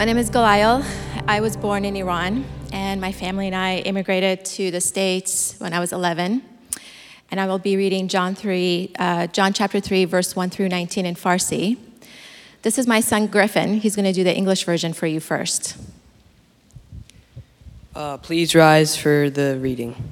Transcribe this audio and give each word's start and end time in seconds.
My 0.00 0.06
name 0.06 0.16
is 0.16 0.30
Galayel. 0.30 0.82
I 1.28 1.42
was 1.42 1.58
born 1.58 1.84
in 1.84 1.94
Iran, 1.94 2.46
and 2.72 3.02
my 3.02 3.12
family 3.12 3.48
and 3.48 3.54
I 3.54 3.80
immigrated 3.80 4.46
to 4.46 4.70
the 4.70 4.80
States 4.80 5.56
when 5.58 5.74
I 5.74 5.78
was 5.78 5.92
11. 5.92 6.40
And 7.30 7.38
I 7.38 7.46
will 7.46 7.58
be 7.58 7.76
reading 7.76 8.08
John 8.08 8.34
3, 8.34 8.92
uh, 8.98 9.26
John 9.26 9.52
chapter 9.52 9.78
3, 9.78 10.06
verse 10.06 10.34
1 10.34 10.48
through 10.48 10.70
19 10.70 11.04
in 11.04 11.16
Farsi. 11.16 11.76
This 12.62 12.78
is 12.78 12.86
my 12.86 13.00
son 13.00 13.26
Griffin. 13.26 13.74
He's 13.74 13.94
going 13.94 14.06
to 14.06 14.14
do 14.14 14.24
the 14.24 14.34
English 14.34 14.64
version 14.64 14.94
for 14.94 15.06
you 15.06 15.20
first. 15.20 15.76
Uh, 17.94 18.16
please 18.16 18.54
rise 18.54 18.96
for 18.96 19.28
the 19.28 19.58
reading. 19.60 20.02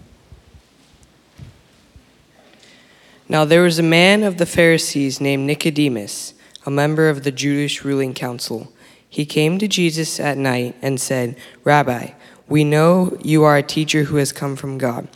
Now 3.26 3.46
there 3.46 3.62
was 3.62 3.78
a 3.78 3.82
man 3.82 4.22
of 4.22 4.36
the 4.36 4.44
Pharisees 4.44 5.18
named 5.18 5.46
Nicodemus, 5.46 6.34
a 6.66 6.70
member 6.70 7.08
of 7.08 7.24
the 7.24 7.32
Jewish 7.32 7.86
ruling 7.86 8.12
council. 8.12 8.70
He 9.08 9.24
came 9.24 9.58
to 9.58 9.68
Jesus 9.68 10.20
at 10.20 10.36
night 10.36 10.76
and 10.82 11.00
said, 11.00 11.36
Rabbi, 11.64 12.10
we 12.46 12.64
know 12.64 13.16
you 13.22 13.44
are 13.44 13.56
a 13.56 13.62
teacher 13.62 14.04
who 14.04 14.16
has 14.16 14.32
come 14.32 14.56
from 14.56 14.78
God. 14.78 15.08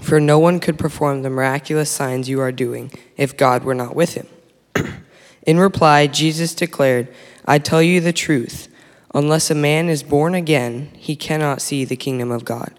For 0.00 0.20
no 0.20 0.38
one 0.38 0.60
could 0.60 0.78
perform 0.78 1.22
the 1.22 1.30
miraculous 1.30 1.90
signs 1.90 2.28
you 2.28 2.40
are 2.40 2.52
doing 2.52 2.92
if 3.16 3.36
God 3.36 3.64
were 3.64 3.74
not 3.74 3.96
with 3.96 4.14
him. 4.14 4.26
In 5.46 5.58
reply, 5.58 6.06
Jesus 6.06 6.54
declared, 6.54 7.08
I 7.46 7.58
tell 7.58 7.82
you 7.82 8.00
the 8.00 8.12
truth. 8.12 8.68
Unless 9.14 9.50
a 9.50 9.54
man 9.54 9.88
is 9.88 10.02
born 10.02 10.34
again, 10.34 10.90
he 10.94 11.16
cannot 11.16 11.62
see 11.62 11.84
the 11.84 11.96
kingdom 11.96 12.30
of 12.30 12.44
God. 12.44 12.78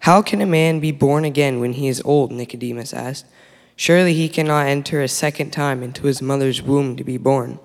How 0.00 0.22
can 0.22 0.40
a 0.40 0.46
man 0.46 0.78
be 0.78 0.92
born 0.92 1.24
again 1.24 1.58
when 1.58 1.72
he 1.72 1.88
is 1.88 2.02
old? 2.04 2.30
Nicodemus 2.30 2.94
asked. 2.94 3.26
Surely 3.74 4.14
he 4.14 4.28
cannot 4.28 4.66
enter 4.66 5.02
a 5.02 5.08
second 5.08 5.50
time 5.50 5.82
into 5.82 6.06
his 6.06 6.22
mother's 6.22 6.62
womb 6.62 6.96
to 6.96 7.02
be 7.02 7.18
born. 7.18 7.58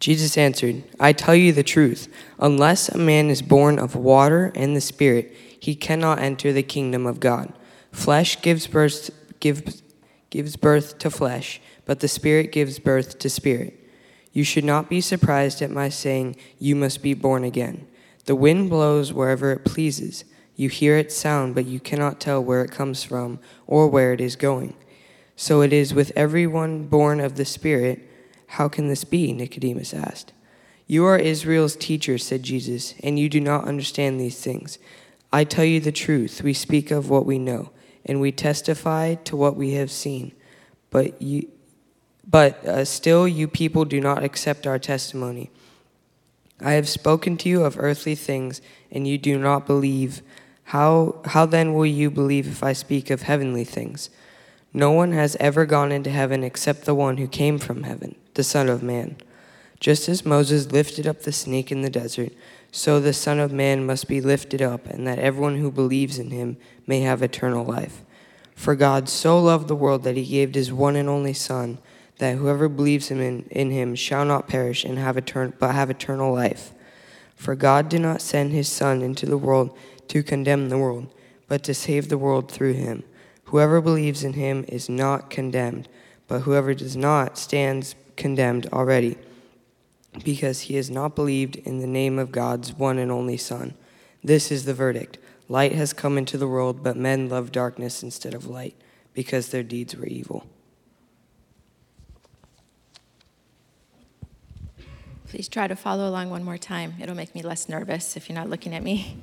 Jesus 0.00 0.38
answered, 0.38 0.84
I 1.00 1.12
tell 1.12 1.34
you 1.34 1.52
the 1.52 1.62
truth. 1.62 2.12
Unless 2.38 2.88
a 2.88 2.98
man 2.98 3.30
is 3.30 3.42
born 3.42 3.78
of 3.78 3.96
water 3.96 4.52
and 4.54 4.76
the 4.76 4.80
Spirit, 4.80 5.34
he 5.58 5.74
cannot 5.74 6.20
enter 6.20 6.52
the 6.52 6.62
kingdom 6.62 7.06
of 7.06 7.20
God. 7.20 7.52
Flesh 7.90 8.40
gives 8.40 8.66
birth, 8.66 9.10
gives, 9.40 9.82
gives 10.30 10.56
birth 10.56 10.98
to 10.98 11.10
flesh, 11.10 11.60
but 11.84 12.00
the 12.00 12.08
Spirit 12.08 12.52
gives 12.52 12.78
birth 12.78 13.18
to 13.18 13.28
spirit. 13.28 13.74
You 14.32 14.44
should 14.44 14.64
not 14.64 14.88
be 14.88 15.00
surprised 15.00 15.62
at 15.62 15.70
my 15.70 15.88
saying, 15.88 16.36
You 16.58 16.76
must 16.76 17.02
be 17.02 17.14
born 17.14 17.42
again. 17.42 17.88
The 18.26 18.36
wind 18.36 18.70
blows 18.70 19.12
wherever 19.12 19.50
it 19.52 19.64
pleases. 19.64 20.24
You 20.54 20.68
hear 20.68 20.96
its 20.96 21.16
sound, 21.16 21.54
but 21.54 21.66
you 21.66 21.80
cannot 21.80 22.20
tell 22.20 22.42
where 22.42 22.62
it 22.62 22.70
comes 22.70 23.02
from 23.02 23.40
or 23.66 23.88
where 23.88 24.12
it 24.12 24.20
is 24.20 24.36
going. 24.36 24.74
So 25.34 25.62
it 25.62 25.72
is 25.72 25.94
with 25.94 26.12
everyone 26.14 26.88
born 26.88 27.20
of 27.20 27.36
the 27.36 27.44
Spirit. 27.44 28.08
How 28.48 28.68
can 28.68 28.88
this 28.88 29.04
be? 29.04 29.32
Nicodemus 29.32 29.94
asked. 29.94 30.32
You 30.86 31.04
are 31.04 31.18
Israel's 31.18 31.76
teacher, 31.76 32.18
said 32.18 32.42
Jesus, 32.42 32.94
and 33.02 33.18
you 33.18 33.28
do 33.28 33.40
not 33.40 33.68
understand 33.68 34.18
these 34.20 34.40
things. 34.40 34.78
I 35.32 35.44
tell 35.44 35.64
you 35.64 35.80
the 35.80 35.92
truth. 35.92 36.42
We 36.42 36.54
speak 36.54 36.90
of 36.90 37.10
what 37.10 37.26
we 37.26 37.38
know, 37.38 37.70
and 38.06 38.20
we 38.20 38.32
testify 38.32 39.14
to 39.14 39.36
what 39.36 39.54
we 39.54 39.72
have 39.74 39.90
seen. 39.90 40.32
But 40.90 41.20
you, 41.20 41.48
but 42.26 42.64
uh, 42.64 42.84
still, 42.86 43.28
you 43.28 43.48
people 43.48 43.84
do 43.84 44.00
not 44.00 44.24
accept 44.24 44.66
our 44.66 44.78
testimony. 44.78 45.50
I 46.60 46.72
have 46.72 46.88
spoken 46.88 47.36
to 47.38 47.48
you 47.48 47.64
of 47.64 47.78
earthly 47.78 48.14
things, 48.14 48.60
and 48.90 49.06
you 49.06 49.18
do 49.18 49.38
not 49.38 49.66
believe. 49.66 50.22
How, 50.64 51.20
how 51.26 51.46
then 51.46 51.72
will 51.74 51.86
you 51.86 52.10
believe 52.10 52.46
if 52.46 52.62
I 52.62 52.72
speak 52.72 53.10
of 53.10 53.22
heavenly 53.22 53.64
things? 53.64 54.10
No 54.74 54.90
one 54.90 55.12
has 55.12 55.36
ever 55.40 55.64
gone 55.64 55.92
into 55.92 56.10
heaven 56.10 56.44
except 56.44 56.84
the 56.84 56.94
one 56.94 57.16
who 57.16 57.26
came 57.26 57.58
from 57.58 57.84
heaven, 57.84 58.16
the 58.38 58.44
Son 58.44 58.68
of 58.68 58.84
Man. 58.84 59.16
Just 59.80 60.08
as 60.08 60.24
Moses 60.24 60.70
lifted 60.70 61.08
up 61.08 61.22
the 61.22 61.32
snake 61.32 61.72
in 61.72 61.82
the 61.82 61.90
desert, 61.90 62.32
so 62.70 63.00
the 63.00 63.12
Son 63.12 63.40
of 63.40 63.52
Man 63.52 63.84
must 63.84 64.06
be 64.06 64.20
lifted 64.20 64.62
up, 64.62 64.86
and 64.86 65.04
that 65.08 65.18
everyone 65.18 65.56
who 65.56 65.72
believes 65.72 66.20
in 66.20 66.30
him 66.30 66.56
may 66.86 67.00
have 67.00 67.20
eternal 67.20 67.64
life. 67.64 68.04
For 68.54 68.76
God 68.76 69.08
so 69.08 69.40
loved 69.40 69.66
the 69.66 69.74
world 69.74 70.04
that 70.04 70.16
he 70.16 70.24
gave 70.24 70.54
his 70.54 70.72
one 70.72 70.94
and 70.94 71.08
only 71.08 71.32
Son, 71.32 71.78
that 72.18 72.36
whoever 72.36 72.68
believes 72.68 73.08
him 73.08 73.20
in, 73.20 73.42
in 73.50 73.72
him 73.72 73.96
shall 73.96 74.24
not 74.24 74.46
perish 74.46 74.84
and 74.84 75.00
have 75.00 75.16
etern- 75.16 75.54
but 75.58 75.74
have 75.74 75.90
eternal 75.90 76.32
life. 76.32 76.70
For 77.34 77.56
God 77.56 77.88
did 77.88 78.02
not 78.02 78.22
send 78.22 78.52
his 78.52 78.68
Son 78.68 79.02
into 79.02 79.26
the 79.26 79.36
world 79.36 79.76
to 80.06 80.22
condemn 80.22 80.68
the 80.68 80.78
world, 80.78 81.12
but 81.48 81.64
to 81.64 81.74
save 81.74 82.08
the 82.08 82.16
world 82.16 82.48
through 82.48 82.74
him. 82.74 83.02
Whoever 83.46 83.80
believes 83.80 84.22
in 84.22 84.34
him 84.34 84.64
is 84.68 84.88
not 84.88 85.28
condemned, 85.28 85.88
but 86.28 86.42
whoever 86.42 86.72
does 86.72 86.96
not 86.96 87.36
stands 87.36 87.96
condemned 88.17 88.67
already, 88.73 89.17
because 90.23 90.61
he 90.61 90.75
has 90.75 90.89
not 90.89 91.15
believed 91.15 91.55
in 91.55 91.79
the 91.79 91.87
name 91.87 92.19
of 92.19 92.31
God's 92.31 92.73
one 92.73 92.97
and 92.97 93.11
only 93.11 93.37
Son. 93.37 93.73
This 94.23 94.51
is 94.51 94.65
the 94.65 94.73
verdict 94.73 95.17
Light 95.49 95.73
has 95.73 95.93
come 95.93 96.17
into 96.17 96.37
the 96.37 96.47
world, 96.47 96.81
but 96.81 96.95
men 96.95 97.29
love 97.29 97.51
darkness 97.51 98.01
instead 98.01 98.33
of 98.33 98.47
light, 98.47 98.75
because 99.13 99.49
their 99.49 99.63
deeds 99.63 99.95
were 99.95 100.05
evil. 100.05 100.47
Please 105.27 105.47
try 105.47 105.67
to 105.67 105.75
follow 105.75 106.07
along 106.07 106.29
one 106.29 106.43
more 106.43 106.57
time. 106.57 106.93
It'll 107.01 107.15
make 107.15 107.35
me 107.35 107.41
less 107.41 107.67
nervous 107.67 108.15
if 108.15 108.29
you're 108.29 108.37
not 108.37 108.49
looking 108.49 108.73
at 108.73 108.83
me. 108.83 109.17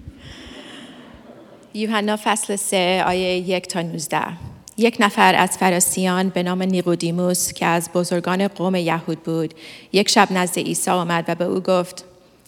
یوحنا 1.75 2.17
فصل 2.17 2.56
3 2.56 2.78
آیه 3.01 3.49
یک 3.49 3.67
تا 3.67 3.83
19 3.83 4.37
یک 4.78 4.97
نفر 5.00 5.36
از 5.36 5.58
فراسیان 5.58 6.30
به 6.30 6.44
نام 6.44 6.63
نیقودیموس 6.63 7.53
که 7.53 7.66
از 7.66 7.90
بزرگان 7.94 8.47
قوم 8.47 8.75
یهود 8.75 9.24
بود 9.24 9.53
یک 9.94 10.09
شب 10.09 10.28
نزد 10.31 10.59
عیسی 10.59 10.91
آمد 10.91 11.25
و 11.28 11.36
به 11.36 11.46
او 11.46 11.59
گفت 11.59 12.06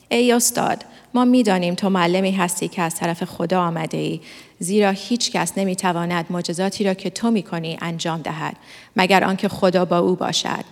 ای 0.10 0.32
استاد 0.32 0.86
ما 1.14 1.26
می‌دانیم 1.26 1.76
تو 1.76 1.90
معلمی 1.90 2.32
هستی 2.32 2.68
که 2.68 2.82
از 2.82 2.96
طرف 2.96 3.24
خدا 3.24 3.62
آمده 3.62 3.98
ای 3.98 4.20
زیرا 4.60 4.90
هیچ 4.90 5.32
کس 5.32 5.58
نمی‌تواند 5.58 6.26
معجزاتی 6.30 6.84
را 6.84 6.94
که 6.94 7.10
تو 7.10 7.32
می‌کنی 7.32 7.78
انجام 7.82 8.22
دهد 8.22 8.56
مگر 8.96 9.24
آنکه 9.24 9.48
خدا 9.48 9.86
با 9.86 10.00
او 10.00 10.16
باشد. 10.16 10.64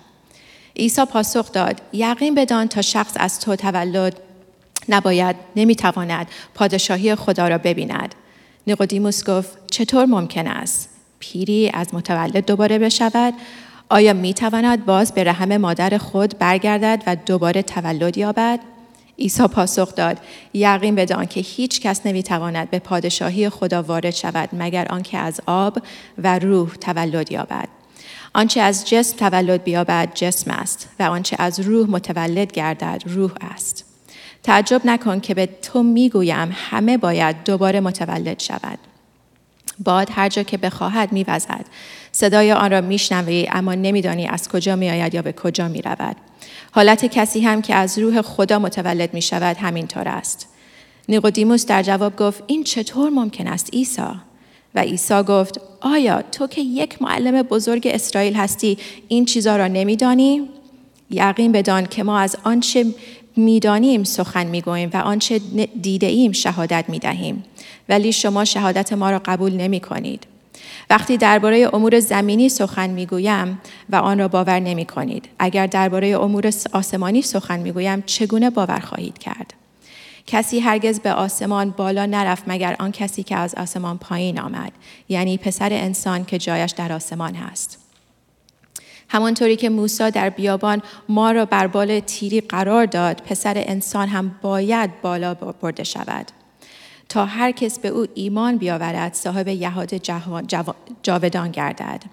عیسی 0.75 1.05
پاسخ 1.05 1.51
داد 1.51 1.81
یقین 1.93 2.35
بدان 2.35 2.67
تا 2.67 2.81
شخص 2.81 3.13
از 3.15 3.39
تو 3.39 3.55
تولد 3.55 4.19
نباید 4.89 5.35
نمی‌تواند 5.55 6.27
پادشاهی 6.53 7.15
خدا 7.15 7.47
را 7.47 7.57
ببیند. 7.57 8.15
نیقودیموس 8.67 9.23
گفت 9.23 9.57
چطور 9.71 10.05
ممکن 10.05 10.47
است؟ 10.47 10.94
پیری 11.19 11.71
از 11.73 11.93
متولد 11.93 12.45
دوباره 12.45 12.79
بشود. 12.79 13.33
آیا 13.89 14.13
می 14.13 14.33
تواند 14.33 14.85
باز 14.85 15.13
به 15.13 15.23
رحم 15.23 15.57
مادر 15.57 15.97
خود 15.97 16.37
برگردد 16.37 17.03
و 17.07 17.15
دوباره 17.15 17.61
تولد 17.61 18.17
یابد؟ 18.17 18.59
عیسی 19.19 19.47
پاسخ 19.47 19.95
داد 19.95 20.17
یقین 20.53 20.95
بدان 20.95 21.25
که 21.25 21.41
هیچ 21.41 21.81
کس 21.81 22.05
نمی‌تواند 22.05 22.69
به 22.69 22.79
پادشاهی 22.79 23.49
خدا 23.49 23.83
وارد 23.83 24.11
شود 24.11 24.49
مگر 24.53 24.87
آنکه 24.89 25.17
از 25.17 25.41
آب 25.45 25.77
و 26.17 26.39
روح 26.39 26.75
تولد 26.75 27.31
یابد. 27.31 27.67
آنچه 28.33 28.61
از 28.61 28.89
جسم 28.89 29.17
تولد 29.17 29.63
بیابد 29.63 30.09
جسم 30.13 30.51
است 30.51 30.89
و 30.99 31.03
آنچه 31.03 31.35
از 31.39 31.59
روح 31.59 31.89
متولد 31.89 32.51
گردد 32.51 33.03
روح 33.05 33.31
است. 33.41 33.85
تعجب 34.43 34.81
نکن 34.85 35.19
که 35.19 35.33
به 35.33 35.45
تو 35.45 35.83
می‌گویم 35.83 36.49
همه 36.53 36.97
باید 36.97 37.43
دوباره 37.43 37.79
متولد 37.79 38.39
شود. 38.39 38.79
باد 39.79 40.09
هر 40.11 40.29
جا 40.29 40.43
که 40.43 40.57
بخواهد 40.57 41.11
میوزد. 41.11 41.65
صدای 42.11 42.51
آن 42.51 42.71
را 42.71 42.81
میشنوی 42.81 43.47
اما 43.51 43.73
نمیدانی 43.73 44.27
از 44.27 44.49
کجا 44.49 44.75
میآید 44.75 45.13
یا 45.13 45.21
به 45.21 45.33
کجا 45.33 45.67
می‌رود. 45.67 46.15
حالت 46.71 47.05
کسی 47.05 47.41
هم 47.41 47.61
که 47.61 47.75
از 47.75 47.99
روح 47.99 48.21
خدا 48.21 48.59
متولد 48.59 49.13
می 49.13 49.21
شود 49.21 49.57
همینطور 49.57 50.07
است. 50.07 50.47
نیقودیموس 51.09 51.65
در 51.65 51.83
جواب 51.83 52.15
گفت 52.15 52.43
این 52.47 52.63
چطور 52.63 53.09
ممکن 53.09 53.47
است 53.47 53.73
عیسی؟ 53.73 54.01
و 54.75 54.79
عیسی 54.79 55.23
گفت 55.23 55.61
آیا 55.81 56.21
تو 56.21 56.47
که 56.47 56.61
یک 56.61 57.01
معلم 57.01 57.41
بزرگ 57.41 57.87
اسرائیل 57.91 58.35
هستی 58.35 58.77
این 59.07 59.25
چیزا 59.25 59.57
را 59.57 59.67
نمیدانی؟ 59.67 60.49
یقین 61.09 61.51
بدان 61.51 61.85
که 61.85 62.03
ما 62.03 62.19
از 62.19 62.37
آنچه 62.43 62.85
می‌دانیم 63.37 64.03
سخن 64.03 64.47
می‌گوییم 64.47 64.89
و 64.93 64.97
آنچه 64.97 65.39
دیده 65.81 66.07
ایم 66.07 66.31
شهادت 66.31 66.85
می‌دهیم 66.87 67.43
ولی 67.89 68.11
شما 68.11 68.45
شهادت 68.45 68.93
ما 68.93 69.11
را 69.11 69.21
قبول 69.25 69.53
نمی 69.53 69.79
کنید. 69.79 70.27
وقتی 70.89 71.17
درباره 71.17 71.69
امور 71.73 71.99
زمینی 71.99 72.49
سخن 72.49 72.89
می‌گویم 72.89 73.61
و 73.89 73.95
آن 73.95 74.19
را 74.19 74.27
باور 74.27 74.59
نمی 74.59 74.85
کنید. 74.85 75.29
اگر 75.39 75.67
درباره 75.67 76.07
امور 76.07 76.51
آسمانی 76.73 77.21
سخن 77.21 77.59
می‌گویم 77.59 78.03
چگونه 78.05 78.49
باور 78.49 78.79
خواهید 78.79 79.17
کرد؟ 79.17 79.53
کسی 80.27 80.59
هرگز 80.59 80.99
به 80.99 81.13
آسمان 81.13 81.69
بالا 81.69 82.05
نرفت 82.05 82.43
مگر 82.47 82.75
آن 82.79 82.91
کسی 82.91 83.23
که 83.23 83.35
از 83.35 83.55
آسمان 83.55 83.97
پایین 83.97 84.39
آمد 84.39 84.71
یعنی 85.09 85.37
پسر 85.37 85.73
انسان 85.73 86.25
که 86.25 86.37
جایش 86.37 86.71
در 86.71 86.91
آسمان 86.93 87.35
هست 87.35 87.84
همانطوری 89.09 89.55
که 89.55 89.69
موسی 89.69 90.11
در 90.11 90.29
بیابان 90.29 90.81
ما 91.09 91.31
را 91.31 91.45
بر 91.45 91.67
بال 91.67 91.99
تیری 91.99 92.41
قرار 92.41 92.85
داد 92.85 93.21
پسر 93.21 93.53
انسان 93.57 94.07
هم 94.07 94.35
باید 94.41 95.01
بالا 95.01 95.33
برده 95.33 95.83
شود. 95.83 96.31
تا 97.09 97.25
هر 97.25 97.51
کس 97.51 97.79
به 97.79 97.87
او 97.87 98.05
ایمان 98.15 98.57
بیاورد 98.57 99.13
صاحب 99.13 99.47
یهاد 99.47 99.95
جاودان 101.03 101.51
گردد. 101.51 102.03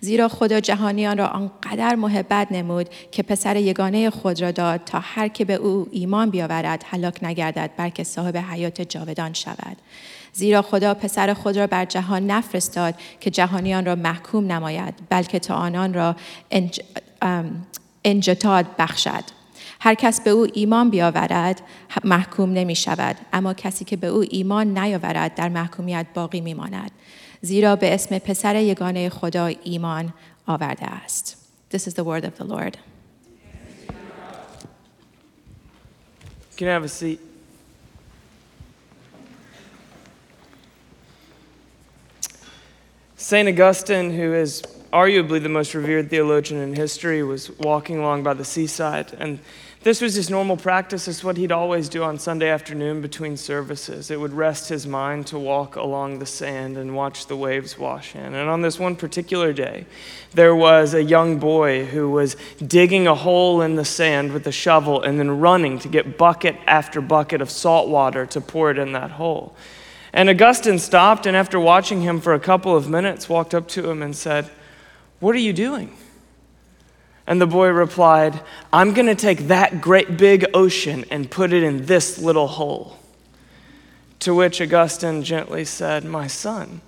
زیرا 0.00 0.28
خدا 0.28 0.60
جهانیان 0.60 1.18
را 1.18 1.26
آنقدر 1.26 1.94
محبت 1.94 2.52
نمود 2.52 2.88
که 3.10 3.22
پسر 3.22 3.56
یگانه 3.56 4.10
خود 4.10 4.42
را 4.42 4.50
داد 4.50 4.84
تا 4.84 5.00
هر 5.02 5.28
که 5.28 5.44
به 5.44 5.54
او 5.54 5.88
ایمان 5.90 6.30
بیاورد 6.30 6.84
هلاک 6.86 7.24
نگردد 7.24 7.70
بلکه 7.76 8.04
صاحب 8.04 8.36
حیات 8.36 8.82
جاودان 8.82 9.32
شود. 9.32 9.76
زیرا 10.36 10.62
خدا 10.62 10.94
پسر 10.94 11.34
خود 11.34 11.56
را 11.56 11.66
بر 11.66 11.84
جهان 11.84 12.26
نفرستاد 12.26 12.94
که 13.20 13.30
جهانیان 13.30 13.86
را 13.86 13.94
محکوم 13.94 14.52
نماید 14.52 14.94
بلکه 15.08 15.38
تا 15.38 15.54
آنان 15.54 15.94
را 15.94 16.16
انج... 16.50 16.80
انجتاد 18.04 18.66
بخشد 18.78 19.24
هر 19.80 19.94
کس 19.94 20.20
به 20.20 20.30
او 20.30 20.46
ایمان 20.52 20.90
بیاورد 20.90 21.60
محکوم 22.04 22.52
نمی 22.52 22.74
شود 22.74 23.16
اما 23.32 23.54
کسی 23.54 23.84
که 23.84 23.96
به 23.96 24.06
او 24.06 24.24
ایمان 24.30 24.78
نیاورد 24.78 25.34
در 25.34 25.48
محکومیت 25.48 26.06
باقی 26.14 26.40
می 26.40 26.54
ماند 26.54 26.90
زیرا 27.40 27.76
به 27.76 27.94
اسم 27.94 28.18
پسر 28.18 28.56
یگانه 28.56 29.08
خدا 29.08 29.46
ایمان 29.46 30.12
آورده 30.46 30.86
است 30.86 31.36
This 31.70 31.86
is 31.86 31.94
the 31.94 32.04
word 32.04 32.24
of 32.24 32.34
the 32.38 32.44
Lord. 32.44 32.78
Can 36.56 36.68
have 36.68 36.84
a 36.84 36.88
seat. 36.88 37.25
St. 43.26 43.48
Augustine, 43.48 44.12
who 44.12 44.34
is 44.34 44.62
arguably 44.92 45.42
the 45.42 45.48
most 45.48 45.74
revered 45.74 46.10
theologian 46.10 46.60
in 46.60 46.76
history, 46.76 47.24
was 47.24 47.50
walking 47.58 47.98
along 47.98 48.22
by 48.22 48.34
the 48.34 48.44
seaside. 48.44 49.12
And 49.18 49.40
this 49.82 50.00
was 50.00 50.14
his 50.14 50.30
normal 50.30 50.56
practice. 50.56 51.08
It's 51.08 51.24
what 51.24 51.36
he'd 51.36 51.50
always 51.50 51.88
do 51.88 52.04
on 52.04 52.20
Sunday 52.20 52.48
afternoon 52.48 53.02
between 53.02 53.36
services. 53.36 54.12
It 54.12 54.20
would 54.20 54.32
rest 54.32 54.68
his 54.68 54.86
mind 54.86 55.26
to 55.26 55.40
walk 55.40 55.74
along 55.74 56.20
the 56.20 56.24
sand 56.24 56.76
and 56.76 56.94
watch 56.94 57.26
the 57.26 57.36
waves 57.36 57.76
wash 57.76 58.14
in. 58.14 58.32
And 58.32 58.48
on 58.48 58.62
this 58.62 58.78
one 58.78 58.94
particular 58.94 59.52
day, 59.52 59.86
there 60.32 60.54
was 60.54 60.94
a 60.94 61.02
young 61.02 61.40
boy 61.40 61.84
who 61.84 62.08
was 62.08 62.36
digging 62.64 63.08
a 63.08 63.16
hole 63.16 63.60
in 63.60 63.74
the 63.74 63.84
sand 63.84 64.32
with 64.34 64.46
a 64.46 64.52
shovel 64.52 65.02
and 65.02 65.18
then 65.18 65.40
running 65.40 65.80
to 65.80 65.88
get 65.88 66.16
bucket 66.16 66.54
after 66.68 67.00
bucket 67.00 67.40
of 67.40 67.50
salt 67.50 67.88
water 67.88 68.24
to 68.26 68.40
pour 68.40 68.70
it 68.70 68.78
in 68.78 68.92
that 68.92 69.10
hole. 69.10 69.56
And 70.16 70.30
Augustine 70.30 70.78
stopped 70.78 71.26
and, 71.26 71.36
after 71.36 71.60
watching 71.60 72.00
him 72.00 72.22
for 72.22 72.32
a 72.32 72.40
couple 72.40 72.74
of 72.74 72.88
minutes, 72.88 73.28
walked 73.28 73.54
up 73.54 73.68
to 73.68 73.90
him 73.90 74.00
and 74.00 74.16
said, 74.16 74.50
What 75.20 75.34
are 75.34 75.40
you 75.40 75.52
doing? 75.52 75.94
And 77.26 77.38
the 77.38 77.46
boy 77.46 77.68
replied, 77.68 78.40
I'm 78.72 78.94
going 78.94 79.08
to 79.08 79.14
take 79.14 79.48
that 79.48 79.82
great 79.82 80.16
big 80.16 80.46
ocean 80.54 81.04
and 81.10 81.30
put 81.30 81.52
it 81.52 81.62
in 81.62 81.84
this 81.84 82.18
little 82.18 82.46
hole. 82.46 82.98
To 84.20 84.34
which 84.34 84.58
Augustine 84.58 85.22
gently 85.22 85.66
said, 85.66 86.02
My 86.02 86.28
son, 86.28 86.80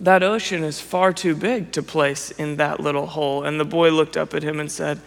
that 0.00 0.24
ocean 0.24 0.64
is 0.64 0.80
far 0.80 1.12
too 1.12 1.36
big 1.36 1.70
to 1.72 1.82
place 1.82 2.32
in 2.32 2.56
that 2.56 2.80
little 2.80 3.06
hole. 3.06 3.44
And 3.44 3.60
the 3.60 3.64
boy 3.64 3.90
looked 3.90 4.16
up 4.16 4.34
at 4.34 4.42
him 4.42 4.58
and 4.58 4.70
said, 4.70 5.00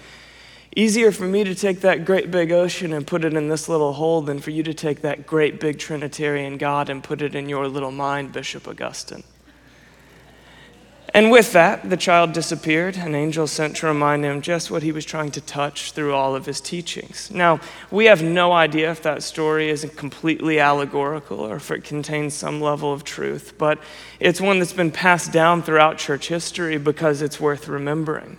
Easier 0.78 1.14
for 1.14 1.26
me 1.26 1.46
to 1.46 1.56
take 1.56 1.80
that 1.82 2.04
great 2.04 2.30
big 2.32 2.52
ocean 2.52 2.92
and 2.92 3.08
put 3.08 3.24
it 3.24 3.34
in 3.34 3.48
this 3.48 3.70
little 3.70 3.94
hole 3.94 4.22
than 4.22 4.40
for 4.40 4.52
you 4.52 4.62
to 4.64 4.74
take 4.74 5.02
that 5.02 5.26
great 5.26 5.58
big 5.58 5.80
Trinitarian 5.80 6.58
God 6.58 6.90
and 6.90 7.02
put 7.02 7.22
it 7.22 7.34
in 7.34 7.48
your 7.48 7.70
little 7.70 7.92
mind, 7.92 8.34
Bishop 8.34 8.68
Augustine. 8.68 9.24
And 11.14 11.32
with 11.32 11.54
that, 11.54 11.90
the 11.90 11.96
child 11.96 12.34
disappeared. 12.34 12.98
An 12.98 13.16
angel 13.16 13.48
sent 13.48 13.78
to 13.78 13.88
remind 13.88 14.26
him 14.26 14.42
just 14.42 14.70
what 14.70 14.84
he 14.84 14.92
was 14.92 15.06
trying 15.06 15.32
to 15.32 15.40
touch 15.40 15.94
through 15.94 16.14
all 16.14 16.36
of 16.36 16.46
his 16.46 16.60
teachings. 16.60 17.32
Now, 17.32 17.62
we 17.90 18.04
have 18.08 18.22
no 18.22 18.52
idea 18.52 18.92
if 18.92 19.02
that 19.04 19.24
story 19.24 19.70
is 19.70 19.90
completely 19.96 20.60
allegorical 20.60 21.40
or 21.40 21.56
if 21.56 21.72
it 21.72 21.86
contains 21.86 22.34
some 22.34 22.60
level 22.60 22.92
of 22.92 23.06
truth, 23.06 23.54
but 23.58 23.80
it's 24.20 24.42
one 24.42 24.60
that's 24.60 24.74
been 24.74 24.92
passed 24.92 25.32
down 25.32 25.64
throughout 25.64 25.98
church 25.98 26.28
history 26.28 26.78
because 26.78 27.22
it's 27.22 27.40
worth 27.40 27.70
remembering. 27.70 28.38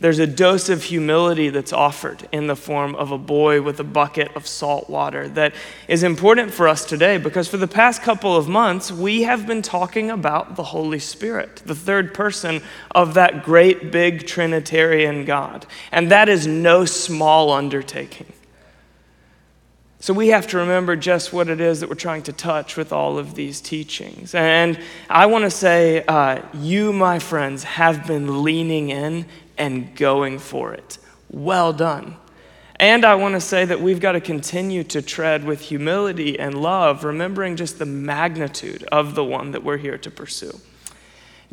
There's 0.00 0.20
a 0.20 0.28
dose 0.28 0.68
of 0.68 0.84
humility 0.84 1.50
that's 1.50 1.72
offered 1.72 2.28
in 2.30 2.46
the 2.46 2.54
form 2.54 2.94
of 2.94 3.10
a 3.10 3.18
boy 3.18 3.62
with 3.62 3.80
a 3.80 3.84
bucket 3.84 4.34
of 4.36 4.46
salt 4.46 4.88
water 4.88 5.28
that 5.30 5.54
is 5.88 6.04
important 6.04 6.52
for 6.52 6.68
us 6.68 6.84
today 6.84 7.18
because 7.18 7.48
for 7.48 7.56
the 7.56 7.66
past 7.66 8.02
couple 8.02 8.36
of 8.36 8.48
months, 8.48 8.92
we 8.92 9.22
have 9.22 9.44
been 9.44 9.60
talking 9.60 10.10
about 10.10 10.54
the 10.54 10.62
Holy 10.62 11.00
Spirit, 11.00 11.62
the 11.66 11.74
third 11.74 12.14
person 12.14 12.62
of 12.92 13.14
that 13.14 13.42
great 13.42 13.90
big 13.90 14.24
Trinitarian 14.24 15.24
God. 15.24 15.66
And 15.90 16.12
that 16.12 16.28
is 16.28 16.46
no 16.46 16.84
small 16.84 17.50
undertaking. 17.50 18.32
So 20.00 20.14
we 20.14 20.28
have 20.28 20.46
to 20.48 20.58
remember 20.58 20.94
just 20.94 21.32
what 21.32 21.48
it 21.48 21.60
is 21.60 21.80
that 21.80 21.88
we're 21.88 21.96
trying 21.96 22.22
to 22.24 22.32
touch 22.32 22.76
with 22.76 22.92
all 22.92 23.18
of 23.18 23.34
these 23.34 23.60
teachings. 23.60 24.32
And 24.34 24.78
I 25.10 25.26
want 25.26 25.44
to 25.44 25.50
say, 25.50 26.04
uh, 26.06 26.42
you, 26.54 26.92
my 26.92 27.18
friends, 27.18 27.64
have 27.64 28.06
been 28.06 28.44
leaning 28.44 28.90
in 28.90 29.26
and 29.56 29.94
going 29.96 30.38
for 30.38 30.72
it. 30.72 30.98
Well 31.30 31.72
done. 31.72 32.16
And 32.76 33.04
I 33.04 33.16
want 33.16 33.34
to 33.34 33.40
say 33.40 33.64
that 33.64 33.80
we've 33.80 33.98
got 33.98 34.12
to 34.12 34.20
continue 34.20 34.84
to 34.84 35.02
tread 35.02 35.42
with 35.42 35.60
humility 35.60 36.38
and 36.38 36.62
love, 36.62 37.02
remembering 37.02 37.56
just 37.56 37.80
the 37.80 37.86
magnitude 37.86 38.84
of 38.92 39.16
the 39.16 39.24
one 39.24 39.50
that 39.50 39.64
we're 39.64 39.78
here 39.78 39.98
to 39.98 40.10
pursue. 40.12 40.60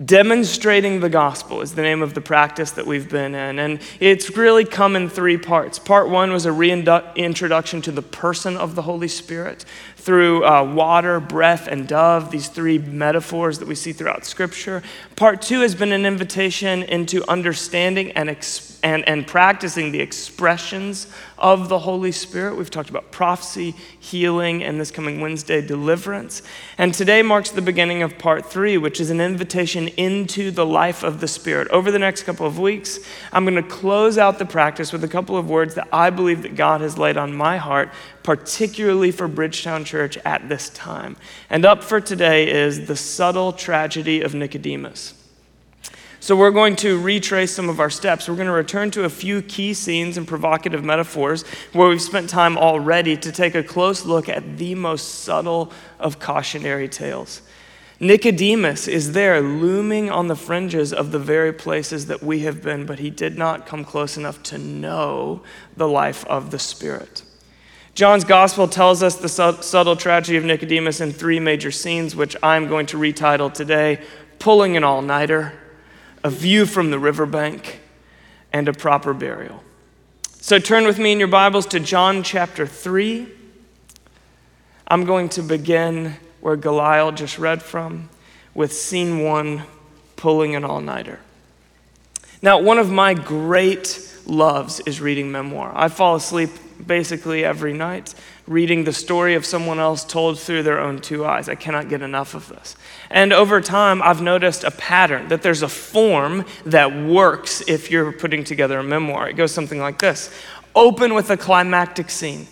Demonstrating 0.04 1.00
the 1.00 1.08
gospel 1.08 1.62
is 1.62 1.74
the 1.74 1.82
name 1.82 2.02
of 2.02 2.14
the 2.14 2.20
practice 2.20 2.72
that 2.72 2.86
we've 2.86 3.10
been 3.10 3.34
in. 3.34 3.60
And 3.60 3.80
it's 4.02 4.36
really 4.36 4.66
come 4.66 4.98
in 4.98 5.08
three 5.08 5.38
parts. 5.38 5.80
Part 5.80 6.10
one 6.10 6.34
was 6.34 6.46
a 6.46 6.52
reintroduction 6.52 7.82
to 7.84 7.92
the 7.94 8.02
person 8.02 8.58
of 8.58 8.76
the 8.76 8.82
Holy 8.82 9.08
Spirit 9.08 9.64
through 9.96 10.44
uh, 10.46 10.64
water, 10.64 11.22
breath, 11.22 11.68
and 11.68 11.88
dove, 11.88 12.30
these 12.30 12.50
three 12.50 12.78
metaphors 12.78 13.60
that 13.60 13.70
we 13.70 13.76
see 13.76 13.94
throughout 13.94 14.26
Scripture. 14.26 14.84
Part 15.16 15.42
two 15.42 15.62
has 15.62 15.76
been 15.76 15.94
an 15.94 16.06
invitation 16.06 16.84
into 16.84 17.24
understanding 17.30 18.12
and, 18.12 18.30
and, 18.86 19.04
and 19.10 19.26
practicing 19.26 19.92
the 19.92 20.00
expressions 20.00 21.08
of 21.40 21.70
the 21.70 21.80
Holy 21.80 22.12
Spirit. 22.12 22.56
We've 22.56 22.70
talked 22.70 22.92
about 22.92 23.12
prophecy, 23.12 23.74
healing, 24.00 24.64
and 24.64 24.80
this 24.80 24.92
coming 24.92 25.22
Wednesday, 25.22 25.60
deliverance. 25.66 26.44
And 26.78 26.94
today 26.94 27.24
marks 27.24 27.50
the 27.50 27.64
beginning 27.64 28.04
of 28.04 28.20
part 28.20 28.46
three, 28.46 28.78
which 28.78 29.02
is 29.02 29.10
an 29.10 29.20
invitation 29.20 29.88
into 29.88 30.52
the 30.52 30.68
life 30.68 31.02
of 31.02 31.20
the 31.20 31.28
Spirit. 31.28 31.68
Over 31.70 31.90
the 31.90 31.98
next 31.98 32.24
couple 32.24 32.46
of 32.46 32.60
weeks, 32.60 33.00
I'm 33.34 33.44
going 33.44 33.56
to 33.56 33.68
close 33.68 34.20
out 34.20 34.38
the 34.38 34.46
practice 34.46 34.94
with 34.94 35.04
a 35.04 35.08
couple 35.08 35.36
of 35.36 35.50
words 35.50 35.74
that 35.74 35.88
I 35.92 36.12
believe 36.12 36.44
that 36.44 36.56
God 36.56 36.82
has 36.82 36.96
laid 36.96 37.18
on 37.18 37.34
my 37.34 37.58
heart, 37.58 37.90
particularly 38.22 39.10
for 39.10 39.28
Bridgetown 39.28 39.84
Church 39.84 40.16
at 40.18 40.48
this 40.48 40.70
time. 40.70 41.18
And 41.50 41.66
up 41.66 41.84
for 41.84 42.00
today 42.00 42.52
is 42.52 42.86
the 42.86 42.96
subtle 42.96 43.52
tragedy 43.52 44.22
of 44.22 44.36
Nicodemus. 44.36 45.25
So, 46.26 46.36
we're 46.36 46.50
going 46.50 46.76
to 46.78 47.00
retrace 47.00 47.54
some 47.54 47.70
of 47.70 47.80
our 47.80 47.92
steps. 47.92 48.28
We're 48.28 48.34
going 48.34 48.48
to 48.48 48.52
return 48.52 48.90
to 48.90 49.04
a 49.04 49.10
few 49.10 49.44
key 49.44 49.76
scenes 49.76 50.18
and 50.18 50.28
provocative 50.28 50.84
metaphors 50.84 51.44
where 51.72 51.88
we've 51.88 52.02
spent 52.02 52.32
time 52.32 52.58
already 52.58 53.16
to 53.18 53.32
take 53.32 53.54
a 53.54 53.62
close 53.62 54.06
look 54.06 54.28
at 54.28 54.58
the 54.58 54.74
most 54.74 55.20
subtle 55.20 55.72
of 56.00 56.18
cautionary 56.18 56.90
tales. 56.90 57.44
Nicodemus 58.00 58.88
is 58.88 59.12
there 59.12 59.40
looming 59.40 60.10
on 60.10 60.28
the 60.28 60.36
fringes 60.36 60.92
of 60.92 61.12
the 61.12 61.20
very 61.20 61.54
places 61.54 62.08
that 62.08 62.24
we 62.24 62.40
have 62.40 62.64
been, 62.64 62.88
but 62.88 62.98
he 62.98 63.12
did 63.12 63.38
not 63.38 63.68
come 63.68 63.86
close 63.86 64.18
enough 64.18 64.42
to 64.42 64.58
know 64.58 65.44
the 65.78 65.88
life 65.88 66.26
of 66.26 66.50
the 66.50 66.58
Spirit. 66.58 67.22
John's 67.94 68.24
gospel 68.24 68.68
tells 68.68 69.04
us 69.04 69.16
the 69.18 69.30
su- 69.30 69.62
subtle 69.62 69.96
tragedy 69.96 70.40
of 70.40 70.44
Nicodemus 70.44 71.02
in 71.02 71.12
three 71.12 71.40
major 71.40 71.70
scenes, 71.70 72.16
which 72.16 72.36
I'm 72.42 72.68
going 72.68 72.88
to 72.88 72.98
retitle 72.98 73.54
today 73.54 74.04
Pulling 74.40 74.76
an 74.76 74.84
All 74.84 75.04
Nighter, 75.04 75.54
A 76.26 76.30
View 76.32 76.66
from 76.66 76.90
the 76.90 76.98
Riverbank, 76.98 77.82
and 78.52 78.68
A 78.68 78.74
Proper 78.74 79.14
Burial. 79.14 79.64
So 80.42 80.58
turn 80.58 80.86
with 80.86 80.98
me 80.98 81.12
in 81.12 81.20
your 81.20 81.28
Bibles 81.28 81.68
to 81.68 81.80
John 81.80 82.24
chapter 82.24 82.66
3. 82.66 83.28
I'm 84.88 85.06
going 85.06 85.30
to 85.30 85.44
begin 85.44 86.16
where 86.42 86.56
Goliath 86.56 87.14
just 87.14 87.38
read 87.38 87.62
from 87.62 88.10
with 88.56 88.74
scene 88.74 89.22
one 89.22 89.66
Pulling 90.16 90.56
an 90.56 90.64
All 90.64 90.82
Nighter. 90.82 91.20
Now, 92.42 92.60
one 92.60 92.80
of 92.80 92.90
my 92.90 93.14
great 93.14 94.12
loves 94.26 94.80
is 94.80 95.00
reading 95.00 95.32
memoir. 95.32 95.72
I 95.76 95.90
fall 95.90 96.16
asleep 96.16 96.50
basically 96.84 97.46
every 97.46 97.74
night 97.74 98.16
reading 98.48 98.84
the 98.84 98.94
story 98.94 99.34
of 99.34 99.46
someone 99.46 99.80
else 99.80 100.04
told 100.04 100.40
through 100.40 100.62
their 100.64 100.80
own 100.80 101.02
two 101.02 101.26
eyes. 101.26 101.50
I 101.50 101.56
cannot 101.56 101.90
get 101.90 102.02
enough 102.02 102.36
of 102.36 102.48
this. 102.50 102.76
And 103.10 103.34
over 103.34 103.60
time, 103.60 104.02
I've 104.04 104.22
noticed 104.22 104.64
a 104.64 104.72
pattern 104.72 105.30
that 105.30 105.42
there's 105.42 105.64
a 105.64 105.68
form 105.68 106.46
that 106.66 106.96
works 106.96 107.62
if 107.68 107.90
you're 107.90 108.12
putting 108.12 108.44
together 108.44 108.80
a 108.80 108.84
memoir. 108.84 109.30
It 109.30 109.34
goes 109.36 109.52
something 109.52 109.80
like 109.80 110.00
this 110.00 110.32
Open 110.76 111.14
with 111.14 111.30
a 111.30 111.38
climactic 111.38 112.10
scene. 112.10 112.48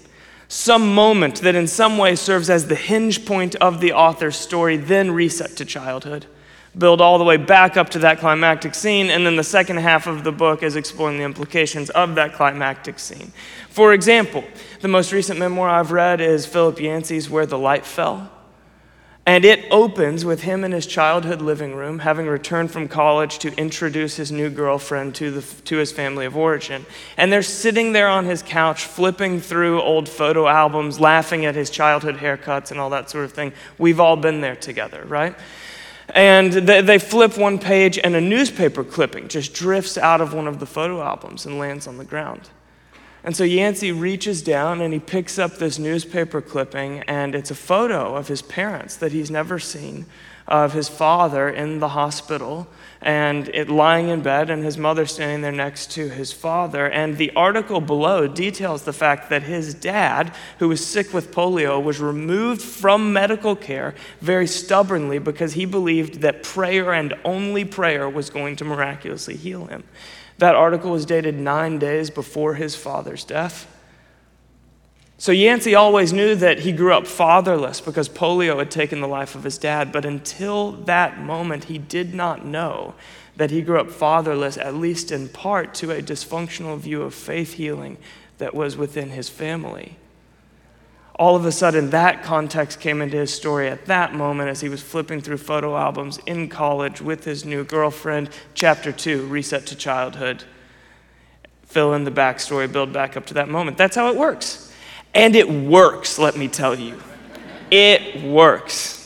Some 0.48 0.94
moment 0.94 1.42
that 1.42 1.56
in 1.56 1.68
some 1.68 1.98
way 1.98 2.16
serves 2.16 2.50
as 2.50 2.68
the 2.68 2.76
hinge 2.76 3.26
point 3.26 3.56
of 3.56 3.80
the 3.80 3.94
author's 3.94 4.36
story, 4.36 4.78
then 4.78 5.12
reset 5.12 5.58
to 5.58 5.66
childhood 5.66 6.26
build 6.78 7.02
all 7.02 7.18
the 7.18 7.24
way 7.24 7.38
back 7.38 7.78
up 7.78 7.90
to 7.90 8.00
that 8.00 8.20
climactic 8.20 8.74
scene, 8.74 9.10
and 9.10 9.26
then 9.26 9.36
the 9.36 9.44
second 9.44 9.78
half 9.78 10.08
of 10.08 10.24
the 10.24 10.32
book 10.32 10.64
is 10.64 10.76
exploring 10.76 11.18
the 11.18 11.24
implications 11.24 11.90
of 11.92 12.16
that 12.16 12.34
climactic 12.34 13.00
scene. 13.00 13.32
For 13.70 13.94
example, 13.94 14.44
the 14.82 14.88
most 14.88 15.12
recent 15.12 15.40
memoir 15.40 15.70
I've 15.70 15.92
read 15.92 16.22
is 16.22 16.46
Philip 16.46 16.80
Yancey's 16.80 17.30
Where 17.30 17.46
the 17.46 17.58
Light 17.58 17.86
Fell. 17.86 18.30
And 19.26 19.46
it 19.46 19.66
opens 19.72 20.26
with 20.26 20.42
him 20.42 20.66
in 20.66 20.74
his 20.74 20.86
childhood 20.86 21.42
living 21.42 21.76
room, 21.76 22.00
having 22.00 22.28
returned 22.28 22.72
from 22.72 22.90
college 22.90 23.40
to 23.40 23.56
introduce 23.56 24.18
his 24.18 24.34
new 24.34 24.50
girlfriend 24.50 25.16
to, 25.16 25.32
the, 25.32 25.62
to 25.64 25.78
his 25.78 25.94
family 25.94 26.26
of 26.26 26.36
origin. 26.36 26.86
And 27.16 27.32
they're 27.32 27.42
sitting 27.42 27.94
there 27.94 28.10
on 28.10 28.26
his 28.26 28.44
couch, 28.44 28.84
flipping 28.84 29.40
through 29.40 29.82
old 29.82 30.10
photo 30.10 30.50
albums, 30.50 31.00
laughing 31.00 31.46
at 31.46 31.56
his 31.56 31.70
childhood 31.70 32.18
haircuts 32.18 32.72
and 32.72 32.82
all 32.82 32.90
that 32.90 33.10
sort 33.10 33.24
of 33.24 33.32
thing. 33.32 33.54
We've 33.78 34.02
all 34.02 34.18
been 34.18 34.42
there 34.42 34.58
together, 34.58 35.06
right? 35.08 35.36
And 36.14 36.54
they, 36.54 36.82
they 36.82 37.00
flip 37.00 37.38
one 37.38 37.58
page, 37.58 37.98
and 37.98 38.16
a 38.16 38.22
newspaper 38.22 38.84
clipping 38.84 39.28
just 39.28 39.54
drifts 39.54 39.98
out 39.98 40.22
of 40.22 40.34
one 40.34 40.48
of 40.48 40.60
the 40.60 40.66
photo 40.66 41.02
albums 41.02 41.46
and 41.46 41.58
lands 41.58 41.88
on 41.88 41.98
the 41.98 42.06
ground. 42.06 42.50
And 43.24 43.36
so 43.36 43.44
Yancey 43.44 43.92
reaches 43.92 44.42
down 44.42 44.82
and 44.82 44.94
he 44.94 45.00
picks 45.00 45.40
up 45.40 45.58
this 45.58 45.80
newspaper 45.80 46.42
clipping, 46.42 47.00
and 47.08 47.34
it's 47.34 47.52
a 47.52 47.56
photo 47.56 48.16
of 48.16 48.28
his 48.28 48.42
parents 48.42 48.96
that 48.98 49.12
he's 49.12 49.32
never 49.32 49.60
seen, 49.60 50.06
of 50.48 50.74
his 50.74 50.90
father 50.90 51.50
in 51.50 51.80
the 51.80 51.90
hospital, 51.90 52.68
and 53.04 53.50
it 53.50 53.70
lying 53.70 54.10
in 54.10 54.22
bed, 54.22 54.50
and 54.50 54.64
his 54.64 54.78
mother 54.78 55.06
standing 55.06 55.42
there 55.42 55.52
next 55.52 55.92
to 55.92 56.10
his 56.10 56.32
father. 56.32 56.90
And 56.90 57.18
the 57.18 57.32
article 57.36 57.82
below 57.82 58.28
details 58.28 58.84
the 58.84 58.94
fact 58.94 59.30
that 59.30 59.44
his 59.44 59.74
dad, 59.74 60.34
who 60.60 60.70
was 60.70 60.86
sick 60.86 61.14
with 61.14 61.32
polio, 61.32 61.82
was 61.82 62.00
removed 62.00 62.62
from 62.62 63.14
medical 63.14 63.56
care 63.56 63.96
very 64.22 64.48
stubbornly 64.48 65.20
because 65.20 65.54
he 65.54 65.66
believed 65.66 66.22
that 66.22 66.44
prayer 66.44 66.94
and 66.94 67.14
only 67.26 67.66
prayer 67.66 68.10
was 68.10 68.30
going 68.30 68.56
to 68.58 68.66
miraculously 68.66 69.36
heal 69.36 69.66
him. 69.66 69.84
That 70.38 70.56
article 70.56 70.92
was 70.92 71.06
dated 71.06 71.36
nine 71.36 71.80
days 71.80 72.10
before 72.10 72.56
his 72.56 72.76
father's 72.76 73.24
death. 73.24 73.68
So 75.24 75.32
Yancey 75.32 75.74
always 75.74 76.12
knew 76.12 76.36
that 76.36 76.60
he 76.60 76.74
grew 76.74 76.94
up 76.94 77.08
fatherless 77.08 77.80
because 77.80 78.10
polio 78.10 78.60
had 78.60 78.70
taken 78.70 79.00
the 79.00 79.08
life 79.08 79.36
of 79.36 79.46
his 79.46 79.58
dad, 79.58 79.94
but 79.94 80.04
until 80.04 80.74
that 80.74 81.18
moment, 81.18 81.64
he 81.64 81.78
did 81.78 82.14
not 82.14 82.46
know 82.46 82.94
that 83.38 83.50
he 83.50 83.62
grew 83.62 83.80
up 83.80 83.90
fatherless, 83.90 84.58
at 84.58 84.76
least 84.76 85.14
in 85.14 85.30
part 85.30 85.74
to 85.76 85.92
a 85.92 86.02
dysfunctional 86.02 86.78
view 86.78 87.04
of 87.04 87.14
faith 87.14 87.54
healing 87.54 88.00
that 88.38 88.54
was 88.54 88.76
within 88.76 89.12
his 89.12 89.30
family 89.30 89.96
all 91.16 91.36
of 91.36 91.46
a 91.46 91.52
sudden 91.52 91.92
that 91.92 92.24
context 92.24 92.80
came 92.80 93.00
into 93.00 93.16
his 93.16 93.32
story 93.32 93.68
at 93.68 93.86
that 93.86 94.16
moment 94.16 94.50
as 94.50 94.62
he 94.62 94.68
was 94.68 94.82
flipping 94.82 95.22
through 95.22 95.38
photo 95.38 95.78
albums 95.78 96.18
in 96.26 96.50
college 96.50 97.02
with 97.02 97.24
his 97.24 97.46
new 97.46 97.64
girlfriend. 97.64 98.32
Chapter 98.56 98.92
2, 98.92 99.28
Reset 99.28 99.68
to 99.68 99.76
Childhood. 99.76 100.44
Fill 101.68 101.94
in 101.94 102.04
the 102.04 102.12
backstory, 102.12 102.70
build 102.70 102.92
back 102.92 103.16
up 103.16 103.28
to 103.28 103.36
that 103.36 103.48
moment. 103.48 103.78
That's 103.78 103.96
how 103.96 104.10
it 104.10 104.18
works. 104.18 104.73
And 105.14 105.36
it 105.36 105.50
works, 105.50 106.18
let 106.18 106.36
me 106.36 106.48
tell 106.48 106.78
you. 106.78 107.02
It 107.70 108.24
works. 108.24 109.00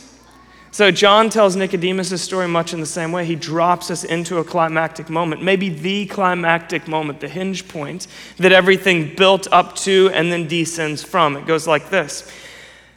So, 0.78 0.92
John 0.92 1.32
tells 1.32 1.56
Nicodemus' 1.56 2.22
story 2.22 2.48
much 2.48 2.72
in 2.72 2.80
the 2.80 2.86
same 2.86 3.12
way. 3.12 3.26
He 3.26 3.36
drops 3.36 3.90
us 3.90 4.04
into 4.04 4.38
a 4.38 4.44
climactic 4.44 5.10
moment, 5.10 5.42
maybe 5.42 5.70
the 5.70 6.06
climactic 6.06 6.88
moment, 6.88 7.20
the 7.20 7.28
hinge 7.28 7.68
point 7.68 8.06
that 8.38 8.52
everything 8.52 9.16
built 9.16 9.48
up 9.52 9.76
to 9.78 10.12
and 10.14 10.32
then 10.32 10.48
descends 10.48 11.02
from. 11.02 11.36
It 11.36 11.48
goes 11.48 11.66
like 11.66 11.90
this 11.90 12.32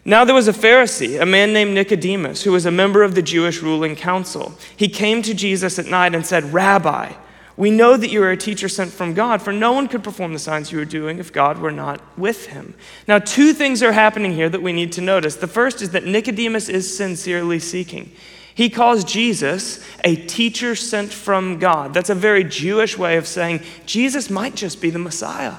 Now 0.05 0.26
there 0.26 0.35
was 0.35 0.47
a 0.47 0.52
Pharisee, 0.52 1.23
a 1.23 1.25
man 1.25 1.55
named 1.55 1.73
Nicodemus, 1.73 2.43
who 2.43 2.52
was 2.52 2.67
a 2.67 2.71
member 2.71 3.02
of 3.02 3.14
the 3.14 3.23
Jewish 3.23 3.62
ruling 3.62 3.97
council. 3.97 4.52
He 4.76 4.88
came 4.88 5.23
to 5.23 5.33
Jesus 5.33 5.79
at 5.79 5.87
night 5.87 6.14
and 6.14 6.26
said, 6.26 6.52
Rabbi, 6.52 7.14
we 7.61 7.71
know 7.71 7.95
that 7.95 8.09
you 8.09 8.23
are 8.23 8.31
a 8.31 8.38
teacher 8.38 8.71
sent 8.71 8.90
from 8.90 9.12
God, 9.12 9.43
for 9.43 9.52
no 9.52 9.73
one 9.73 9.87
could 9.87 10.02
perform 10.02 10.33
the 10.33 10.38
signs 10.38 10.73
you 10.73 10.81
are 10.81 10.87
doing 10.87 11.19
if 11.19 11.31
God 11.31 11.59
were 11.59 11.71
not 11.71 12.00
with 12.17 12.47
him. 12.47 12.73
Now, 13.07 13.19
two 13.19 13.52
things 13.52 13.83
are 13.83 13.93
happening 13.93 14.33
here 14.33 14.49
that 14.49 14.62
we 14.62 14.73
need 14.73 14.93
to 14.93 15.02
notice. 15.02 15.37
The 15.37 15.47
first 15.47 15.83
is 15.83 15.90
that 15.90 16.07
Nicodemus 16.07 16.71
is 16.71 16.97
sincerely 16.97 17.59
seeking. 17.59 18.12
He 18.55 18.71
calls 18.71 19.05
Jesus 19.05 19.85
a 20.05 20.17
teacher 20.17 20.75
sent 20.75 21.12
from 21.12 21.59
God. 21.59 21.93
That's 21.93 22.09
a 22.09 22.14
very 22.14 22.45
Jewish 22.45 22.97
way 22.97 23.19
of 23.19 23.26
saying 23.26 23.61
Jesus 23.85 24.31
might 24.31 24.55
just 24.55 24.81
be 24.81 24.88
the 24.88 24.99
Messiah. 24.99 25.57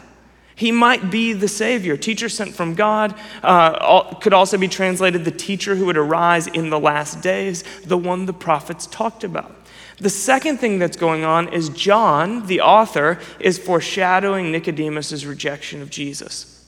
He 0.55 0.71
might 0.71 1.11
be 1.11 1.33
the 1.33 1.47
Savior. 1.47 1.97
Teacher 1.97 2.29
sent 2.29 2.55
from 2.55 2.73
God 2.73 3.13
uh, 3.43 4.15
could 4.15 4.33
also 4.33 4.57
be 4.57 4.67
translated 4.67 5.23
the 5.23 5.29
teacher 5.29 5.75
who 5.75 5.85
would 5.85 5.97
arise 5.97 6.47
in 6.47 6.71
the 6.71 6.79
last 6.79 7.21
days, 7.21 7.63
the 7.85 7.97
one 7.97 8.25
the 8.25 8.33
prophets 8.33 8.87
talked 8.87 9.23
about. 9.23 9.55
The 10.01 10.09
second 10.09 10.57
thing 10.57 10.79
that's 10.79 10.97
going 10.97 11.23
on 11.23 11.53
is 11.53 11.69
John, 11.69 12.47
the 12.47 12.61
author, 12.61 13.19
is 13.39 13.59
foreshadowing 13.59 14.51
Nicodemus' 14.51 15.25
rejection 15.25 15.79
of 15.83 15.91
Jesus. 15.91 16.65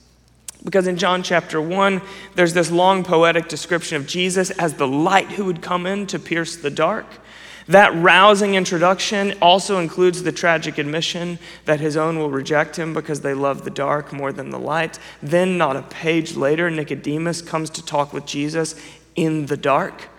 Because 0.64 0.86
in 0.86 0.98
John 0.98 1.24
chapter 1.24 1.60
1, 1.60 2.00
there's 2.36 2.54
this 2.54 2.70
long 2.70 3.04
poetic 3.04 3.48
description 3.48 3.98
of 3.98 4.06
Jesus 4.06 4.52
as 4.52 4.76
the 4.76 4.88
light 4.88 5.32
who 5.32 5.46
would 5.46 5.64
come 5.64 5.88
in 5.88 6.06
to 6.08 6.20
pierce 6.20 6.56
the 6.56 6.70
dark. 6.70 7.08
That 7.68 7.96
rousing 7.96 8.54
introduction 8.54 9.34
also 9.42 9.80
includes 9.80 10.22
the 10.22 10.32
tragic 10.32 10.78
admission 10.78 11.40
that 11.66 11.80
his 11.80 11.98
own 11.98 12.20
will 12.20 12.30
reject 12.30 12.76
him 12.76 12.94
because 12.94 13.22
they 13.22 13.34
love 13.34 13.64
the 13.64 13.72
dark 13.72 14.14
more 14.14 14.32
than 14.32 14.52
the 14.52 14.60
light. 14.60 15.00
Then, 15.24 15.58
not 15.58 15.76
a 15.76 15.82
page 15.82 16.36
later, 16.36 16.70
Nicodemus 16.70 17.42
comes 17.42 17.72
to 17.72 17.84
talk 17.84 18.14
with 18.14 18.28
Jesus 18.28 18.76
in 19.16 19.48
the 19.48 19.58
dark. 19.58 20.10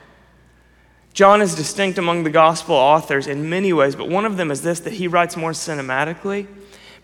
John 1.14 1.40
is 1.40 1.54
distinct 1.54 1.96
among 1.96 2.24
the 2.24 2.30
gospel 2.30 2.74
authors 2.74 3.28
in 3.28 3.48
many 3.48 3.72
ways, 3.72 3.94
but 3.94 4.08
one 4.08 4.24
of 4.24 4.36
them 4.36 4.50
is 4.50 4.62
this 4.62 4.80
that 4.80 4.94
he 4.94 5.06
writes 5.06 5.36
more 5.36 5.52
cinematically. 5.52 6.48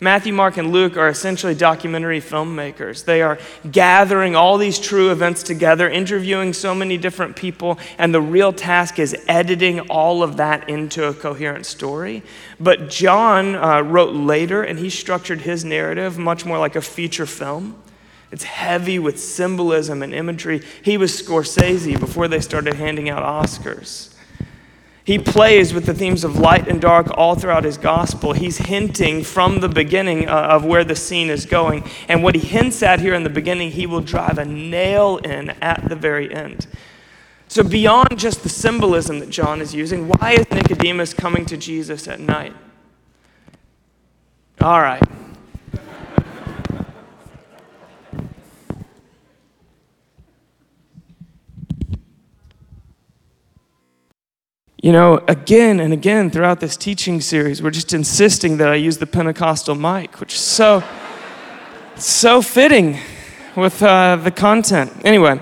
Matthew, 0.01 0.33
Mark, 0.33 0.57
and 0.57 0.73
Luke 0.73 0.97
are 0.97 1.07
essentially 1.07 1.55
documentary 1.55 2.19
filmmakers. 2.19 3.05
They 3.05 3.21
are 3.21 3.39
gathering 3.71 4.35
all 4.35 4.57
these 4.57 4.79
true 4.79 5.11
events 5.11 5.43
together, 5.43 5.89
interviewing 5.89 6.51
so 6.51 6.75
many 6.75 6.97
different 6.97 7.37
people, 7.37 7.79
and 7.97 8.13
the 8.13 8.19
real 8.19 8.51
task 8.51 8.99
is 8.99 9.15
editing 9.29 9.79
all 9.81 10.23
of 10.23 10.37
that 10.37 10.67
into 10.67 11.07
a 11.07 11.13
coherent 11.13 11.65
story. 11.65 12.21
But 12.59 12.89
John 12.89 13.55
uh, 13.55 13.81
wrote 13.81 14.13
later, 14.13 14.61
and 14.61 14.77
he 14.77 14.89
structured 14.89 15.41
his 15.41 15.63
narrative 15.63 16.17
much 16.17 16.45
more 16.45 16.57
like 16.57 16.75
a 16.75 16.81
feature 16.81 17.27
film. 17.27 17.81
It's 18.31 18.43
heavy 18.43 18.97
with 18.97 19.19
symbolism 19.19 20.01
and 20.01 20.13
imagery. 20.13 20.63
He 20.81 20.97
was 20.97 21.11
Scorsese 21.21 21.99
before 21.99 22.27
they 22.27 22.39
started 22.39 22.75
handing 22.75 23.09
out 23.09 23.23
Oscars. 23.23 24.13
He 25.03 25.17
plays 25.17 25.73
with 25.73 25.85
the 25.85 25.93
themes 25.93 26.23
of 26.23 26.37
light 26.37 26.67
and 26.67 26.79
dark 26.79 27.07
all 27.17 27.35
throughout 27.35 27.63
his 27.63 27.77
gospel. 27.77 28.33
He's 28.33 28.59
hinting 28.59 29.23
from 29.23 29.59
the 29.59 29.67
beginning 29.67 30.29
uh, 30.29 30.33
of 30.33 30.63
where 30.63 30.83
the 30.83 30.95
scene 30.95 31.29
is 31.29 31.45
going. 31.45 31.83
And 32.07 32.23
what 32.23 32.35
he 32.35 32.41
hints 32.41 32.83
at 32.83 32.99
here 32.99 33.15
in 33.15 33.23
the 33.23 33.29
beginning, 33.29 33.71
he 33.71 33.87
will 33.87 34.01
drive 34.01 34.37
a 34.37 34.45
nail 34.45 35.17
in 35.17 35.49
at 35.61 35.89
the 35.89 35.95
very 35.95 36.33
end. 36.33 36.67
So, 37.47 37.63
beyond 37.63 38.17
just 38.17 38.43
the 38.43 38.49
symbolism 38.49 39.19
that 39.19 39.29
John 39.29 39.59
is 39.59 39.73
using, 39.75 40.07
why 40.07 40.33
is 40.33 40.49
Nicodemus 40.51 41.13
coming 41.13 41.45
to 41.47 41.57
Jesus 41.57 42.07
at 42.07 42.21
night? 42.21 42.53
All 44.61 44.81
right. 44.81 45.03
You 54.81 54.91
know, 54.91 55.23
again 55.27 55.79
and 55.79 55.93
again 55.93 56.31
throughout 56.31 56.59
this 56.59 56.75
teaching 56.75 57.21
series, 57.21 57.61
we're 57.61 57.69
just 57.69 57.93
insisting 57.93 58.57
that 58.57 58.69
I 58.69 58.73
use 58.73 58.97
the 58.97 59.05
Pentecostal 59.05 59.75
mic, 59.75 60.19
which 60.19 60.33
is 60.33 60.39
so, 60.39 60.83
so 61.97 62.41
fitting 62.41 62.97
with 63.55 63.83
uh, 63.83 64.15
the 64.15 64.31
content. 64.31 64.91
Anyway, 65.05 65.39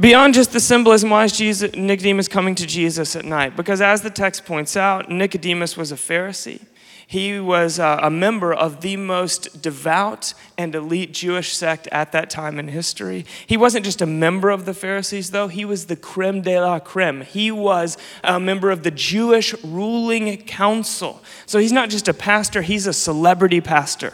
beyond 0.00 0.34
just 0.34 0.50
the 0.52 0.58
symbolism, 0.58 1.10
why 1.10 1.22
is 1.22 1.30
Jesus, 1.30 1.72
Nicodemus 1.76 2.26
coming 2.26 2.56
to 2.56 2.66
Jesus 2.66 3.14
at 3.14 3.24
night? 3.24 3.54
Because 3.54 3.80
as 3.80 4.02
the 4.02 4.10
text 4.10 4.44
points 4.44 4.76
out, 4.76 5.08
Nicodemus 5.08 5.76
was 5.76 5.92
a 5.92 5.96
Pharisee. 5.96 6.60
He 7.10 7.40
was 7.40 7.78
uh, 7.78 8.00
a 8.02 8.10
member 8.10 8.52
of 8.52 8.82
the 8.82 8.98
most 8.98 9.62
devout 9.62 10.34
and 10.58 10.74
elite 10.74 11.14
Jewish 11.14 11.56
sect 11.56 11.88
at 11.90 12.12
that 12.12 12.28
time 12.28 12.58
in 12.58 12.68
history. 12.68 13.24
He 13.46 13.56
wasn't 13.56 13.86
just 13.86 14.02
a 14.02 14.06
member 14.06 14.50
of 14.50 14.66
the 14.66 14.74
Pharisees, 14.74 15.30
though, 15.30 15.48
he 15.48 15.64
was 15.64 15.86
the 15.86 15.96
creme 15.96 16.42
de 16.42 16.60
la 16.60 16.78
creme. 16.80 17.22
He 17.22 17.50
was 17.50 17.96
a 18.22 18.38
member 18.38 18.70
of 18.70 18.82
the 18.82 18.90
Jewish 18.90 19.54
ruling 19.64 20.36
council. 20.42 21.22
So 21.46 21.58
he's 21.58 21.72
not 21.72 21.88
just 21.88 22.08
a 22.08 22.12
pastor, 22.12 22.60
he's 22.60 22.86
a 22.86 22.92
celebrity 22.92 23.62
pastor. 23.62 24.12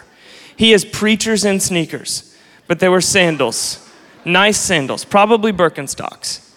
He 0.57 0.71
has 0.71 0.85
preachers 0.85 1.45
in 1.45 1.59
sneakers, 1.59 2.39
but 2.69 2.79
they 2.79 2.89
were 2.89 3.01
sandals, 3.01 3.91
nice 4.25 4.61
sandals, 4.61 5.05
probably 5.05 5.53
Birkenstocks. 5.53 6.49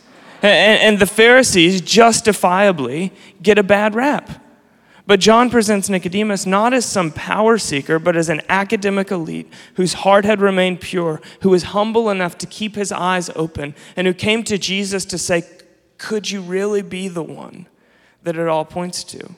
And 0.43 0.99
the 0.99 1.07
Pharisees 1.07 1.81
justifiably 1.81 3.11
get 3.41 3.57
a 3.57 3.63
bad 3.63 3.95
rap. 3.95 4.43
But 5.07 5.21
John 5.21 5.49
presents 5.49 5.87
Nicodemus 5.87 6.45
not 6.45 6.73
as 6.73 6.85
some 6.85 7.11
power 7.11 7.57
seeker, 7.57 7.97
but 7.97 8.17
as 8.17 8.27
an 8.27 8.41
academic 8.49 9.09
elite 9.09 9.51
whose 9.75 9.93
heart 9.93 10.25
had 10.25 10.41
remained 10.41 10.81
pure, 10.81 11.21
who 11.41 11.49
was 11.49 11.63
humble 11.63 12.09
enough 12.09 12.37
to 12.39 12.45
keep 12.45 12.75
his 12.75 12.91
eyes 12.91 13.29
open, 13.33 13.73
and 13.95 14.05
who 14.05 14.13
came 14.13 14.43
to 14.43 14.57
Jesus 14.57 15.05
to 15.05 15.17
say, 15.17 15.43
Could 15.97 16.29
you 16.29 16.41
really 16.41 16.81
be 16.81 17.07
the 17.07 17.23
one 17.23 17.67
that 18.23 18.35
it 18.35 18.49
all 18.49 18.65
points 18.65 19.05
to? 19.05 19.35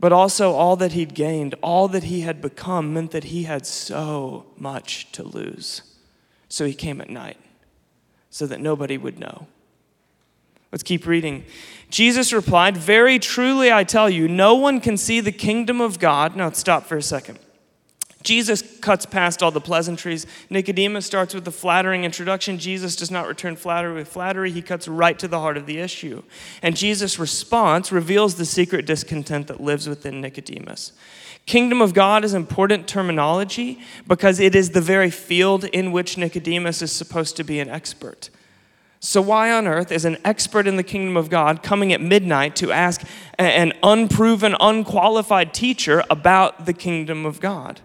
But 0.00 0.12
also, 0.12 0.52
all 0.52 0.76
that 0.76 0.92
he'd 0.92 1.14
gained, 1.14 1.54
all 1.62 1.86
that 1.88 2.04
he 2.04 2.22
had 2.22 2.40
become, 2.40 2.94
meant 2.94 3.10
that 3.10 3.24
he 3.24 3.42
had 3.42 3.66
so 3.66 4.46
much 4.56 5.12
to 5.12 5.24
lose. 5.24 5.82
So 6.48 6.64
he 6.64 6.72
came 6.72 7.02
at 7.02 7.10
night 7.10 7.36
so 8.30 8.46
that 8.46 8.60
nobody 8.60 8.96
would 8.96 9.18
know. 9.18 9.48
Let's 10.72 10.82
keep 10.82 11.06
reading. 11.06 11.44
Jesus 11.90 12.32
replied, 12.32 12.76
Very 12.76 13.18
truly 13.18 13.72
I 13.72 13.84
tell 13.84 14.10
you, 14.10 14.28
no 14.28 14.54
one 14.54 14.80
can 14.80 14.96
see 14.96 15.20
the 15.20 15.32
kingdom 15.32 15.80
of 15.80 15.98
God. 15.98 16.36
Now, 16.36 16.50
stop 16.50 16.84
for 16.84 16.96
a 16.96 17.02
second. 17.02 17.38
Jesus 18.22 18.62
cuts 18.80 19.06
past 19.06 19.42
all 19.42 19.50
the 19.50 19.60
pleasantries. 19.60 20.26
Nicodemus 20.50 21.06
starts 21.06 21.34
with 21.34 21.46
a 21.48 21.52
flattering 21.52 22.04
introduction. 22.04 22.58
Jesus 22.58 22.96
does 22.96 23.10
not 23.10 23.28
return 23.28 23.56
flattery 23.56 23.94
with 23.94 24.08
flattery. 24.08 24.50
He 24.50 24.60
cuts 24.60 24.88
right 24.88 25.18
to 25.18 25.28
the 25.28 25.38
heart 25.38 25.56
of 25.56 25.66
the 25.66 25.78
issue. 25.78 26.22
And 26.60 26.76
Jesus' 26.76 27.18
response 27.18 27.92
reveals 27.92 28.34
the 28.34 28.44
secret 28.44 28.86
discontent 28.86 29.46
that 29.46 29.62
lives 29.62 29.88
within 29.88 30.20
Nicodemus. 30.20 30.92
Kingdom 31.46 31.80
of 31.80 31.94
God 31.94 32.24
is 32.24 32.34
important 32.34 32.88
terminology 32.88 33.80
because 34.06 34.40
it 34.40 34.54
is 34.54 34.70
the 34.70 34.80
very 34.82 35.10
field 35.10 35.64
in 35.64 35.92
which 35.92 36.18
Nicodemus 36.18 36.82
is 36.82 36.92
supposed 36.92 37.36
to 37.36 37.44
be 37.44 37.60
an 37.60 37.70
expert. 37.70 38.28
So, 39.00 39.22
why 39.22 39.52
on 39.52 39.68
earth 39.68 39.92
is 39.92 40.04
an 40.04 40.18
expert 40.24 40.66
in 40.66 40.76
the 40.76 40.82
kingdom 40.82 41.16
of 41.16 41.30
God 41.30 41.62
coming 41.62 41.92
at 41.92 42.00
midnight 42.00 42.56
to 42.56 42.72
ask 42.72 43.02
an 43.38 43.72
unproven, 43.82 44.56
unqualified 44.58 45.54
teacher 45.54 46.02
about 46.10 46.66
the 46.66 46.72
kingdom 46.72 47.24
of 47.24 47.40
God? 47.40 47.80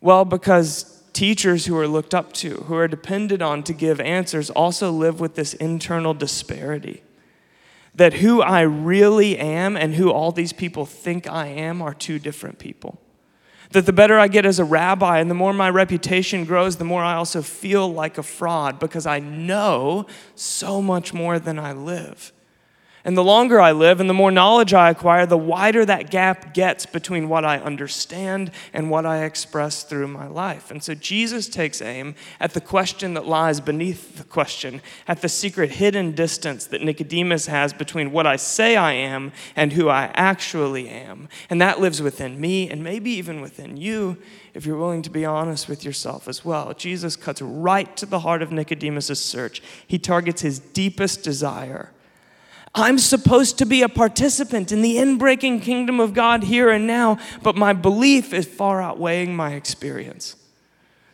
Well, 0.00 0.24
because 0.24 1.02
teachers 1.12 1.66
who 1.66 1.76
are 1.76 1.88
looked 1.88 2.14
up 2.14 2.32
to, 2.32 2.56
who 2.66 2.74
are 2.76 2.88
depended 2.88 3.42
on 3.42 3.62
to 3.64 3.74
give 3.74 4.00
answers, 4.00 4.48
also 4.48 4.90
live 4.90 5.20
with 5.20 5.34
this 5.34 5.52
internal 5.54 6.14
disparity. 6.14 7.02
That 7.94 8.14
who 8.14 8.40
I 8.40 8.62
really 8.62 9.36
am 9.36 9.76
and 9.76 9.96
who 9.96 10.10
all 10.10 10.32
these 10.32 10.54
people 10.54 10.86
think 10.86 11.28
I 11.28 11.48
am 11.48 11.82
are 11.82 11.92
two 11.92 12.18
different 12.18 12.58
people. 12.58 12.98
That 13.72 13.86
the 13.86 13.92
better 13.92 14.18
I 14.18 14.26
get 14.26 14.44
as 14.44 14.58
a 14.58 14.64
rabbi 14.64 15.20
and 15.20 15.30
the 15.30 15.34
more 15.34 15.52
my 15.52 15.70
reputation 15.70 16.44
grows, 16.44 16.76
the 16.76 16.84
more 16.84 17.04
I 17.04 17.14
also 17.14 17.40
feel 17.40 17.92
like 17.92 18.18
a 18.18 18.22
fraud 18.22 18.80
because 18.80 19.06
I 19.06 19.20
know 19.20 20.06
so 20.34 20.82
much 20.82 21.14
more 21.14 21.38
than 21.38 21.58
I 21.58 21.72
live. 21.72 22.32
And 23.02 23.16
the 23.16 23.24
longer 23.24 23.60
I 23.60 23.72
live 23.72 23.98
and 23.98 24.10
the 24.10 24.14
more 24.14 24.30
knowledge 24.30 24.74
I 24.74 24.90
acquire, 24.90 25.24
the 25.24 25.38
wider 25.38 25.86
that 25.86 26.10
gap 26.10 26.52
gets 26.52 26.84
between 26.84 27.30
what 27.30 27.46
I 27.46 27.58
understand 27.58 28.50
and 28.74 28.90
what 28.90 29.06
I 29.06 29.24
express 29.24 29.84
through 29.84 30.08
my 30.08 30.26
life. 30.26 30.70
And 30.70 30.82
so 30.82 30.94
Jesus 30.94 31.48
takes 31.48 31.80
aim 31.80 32.14
at 32.38 32.52
the 32.52 32.60
question 32.60 33.14
that 33.14 33.26
lies 33.26 33.60
beneath 33.60 34.18
the 34.18 34.24
question, 34.24 34.82
at 35.08 35.22
the 35.22 35.30
secret 35.30 35.72
hidden 35.72 36.12
distance 36.12 36.66
that 36.66 36.82
Nicodemus 36.82 37.46
has 37.46 37.72
between 37.72 38.12
what 38.12 38.26
I 38.26 38.36
say 38.36 38.76
I 38.76 38.92
am 38.92 39.32
and 39.56 39.72
who 39.72 39.88
I 39.88 40.10
actually 40.14 40.90
am. 40.90 41.30
And 41.48 41.58
that 41.62 41.80
lives 41.80 42.02
within 42.02 42.38
me 42.38 42.68
and 42.68 42.84
maybe 42.84 43.12
even 43.12 43.40
within 43.40 43.78
you 43.78 44.18
if 44.52 44.66
you're 44.66 44.76
willing 44.76 45.02
to 45.02 45.10
be 45.10 45.24
honest 45.24 45.70
with 45.70 45.84
yourself 45.84 46.28
as 46.28 46.44
well. 46.44 46.74
Jesus 46.74 47.16
cuts 47.16 47.40
right 47.40 47.96
to 47.96 48.04
the 48.04 48.20
heart 48.20 48.42
of 48.42 48.52
Nicodemus' 48.52 49.20
search. 49.24 49.62
He 49.86 49.98
targets 49.98 50.42
his 50.42 50.58
deepest 50.58 51.22
desire 51.22 51.92
I'm 52.74 52.98
supposed 52.98 53.58
to 53.58 53.66
be 53.66 53.82
a 53.82 53.88
participant 53.88 54.70
in 54.70 54.80
the 54.80 54.96
inbreaking 54.96 55.62
kingdom 55.62 55.98
of 55.98 56.14
God 56.14 56.44
here 56.44 56.70
and 56.70 56.86
now, 56.86 57.18
but 57.42 57.56
my 57.56 57.72
belief 57.72 58.32
is 58.32 58.46
far 58.46 58.80
outweighing 58.80 59.34
my 59.34 59.54
experience. 59.54 60.36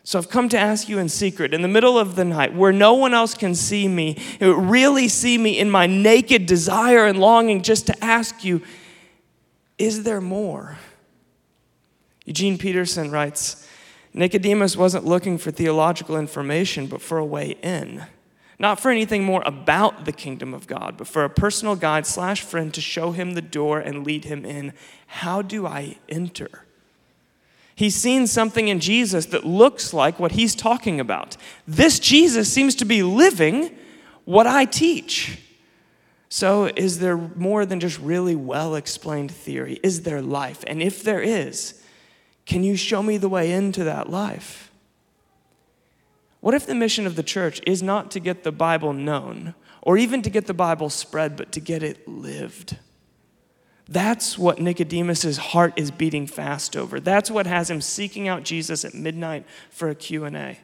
So 0.03 0.19
I've 0.19 0.29
come 0.29 0.47
to 0.49 0.57
ask 0.57 0.87
you 0.87 0.99
in 0.99 1.09
secret, 1.09 1.53
in 1.53 1.63
the 1.63 1.67
middle 1.67 1.99
of 1.99 2.15
the 2.15 2.23
night, 2.23 2.53
where 2.53 2.71
no 2.71 2.93
one 2.93 3.13
else 3.13 3.33
can 3.33 3.55
see 3.55 3.87
me, 3.87 4.17
really 4.39 5.07
see 5.07 5.37
me 5.37 5.59
in 5.59 5.69
my 5.69 5.85
naked 5.85 6.45
desire 6.45 7.05
and 7.05 7.19
longing, 7.19 7.61
just 7.61 7.87
to 7.87 8.03
ask 8.03 8.45
you, 8.45 8.61
is 9.77 10.03
there 10.03 10.21
more? 10.21 10.77
Eugene 12.23 12.57
Peterson 12.57 13.11
writes 13.11 13.67
Nicodemus 14.13 14.77
wasn't 14.77 15.05
looking 15.05 15.37
for 15.37 15.51
theological 15.51 16.17
information, 16.17 16.87
but 16.87 17.01
for 17.01 17.17
a 17.17 17.25
way 17.25 17.57
in 17.61 18.05
not 18.59 18.79
for 18.79 18.89
anything 18.89 19.23
more 19.23 19.43
about 19.45 20.05
the 20.05 20.11
kingdom 20.11 20.53
of 20.53 20.65
God, 20.65 20.95
but 20.97 21.07
for 21.07 21.23
a 21.23 21.29
personal 21.29 21.75
guide 21.75 22.07
slash 22.07 22.41
friend 22.41 22.73
to 22.73 22.81
show 22.81 23.11
him 23.11 23.33
the 23.33 23.41
door 23.41 23.79
and 23.79 24.05
lead 24.05 24.25
him 24.25 24.45
in. 24.45 24.73
How 25.07 25.41
do 25.41 25.67
I 25.67 25.97
enter? 26.09 26.65
He's 27.75 27.95
seen 27.95 28.25
something 28.25 28.67
in 28.67 28.79
Jesus 28.79 29.27
that 29.27 29.45
looks 29.45 29.93
like 29.93 30.19
what 30.19 30.31
he's 30.31 30.55
talking 30.55 30.99
about. 30.99 31.37
This 31.67 31.99
Jesus 31.99 32.51
seems 32.51 32.73
to 32.75 32.85
be 32.85 33.03
living 33.03 33.77
what 34.25 34.47
I 34.47 34.65
teach. 34.65 35.39
So, 36.29 36.65
is 36.75 36.99
there 36.99 37.15
more 37.15 37.65
than 37.65 37.79
just 37.79 37.99
really 37.99 38.35
well 38.35 38.75
explained 38.75 39.31
theory? 39.31 39.79
Is 39.83 40.01
there 40.01 40.21
life? 40.21 40.63
And 40.65 40.81
if 40.81 41.03
there 41.03 41.21
is, 41.21 41.81
can 42.47 42.63
you 42.63 42.75
show 42.75 43.03
me 43.03 43.17
the 43.17 43.29
way 43.29 43.51
into 43.51 43.83
that 43.83 44.09
life? 44.09 44.66
What 46.47 46.55
if 46.55 46.65
the 46.65 46.75
mission 46.75 47.05
of 47.05 47.17
the 47.17 47.23
church 47.23 47.59
is 47.67 47.83
not 47.83 48.09
to 48.11 48.21
get 48.21 48.45
the 48.45 48.53
Bible 48.53 48.93
known 48.93 49.53
or 49.81 49.97
even 49.97 50.21
to 50.21 50.29
get 50.29 50.45
the 50.45 50.53
Bible 50.53 50.89
spread, 50.89 51.35
but 51.35 51.51
to 51.51 51.59
get 51.59 51.83
it 51.83 52.07
lived? 52.07 52.77
That's 53.89 54.37
what 54.37 54.57
Nicodemus's 54.57 55.37
heart 55.37 55.73
is 55.75 55.91
beating 55.91 56.25
fast 56.25 56.77
over. 56.77 57.01
That's 57.01 57.29
what 57.29 57.47
has 57.47 57.69
him 57.69 57.81
seeking 57.81 58.29
out 58.29 58.43
Jesus 58.43 58.85
at 58.85 58.93
midnight 58.93 59.45
for 59.71 59.89
a 59.89 59.95
Q&A. 59.95 60.57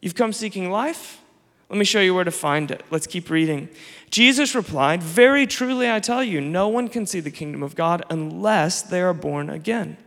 You've 0.00 0.14
come 0.14 0.32
seeking 0.32 0.70
life? 0.70 1.20
Let 1.68 1.78
me 1.78 1.84
show 1.84 2.00
you 2.00 2.14
where 2.14 2.24
to 2.24 2.30
find 2.30 2.70
it. 2.70 2.82
Let's 2.90 3.06
keep 3.06 3.28
reading. 3.28 3.68
Jesus 4.08 4.54
replied, 4.54 5.02
Very 5.02 5.46
truly 5.46 5.90
I 5.90 6.00
tell 6.00 6.24
you, 6.24 6.40
no 6.40 6.68
one 6.68 6.88
can 6.88 7.04
see 7.04 7.20
the 7.20 7.30
kingdom 7.30 7.62
of 7.62 7.74
God 7.74 8.06
unless 8.08 8.80
they 8.80 9.02
are 9.02 9.12
born 9.12 9.50
again. 9.50 9.98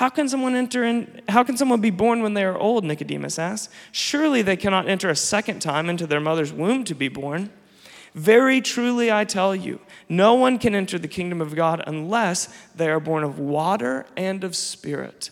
How 0.00 0.08
can 0.08 0.30
someone 0.30 0.54
enter 0.54 0.82
in? 0.82 1.20
How 1.28 1.44
can 1.44 1.58
someone 1.58 1.82
be 1.82 1.90
born 1.90 2.22
when 2.22 2.32
they 2.32 2.42
are 2.42 2.56
old? 2.56 2.86
Nicodemus 2.86 3.38
asked. 3.38 3.68
Surely 3.92 4.40
they 4.40 4.56
cannot 4.56 4.88
enter 4.88 5.10
a 5.10 5.14
second 5.14 5.60
time 5.60 5.90
into 5.90 6.06
their 6.06 6.20
mother's 6.20 6.54
womb 6.54 6.84
to 6.84 6.94
be 6.94 7.08
born. 7.08 7.50
Very 8.14 8.62
truly 8.62 9.12
I 9.12 9.26
tell 9.26 9.54
you, 9.54 9.78
no 10.08 10.32
one 10.32 10.58
can 10.58 10.74
enter 10.74 10.98
the 10.98 11.06
kingdom 11.06 11.42
of 11.42 11.54
God 11.54 11.84
unless 11.86 12.48
they 12.74 12.88
are 12.88 12.98
born 12.98 13.24
of 13.24 13.38
water 13.38 14.06
and 14.16 14.42
of 14.42 14.56
spirit. 14.56 15.28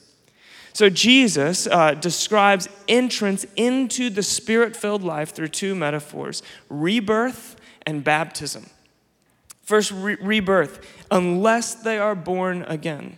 So 0.75 0.91
Jesus 0.91 1.67
uh, 1.67 1.95
describes 1.95 2.69
entrance 2.89 3.47
into 3.57 4.11
the 4.11 4.23
spirit 4.23 4.77
filled 4.77 5.03
life 5.03 5.31
through 5.31 5.49
two 5.49 5.75
metaphors 5.75 6.43
rebirth 6.69 7.57
and 7.87 8.05
baptism. 8.05 8.67
First, 9.63 9.93
re- 9.93 10.19
rebirth, 10.21 10.87
unless 11.11 11.75
they 11.75 11.97
are 11.97 12.15
born 12.15 12.65
again. 12.65 13.17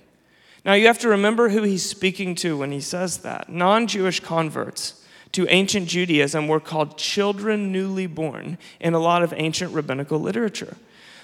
Now, 0.64 0.74
you 0.74 0.86
have 0.88 0.98
to 1.00 1.08
remember 1.08 1.48
who 1.48 1.62
he's 1.62 1.88
speaking 1.88 2.34
to 2.36 2.58
when 2.58 2.70
he 2.70 2.80
says 2.80 3.18
that. 3.18 3.48
Non 3.48 3.86
Jewish 3.86 4.20
converts 4.20 5.02
to 5.32 5.46
ancient 5.48 5.88
Judaism 5.88 6.48
were 6.48 6.60
called 6.60 6.98
children 6.98 7.72
newly 7.72 8.06
born 8.06 8.58
in 8.78 8.94
a 8.94 8.98
lot 8.98 9.22
of 9.22 9.32
ancient 9.36 9.72
rabbinical 9.72 10.18
literature. 10.18 10.76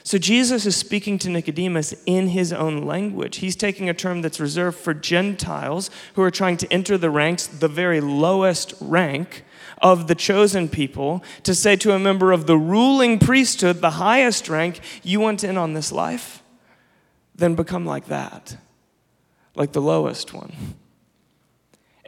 So, 0.05 0.18
Jesus 0.18 0.64
is 0.64 0.77
speaking 0.77 1.18
to 1.18 1.29
Nicodemus 1.29 1.92
in 2.07 2.29
his 2.29 2.53
own 2.53 2.87
language. 2.87 3.38
He's 3.38 3.57
taking 3.57 3.88
a 3.88 3.94
term 3.94 4.22
that's 4.22 4.40
reserved 4.40 4.79
for 4.79 4.94
Gentiles 4.94 5.90
who 6.14 6.22
are 6.22 6.31
trying 6.31 6.57
to 6.59 6.72
enter 6.72 6.96
the 6.96 7.11
ranks, 7.11 7.46
the 7.46 7.68
very 7.68 8.01
lowest 8.01 8.72
rank 8.81 9.44
of 9.83 10.07
the 10.07 10.14
chosen 10.14 10.68
people, 10.68 11.22
to 11.42 11.55
say 11.55 11.77
to 11.77 11.92
a 11.92 11.99
member 11.99 12.33
of 12.33 12.46
the 12.46 12.57
ruling 12.57 13.18
priesthood, 13.18 13.81
the 13.81 13.90
highest 13.90 14.49
rank, 14.49 14.81
You 15.03 15.20
want 15.20 15.44
in 15.44 15.59
on 15.59 15.75
this 15.75 15.92
life? 15.92 16.42
Then 17.35 17.55
become 17.55 17.85
like 17.85 18.07
that 18.07 18.57
like 19.57 19.73
the 19.73 19.83
lowest 19.83 20.33
one. 20.33 20.53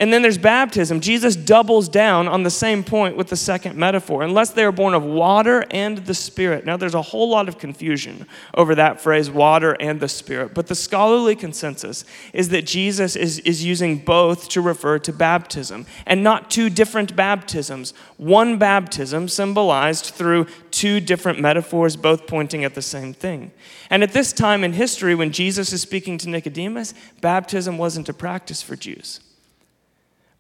And 0.01 0.13
then 0.13 0.23
there's 0.23 0.39
baptism. 0.39 1.01
Jesus 1.01 1.35
doubles 1.35 1.89
down 1.89 2.29
on 2.29 2.45
the 2.45 2.51
same 2.51 2.85
point 2.85 3.17
with 3.17 3.29
the 3.29 3.37
second 3.37 3.77
metaphor. 3.77 4.23
Unless 4.23 4.51
they 4.51 4.63
are 4.63 4.71
born 4.71 4.95
of 4.95 5.03
water 5.03 5.65
and 5.73 5.99
the 5.99 6.15
Spirit. 6.15 6.65
Now, 6.65 6.77
there's 6.77 6.95
a 6.95 7.03
whole 7.03 7.29
lot 7.29 7.49
of 7.49 7.59
confusion 7.59 8.25
over 8.55 8.77
that 8.77 9.01
phrase, 9.01 9.29
water 9.29 9.77
and 9.81 9.99
the 9.99 10.09
Spirit. 10.09 10.55
But 10.55 10.69
the 10.69 10.77
scholarly 10.77 11.35
consensus 11.35 12.05
is 12.33 12.51
that 12.51 12.65
Jesus 12.65 13.17
is, 13.17 13.41
is 13.41 13.65
using 13.65 13.99
both 13.99 14.49
to 14.51 14.61
refer 14.61 15.01
to 15.01 15.13
baptism 15.13 15.85
and 16.07 16.23
not 16.23 16.49
two 16.49 16.71
different 16.71 17.17
baptisms. 17.17 17.93
One 18.19 18.57
baptism 18.57 19.27
symbolized 19.27 20.07
through 20.07 20.47
two 20.71 21.01
different 21.01 21.41
metaphors, 21.41 21.97
both 21.97 22.29
pointing 22.29 22.63
at 22.63 22.77
the 22.77 22.83
same 22.83 23.13
thing. 23.13 23.51
And 23.91 24.05
at 24.05 24.13
this 24.13 24.33
time 24.33 24.63
in 24.63 24.75
history, 24.75 25.17
when 25.17 25.33
Jesus 25.33 25.73
is 25.73 25.83
speaking 25.83 26.19
to 26.19 26.29
Nicodemus, 26.29 26.95
baptism 27.21 27.79
wasn't 27.79 28.09
a 28.09 28.15
practice 28.15 28.63
for 28.63 28.77
Jews. 28.77 29.19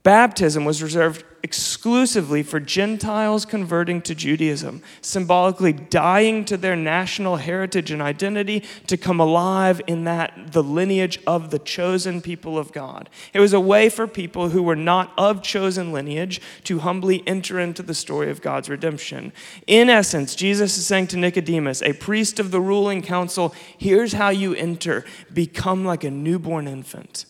Baptism 0.08 0.64
was 0.64 0.82
reserved 0.82 1.22
exclusively 1.42 2.42
for 2.42 2.60
Gentiles 2.60 3.44
converting 3.44 4.00
to 4.00 4.14
Judaism, 4.14 4.82
symbolically 5.02 5.74
dying 5.74 6.46
to 6.46 6.56
their 6.56 6.76
national 6.76 7.36
heritage 7.36 7.90
and 7.90 8.00
identity 8.00 8.64
to 8.86 8.96
come 8.96 9.20
alive 9.20 9.82
in 9.86 10.04
that 10.04 10.52
the 10.52 10.62
lineage 10.62 11.20
of 11.26 11.50
the 11.50 11.58
chosen 11.58 12.22
people 12.22 12.56
of 12.56 12.72
God. 12.72 13.10
It 13.34 13.40
was 13.40 13.52
a 13.52 13.60
way 13.60 13.90
for 13.90 14.06
people 14.06 14.48
who 14.48 14.62
were 14.62 14.74
not 14.74 15.12
of 15.18 15.42
chosen 15.42 15.92
lineage 15.92 16.40
to 16.64 16.78
humbly 16.78 17.22
enter 17.26 17.60
into 17.60 17.82
the 17.82 17.92
story 17.92 18.30
of 18.30 18.40
God's 18.40 18.70
redemption. 18.70 19.30
In 19.66 19.90
essence, 19.90 20.34
Jesus 20.34 20.78
is 20.78 20.86
saying 20.86 21.08
to 21.08 21.18
Nicodemus, 21.18 21.82
a 21.82 21.92
priest 21.92 22.40
of 22.40 22.50
the 22.50 22.62
ruling 22.62 23.02
council, 23.02 23.54
here's 23.76 24.14
how 24.14 24.30
you 24.30 24.54
enter 24.54 25.04
become 25.34 25.84
like 25.84 26.02
a 26.02 26.10
newborn 26.10 26.66
infant 26.66 27.26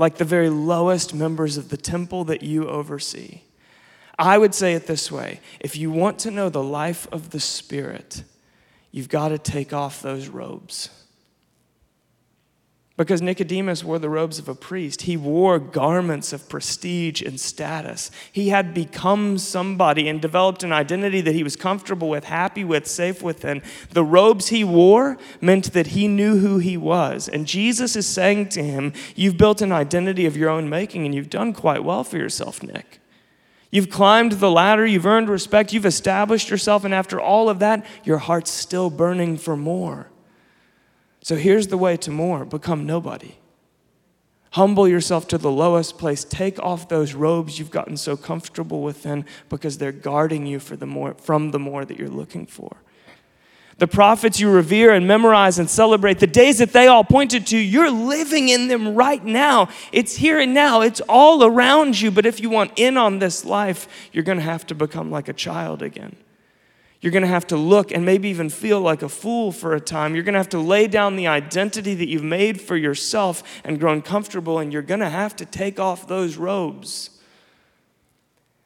like 0.00 0.16
the 0.16 0.24
very 0.24 0.48
lowest 0.48 1.12
members 1.12 1.58
of 1.58 1.68
the 1.68 1.76
temple 1.76 2.24
that 2.24 2.42
you 2.42 2.66
oversee. 2.66 3.42
I 4.18 4.38
would 4.38 4.54
say 4.54 4.72
it 4.72 4.86
this 4.86 5.12
way 5.12 5.40
if 5.60 5.76
you 5.76 5.90
want 5.90 6.18
to 6.20 6.30
know 6.30 6.48
the 6.48 6.62
life 6.62 7.06
of 7.12 7.30
the 7.30 7.38
Spirit, 7.38 8.24
you've 8.90 9.10
got 9.10 9.28
to 9.28 9.36
take 9.36 9.74
off 9.74 10.00
those 10.00 10.28
robes. 10.28 10.88
Because 13.00 13.22
Nicodemus 13.22 13.82
wore 13.82 13.98
the 13.98 14.10
robes 14.10 14.38
of 14.38 14.46
a 14.46 14.54
priest. 14.54 15.00
He 15.02 15.16
wore 15.16 15.58
garments 15.58 16.34
of 16.34 16.50
prestige 16.50 17.22
and 17.22 17.40
status. 17.40 18.10
He 18.30 18.50
had 18.50 18.74
become 18.74 19.38
somebody 19.38 20.06
and 20.06 20.20
developed 20.20 20.62
an 20.64 20.70
identity 20.70 21.22
that 21.22 21.34
he 21.34 21.42
was 21.42 21.56
comfortable 21.56 22.10
with, 22.10 22.24
happy 22.24 22.62
with, 22.62 22.86
safe 22.86 23.22
with. 23.22 23.42
And 23.42 23.62
The 23.88 24.04
robes 24.04 24.48
he 24.48 24.64
wore 24.64 25.16
meant 25.40 25.72
that 25.72 25.86
he 25.86 26.08
knew 26.08 26.40
who 26.40 26.58
he 26.58 26.76
was. 26.76 27.26
And 27.26 27.46
Jesus 27.46 27.96
is 27.96 28.06
saying 28.06 28.50
to 28.50 28.62
him, 28.62 28.92
You've 29.16 29.38
built 29.38 29.62
an 29.62 29.72
identity 29.72 30.26
of 30.26 30.36
your 30.36 30.50
own 30.50 30.68
making, 30.68 31.06
and 31.06 31.14
you've 31.14 31.30
done 31.30 31.54
quite 31.54 31.82
well 31.82 32.04
for 32.04 32.18
yourself, 32.18 32.62
Nick. 32.62 33.00
You've 33.70 33.88
climbed 33.88 34.32
the 34.32 34.50
ladder, 34.50 34.84
you've 34.84 35.06
earned 35.06 35.30
respect, 35.30 35.72
you've 35.72 35.86
established 35.86 36.50
yourself, 36.50 36.84
and 36.84 36.92
after 36.92 37.18
all 37.18 37.48
of 37.48 37.60
that, 37.60 37.82
your 38.04 38.18
heart's 38.18 38.50
still 38.50 38.90
burning 38.90 39.38
for 39.38 39.56
more. 39.56 40.09
So 41.22 41.36
here's 41.36 41.68
the 41.68 41.78
way 41.78 41.96
to 41.98 42.10
more 42.10 42.44
become 42.44 42.86
nobody. 42.86 43.34
Humble 44.52 44.88
yourself 44.88 45.28
to 45.28 45.38
the 45.38 45.50
lowest 45.50 45.96
place. 45.96 46.24
Take 46.24 46.58
off 46.58 46.88
those 46.88 47.14
robes 47.14 47.58
you've 47.58 47.70
gotten 47.70 47.96
so 47.96 48.16
comfortable 48.16 48.82
within 48.82 49.24
because 49.48 49.78
they're 49.78 49.92
guarding 49.92 50.44
you 50.44 50.58
for 50.58 50.76
the 50.76 50.86
more, 50.86 51.14
from 51.14 51.52
the 51.52 51.58
more 51.58 51.84
that 51.84 51.98
you're 51.98 52.08
looking 52.08 52.46
for. 52.46 52.78
The 53.78 53.86
prophets 53.86 54.40
you 54.40 54.50
revere 54.50 54.92
and 54.92 55.06
memorize 55.06 55.58
and 55.58 55.70
celebrate, 55.70 56.18
the 56.18 56.26
days 56.26 56.58
that 56.58 56.72
they 56.72 56.86
all 56.86 57.04
pointed 57.04 57.46
to, 57.46 57.56
you're 57.56 57.90
living 57.90 58.50
in 58.50 58.68
them 58.68 58.94
right 58.94 59.24
now. 59.24 59.70
It's 59.90 60.16
here 60.16 60.38
and 60.38 60.52
now, 60.52 60.82
it's 60.82 61.00
all 61.08 61.44
around 61.44 61.98
you. 61.98 62.10
But 62.10 62.26
if 62.26 62.40
you 62.40 62.50
want 62.50 62.72
in 62.76 62.98
on 62.98 63.20
this 63.20 63.42
life, 63.44 63.88
you're 64.12 64.24
going 64.24 64.36
to 64.36 64.44
have 64.44 64.66
to 64.66 64.74
become 64.74 65.10
like 65.10 65.28
a 65.28 65.32
child 65.32 65.80
again. 65.80 66.16
You're 67.00 67.12
going 67.12 67.22
to 67.22 67.28
have 67.28 67.46
to 67.46 67.56
look 67.56 67.92
and 67.92 68.04
maybe 68.04 68.28
even 68.28 68.50
feel 68.50 68.80
like 68.80 69.02
a 69.02 69.08
fool 69.08 69.52
for 69.52 69.74
a 69.74 69.80
time. 69.80 70.14
You're 70.14 70.24
going 70.24 70.34
to 70.34 70.38
have 70.40 70.50
to 70.50 70.58
lay 70.58 70.86
down 70.86 71.16
the 71.16 71.26
identity 71.26 71.94
that 71.94 72.08
you've 72.08 72.22
made 72.22 72.60
for 72.60 72.76
yourself 72.76 73.42
and 73.64 73.80
grown 73.80 74.02
comfortable, 74.02 74.58
and 74.58 74.72
you're 74.72 74.82
going 74.82 75.00
to 75.00 75.08
have 75.08 75.34
to 75.36 75.46
take 75.46 75.80
off 75.80 76.06
those 76.06 76.36
robes. 76.36 77.10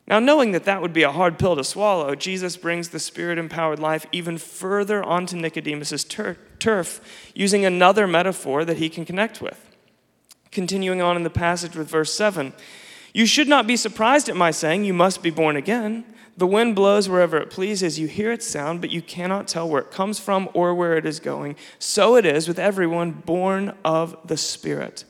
Now, 0.07 0.19
knowing 0.19 0.53
that 0.53 0.65
that 0.65 0.83
would 0.83 0.93
be 0.93 1.05
a 1.05 1.13
hard 1.13 1.39
pill 1.39 1.57
to 1.57 1.65
swallow, 1.65 2.15
Jesus 2.15 2.57
brings 2.57 2.91
the 2.91 2.99
spirit 2.99 3.39
empowered 3.39 3.79
life 3.79 4.05
even 4.13 4.37
further 4.37 5.03
onto 5.03 5.37
Nicodemus' 5.37 6.05
tur- 6.05 6.37
turf 6.59 7.01
using 7.35 7.65
another 7.65 8.07
metaphor 8.07 8.65
that 8.65 8.77
he 8.77 8.91
can 8.91 9.05
connect 9.07 9.41
with. 9.41 9.71
Continuing 10.51 11.01
on 11.01 11.17
in 11.17 11.23
the 11.23 11.31
passage 11.31 11.75
with 11.75 11.89
verse 11.89 12.13
7 12.13 12.53
You 13.15 13.27
should 13.27 13.49
not 13.49 13.67
be 13.67 13.77
surprised 13.77 14.29
at 14.29 14.37
my 14.37 14.51
saying, 14.51 14.85
You 14.85 14.93
must 14.93 15.23
be 15.23 15.31
born 15.31 15.57
again. 15.57 16.05
The 16.37 16.47
wind 16.47 16.75
blows 16.75 17.09
wherever 17.09 17.37
it 17.39 17.51
pleases. 17.51 17.99
You 17.99 18.09
hear 18.09 18.33
its 18.33 18.47
sound, 18.47 18.81
but 18.81 18.91
you 18.91 19.01
cannot 19.01 19.47
tell 19.47 19.69
where 19.69 19.83
it 19.83 19.91
comes 19.91 20.19
from 20.19 20.49
or 20.53 20.75
where 20.75 20.97
it 20.97 21.07
is 21.07 21.21
going. 21.21 21.57
So 21.79 22.17
it 22.17 22.27
is 22.27 22.49
with 22.49 22.59
everyone 22.59 23.13
born 23.13 23.75
of 23.85 24.17
the 24.25 24.37
Spirit. 24.37 25.05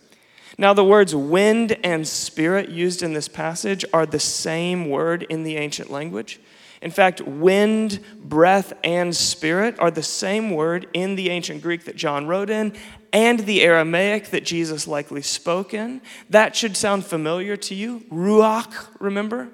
Now, 0.57 0.73
the 0.73 0.85
words 0.85 1.15
wind 1.15 1.77
and 1.83 2.07
spirit 2.07 2.69
used 2.69 3.03
in 3.03 3.13
this 3.13 3.27
passage 3.27 3.85
are 3.93 4.07
the 4.07 4.21
same 4.21 4.89
word 4.89 5.25
in 5.25 5.43
the 5.43 5.57
ancient 5.57 5.91
language. 5.91 6.39
In 6.81 6.91
fact, 6.91 7.23
wind, 7.23 7.99
breath, 8.23 8.73
and 8.85 9.17
spirit 9.17 9.79
are 9.81 9.91
the 9.91 10.03
same 10.03 10.51
word 10.51 10.87
in 10.93 11.17
the 11.17 11.31
ancient 11.31 11.63
Greek 11.63 11.87
that 11.87 11.97
John 11.97 12.27
wrote 12.27 12.51
in 12.51 12.75
and 13.13 13.41
the 13.41 13.63
Aramaic 13.63 14.31
that 14.31 14.45
Jesus 14.45 14.87
likely 14.87 15.23
spoke 15.23 15.73
in. 15.73 16.03
That 16.31 16.55
should 16.55 16.77
sound 16.77 17.07
familiar 17.07 17.57
to 17.57 17.75
you. 17.75 18.01
Ruach, 18.11 18.89
remember? 19.01 19.49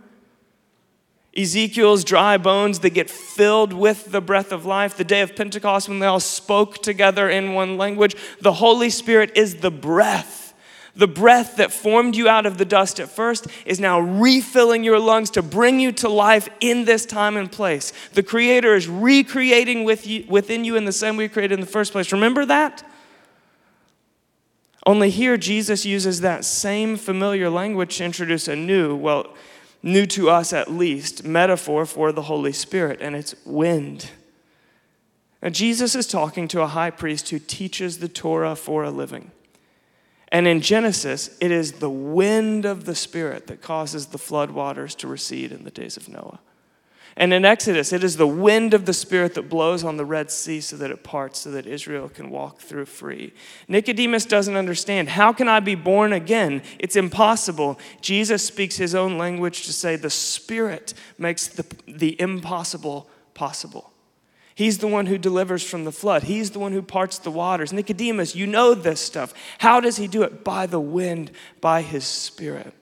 Ezekiel's 1.37 2.03
dry 2.03 2.37
bones 2.37 2.81
that 2.81 2.91
get 2.91 3.09
filled 3.09 3.73
with 3.73 4.11
the 4.11 4.21
breath 4.21 4.51
of 4.51 4.67
life, 4.67 4.97
the 4.97 5.05
day 5.05 5.21
of 5.21 5.37
Pentecost 5.37 5.89
when 5.89 6.01
they 6.01 6.07
all 6.07 6.19
spoke 6.19 6.83
together 6.83 7.29
in 7.31 7.55
one 7.55 7.77
language. 7.79 8.17
The 8.41 8.55
Holy 8.55 8.91
Spirit 8.91 9.33
is 9.37 9.57
the 9.57 9.71
breath. 9.71 10.39
The 10.97 11.07
breath 11.07 11.57
that 11.57 11.73
formed 11.73 12.17
you 12.17 12.29
out 12.29 12.47
of 12.47 12.59
the 12.59 12.65
dust 12.65 12.99
at 12.99 13.09
first 13.09 13.47
is 13.65 13.79
now 13.79 14.01
refilling 14.01 14.83
your 14.83 14.99
lungs 14.99 15.31
to 15.31 15.43
bring 15.43 15.79
you 15.79 15.93
to 15.93 16.09
life 16.09 16.49
in 16.59 16.85
this 16.85 17.07
time 17.07 17.37
and 17.37 17.51
place. 17.51 17.93
The 18.13 18.25
Creator 18.25 18.75
is 18.75 18.89
recreating 18.89 19.85
with 19.85 20.07
you, 20.09 20.25
within 20.29 20.65
you 20.65 20.75
in 20.75 20.85
the 20.85 20.93
same 20.93 21.17
way 21.17 21.25
He 21.25 21.29
created 21.29 21.55
in 21.55 21.61
the 21.61 21.67
first 21.67 21.93
place. 21.93 22.13
Remember 22.13 22.45
that? 22.45 22.85
Only 24.85 25.11
here, 25.11 25.37
Jesus 25.37 25.87
uses 25.87 26.23
that 26.23 26.45
same 26.45 26.97
familiar 26.97 27.49
language 27.49 27.99
to 27.99 28.05
introduce 28.05 28.49
a 28.49 28.57
new, 28.57 28.97
well, 28.97 29.35
new 29.83 30.07
to 30.07 30.31
us 30.31 30.53
at 30.53 30.71
least, 30.71 31.25
metaphor 31.25 31.87
for 31.87 32.13
the 32.13 32.23
Holy 32.23 32.53
Spirit, 32.53 33.01
and 33.01 33.17
it's 33.17 33.35
wind. 33.45 34.11
Now, 35.43 35.49
Jesus 35.49 35.95
is 35.95 36.07
talking 36.07 36.49
to 36.49 36.61
a 36.61 36.67
high 36.67 36.91
priest 36.91 37.31
who 37.31 37.39
teaches 37.39 37.99
the 37.99 38.09
Torah 38.09 38.57
for 38.57 38.85
a 38.85 38.91
living. 38.91 39.31
And 40.29 40.47
in 40.47 40.61
Genesis, 40.61 41.37
it 41.41 41.51
is 41.51 41.73
the 41.73 41.91
wind 41.91 42.65
of 42.65 42.85
the 42.85 42.95
Spirit 42.95 43.47
that 43.49 43.63
causes 43.63 44.07
the 44.07 44.19
flood 44.19 44.51
waters 44.51 44.95
to 44.97 45.09
recede 45.09 45.51
in 45.51 45.65
the 45.65 45.71
days 45.71 45.97
of 45.97 46.09
Noah. 46.09 46.41
And 47.21 47.35
in 47.35 47.45
Exodus, 47.45 47.93
it 47.93 48.03
is 48.03 48.17
the 48.17 48.27
wind 48.27 48.73
of 48.73 48.87
the 48.87 48.95
Spirit 48.95 49.35
that 49.35 49.51
blows 49.51 49.85
on 49.85 49.99
the 49.99 50.07
Red 50.07 50.31
Sea 50.31 50.63
so 50.63 50.79
that 50.79 50.91
it 50.91 51.05
parts, 51.05 51.41
so 51.41 51.51
that 51.51 51.67
Israel 51.67 52.09
can 52.09 52.31
walk 52.31 52.61
through 52.61 52.87
free. 52.87 53.35
Nicodemus 53.69 54.25
doesn't 54.25 54.57
understand. 54.57 55.11
How 55.11 55.31
can 55.31 55.47
I 55.47 55.61
be 55.61 55.75
born 55.75 56.15
again? 56.15 56.63
It's 56.79 56.97
impossible. 56.97 57.79
Jesus 58.01 58.43
speaks 58.43 58.79
his 58.79 58.95
own 58.95 59.19
language 59.19 59.67
to 59.67 59.73
say 59.75 59.97
the 59.97 60.09
Spirit 60.09 60.95
makes 61.19 61.47
the, 61.47 61.67
the 61.87 62.19
impossible 62.19 63.07
possible. 63.35 63.93
He's 64.55 64.79
the 64.79 64.89
one 64.89 65.05
who 65.05 65.19
delivers 65.19 65.63
from 65.63 65.85
the 65.85 65.93
flood. 65.93 66.23
He's 66.23 66.53
the 66.53 66.59
one 66.59 66.73
who 66.73 66.81
parts 66.81 67.19
the 67.19 67.31
waters. 67.31 67.71
Nicodemus, 67.71 68.35
you 68.35 68.47
know 68.47 68.73
this 68.73 68.99
stuff. 68.99 69.35
How 69.59 69.81
does 69.81 69.99
he 69.99 70.07
do 70.07 70.23
it? 70.23 70.43
By 70.43 70.65
the 70.65 70.81
wind, 70.81 71.33
by 71.61 71.83
his 71.83 72.07
spirit. 72.07 72.73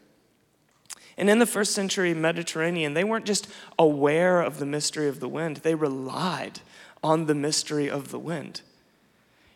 And 1.18 1.28
in 1.28 1.40
the 1.40 1.46
first 1.46 1.72
century 1.72 2.14
Mediterranean, 2.14 2.94
they 2.94 3.02
weren't 3.02 3.26
just 3.26 3.48
aware 3.76 4.40
of 4.40 4.58
the 4.58 4.66
mystery 4.66 5.08
of 5.08 5.18
the 5.20 5.28
wind, 5.28 5.58
they 5.58 5.74
relied 5.74 6.60
on 7.02 7.26
the 7.26 7.34
mystery 7.34 7.90
of 7.90 8.10
the 8.10 8.18
wind. 8.18 8.62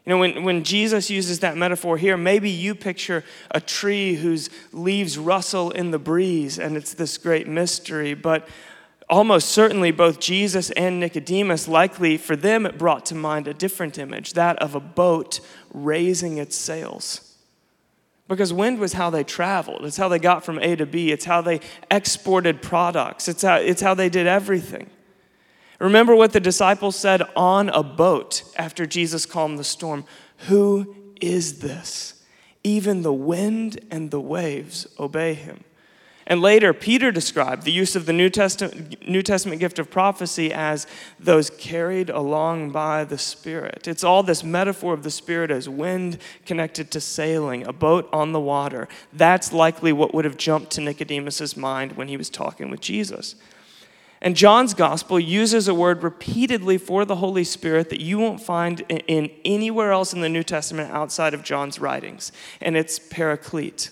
You 0.05 0.11
know, 0.11 0.18
when, 0.18 0.42
when 0.42 0.64
Jesus 0.64 1.11
uses 1.11 1.38
that 1.40 1.57
metaphor 1.57 1.96
here, 1.96 2.16
maybe 2.16 2.51
you 2.51 2.75
picture 2.75 3.22
a 3.53 3.61
tree 3.61 4.16
whose 4.16 4.51
leaves 4.72 5.16
rustle 5.16 5.70
in 5.70 5.92
the 5.92 5.98
breeze 5.98 6.59
and 6.59 6.77
it's 6.77 6.94
this 6.94 7.16
great 7.16 7.46
mystery, 7.46 8.12
but 8.14 8.48
almost 9.09 9.48
certainly 9.51 9.92
both 9.92 10.18
Jesus 10.18 10.72
and 10.72 10.98
Nicodemus, 10.98 11.68
likely 11.68 12.16
for 12.16 12.35
them, 12.35 12.66
it 12.66 12.79
brought 12.79 13.07
to 13.07 13.14
mind 13.14 13.46
a 13.46 13.55
different 13.55 13.96
image 13.96 14.33
that 14.33 14.59
of 14.61 14.75
a 14.75 14.81
boat 14.81 15.38
raising 15.72 16.38
its 16.38 16.57
sails. 16.57 17.32
Because 18.33 18.51
wind 18.51 18.79
was 18.79 18.95
how 18.95 19.11
they 19.11 19.25
traveled. 19.25 19.85
It's 19.85 19.99
how 19.99 20.09
they 20.09 20.18
got 20.18 20.42
from 20.42 20.59
A 20.61 20.75
to 20.77 20.87
B. 20.87 21.12
It's 21.12 21.27
how 21.27 21.42
they 21.42 21.61
exported 21.90 22.62
products. 22.62 23.29
It's 23.29 23.42
how, 23.42 23.57
it's 23.57 23.83
how 23.83 23.92
they 23.92 24.09
did 24.09 24.27
everything. 24.27 24.88
Remember 25.79 26.16
what 26.16 26.33
the 26.33 26.40
disciples 26.40 26.97
said 26.97 27.21
on 27.37 27.68
a 27.68 27.83
boat 27.83 28.42
after 28.57 28.87
Jesus 28.87 29.27
calmed 29.27 29.59
the 29.59 29.64
storm 29.64 30.07
Who 30.49 30.97
is 31.21 31.59
this? 31.59 32.25
Even 32.64 33.03
the 33.03 33.12
wind 33.12 33.81
and 33.90 34.11
the 34.11 34.21
waves 34.21 34.87
obey 34.99 35.35
him. 35.35 35.64
And 36.26 36.40
later, 36.40 36.72
Peter 36.72 37.11
described 37.11 37.64
the 37.64 37.72
use 37.72 37.96
of 37.96 38.06
the 38.06 38.12
New 38.12 38.30
Testament, 38.30 39.08
New 39.08 39.22
Testament 39.22 39.61
gift 39.61 39.78
of 39.78 39.90
prophecy 39.90 40.52
as 40.52 40.87
those 41.18 41.50
carried 41.50 42.11
along 42.11 42.70
by 42.70 43.04
the 43.04 43.18
Spirit. 43.18 43.88
It's 43.88 44.04
all 44.04 44.22
this 44.22 44.44
metaphor 44.44 44.94
of 44.94 45.02
the 45.02 45.11
Spirit 45.11 45.50
as 45.50 45.68
wind 45.68 46.18
connected 46.46 46.90
to 46.92 47.00
sailing, 47.00 47.66
a 47.66 47.72
boat 47.72 48.08
on 48.12 48.32
the 48.32 48.40
water. 48.40 48.88
That's 49.12 49.52
likely 49.52 49.92
what 49.92 50.14
would 50.14 50.24
have 50.24 50.37
jumped 50.37 50.70
to 50.72 50.80
Nicodemus's 50.80 51.56
mind 51.56 51.92
when 51.92 52.08
he 52.08 52.16
was 52.16 52.30
talking 52.30 52.70
with 52.70 52.80
Jesus. 52.80 53.35
And 54.20 54.37
John's 54.37 54.72
gospel 54.72 55.18
uses 55.18 55.66
a 55.66 55.74
word 55.74 56.04
repeatedly 56.04 56.78
for 56.78 57.04
the 57.04 57.16
Holy 57.16 57.42
Spirit 57.42 57.90
that 57.90 58.00
you 58.00 58.18
won't 58.18 58.40
find 58.40 58.80
in 58.88 59.28
anywhere 59.44 59.90
else 59.90 60.12
in 60.12 60.20
the 60.20 60.28
New 60.28 60.44
Testament 60.44 60.92
outside 60.92 61.35
of 61.35 61.42
John's 61.42 61.80
writings, 61.80 62.30
and 62.61 62.76
it's 62.76 63.00
paraclete. 63.00 63.90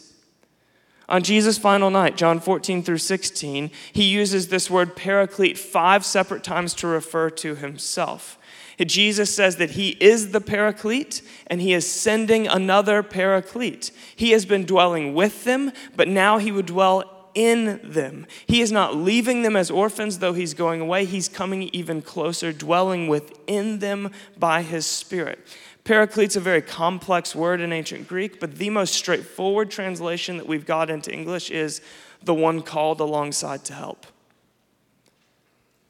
On 1.11 1.25
Jesus' 1.25 1.59
final 1.59 1.91
night, 1.91 2.17
John 2.17 2.39
14 2.39 2.85
through 2.85 2.99
16, 2.99 3.71
he 3.93 4.05
uses 4.05 4.49
this 4.49 4.71
word 4.71 4.95
paraclete 4.95 5.59
five 5.59 6.07
separate 6.07 6.45
times 6.45 6.73
to 6.75 6.87
refer 6.87 7.29
to 7.31 7.57
himself. 7.57 8.39
Jesus 8.87 9.35
says 9.35 9.57
that 9.57 9.73
he 9.73 9.91
is 10.01 10.31
the 10.31 10.41
paraclete 10.41 11.21
and 11.49 11.61
he 11.61 11.75
is 11.75 11.91
sending 11.91 12.47
another 12.47 13.03
paraclete. 13.03 13.91
He 14.17 14.31
has 14.31 14.47
been 14.47 14.65
dwelling 14.65 15.13
with 15.15 15.45
them, 15.45 15.73
but 15.97 16.09
now 16.09 16.39
he 16.39 16.51
would 16.53 16.67
dwell 16.67 17.21
in 17.35 17.81
them. 17.85 18.27
He 18.47 18.61
is 18.61 18.73
not 18.73 18.97
leaving 18.97 19.43
them 19.43 19.57
as 19.57 19.71
orphans, 19.71 20.19
though 20.19 20.33
he's 20.33 20.55
going 20.55 20.81
away. 20.81 21.05
He's 21.05 21.29
coming 21.29 21.65
even 21.73 22.03
closer, 22.03 22.53
dwelling 22.53 23.09
within 23.09 23.79
them 23.79 24.11
by 24.39 24.63
his 24.63 24.87
spirit. 24.87 25.39
Paraclete's 25.85 26.37
a 26.37 26.41
very 26.41 26.63
complex 26.63 27.35
word 27.35 27.61
in 27.61 27.73
ancient 27.73 28.07
Greek, 28.07 28.39
but 28.39 28.57
the 28.57 28.71
most 28.71 28.95
straightforward 28.95 29.71
translation 29.71 30.37
that 30.37 30.47
we've 30.47 30.67
got 30.67 30.91
into 30.91 31.13
English 31.13 31.51
is 31.51 31.81
the 32.23 32.35
one 32.35 32.63
called 32.63 33.01
alongside 33.01 33.65
to 33.65 33.73
help. 33.73 34.07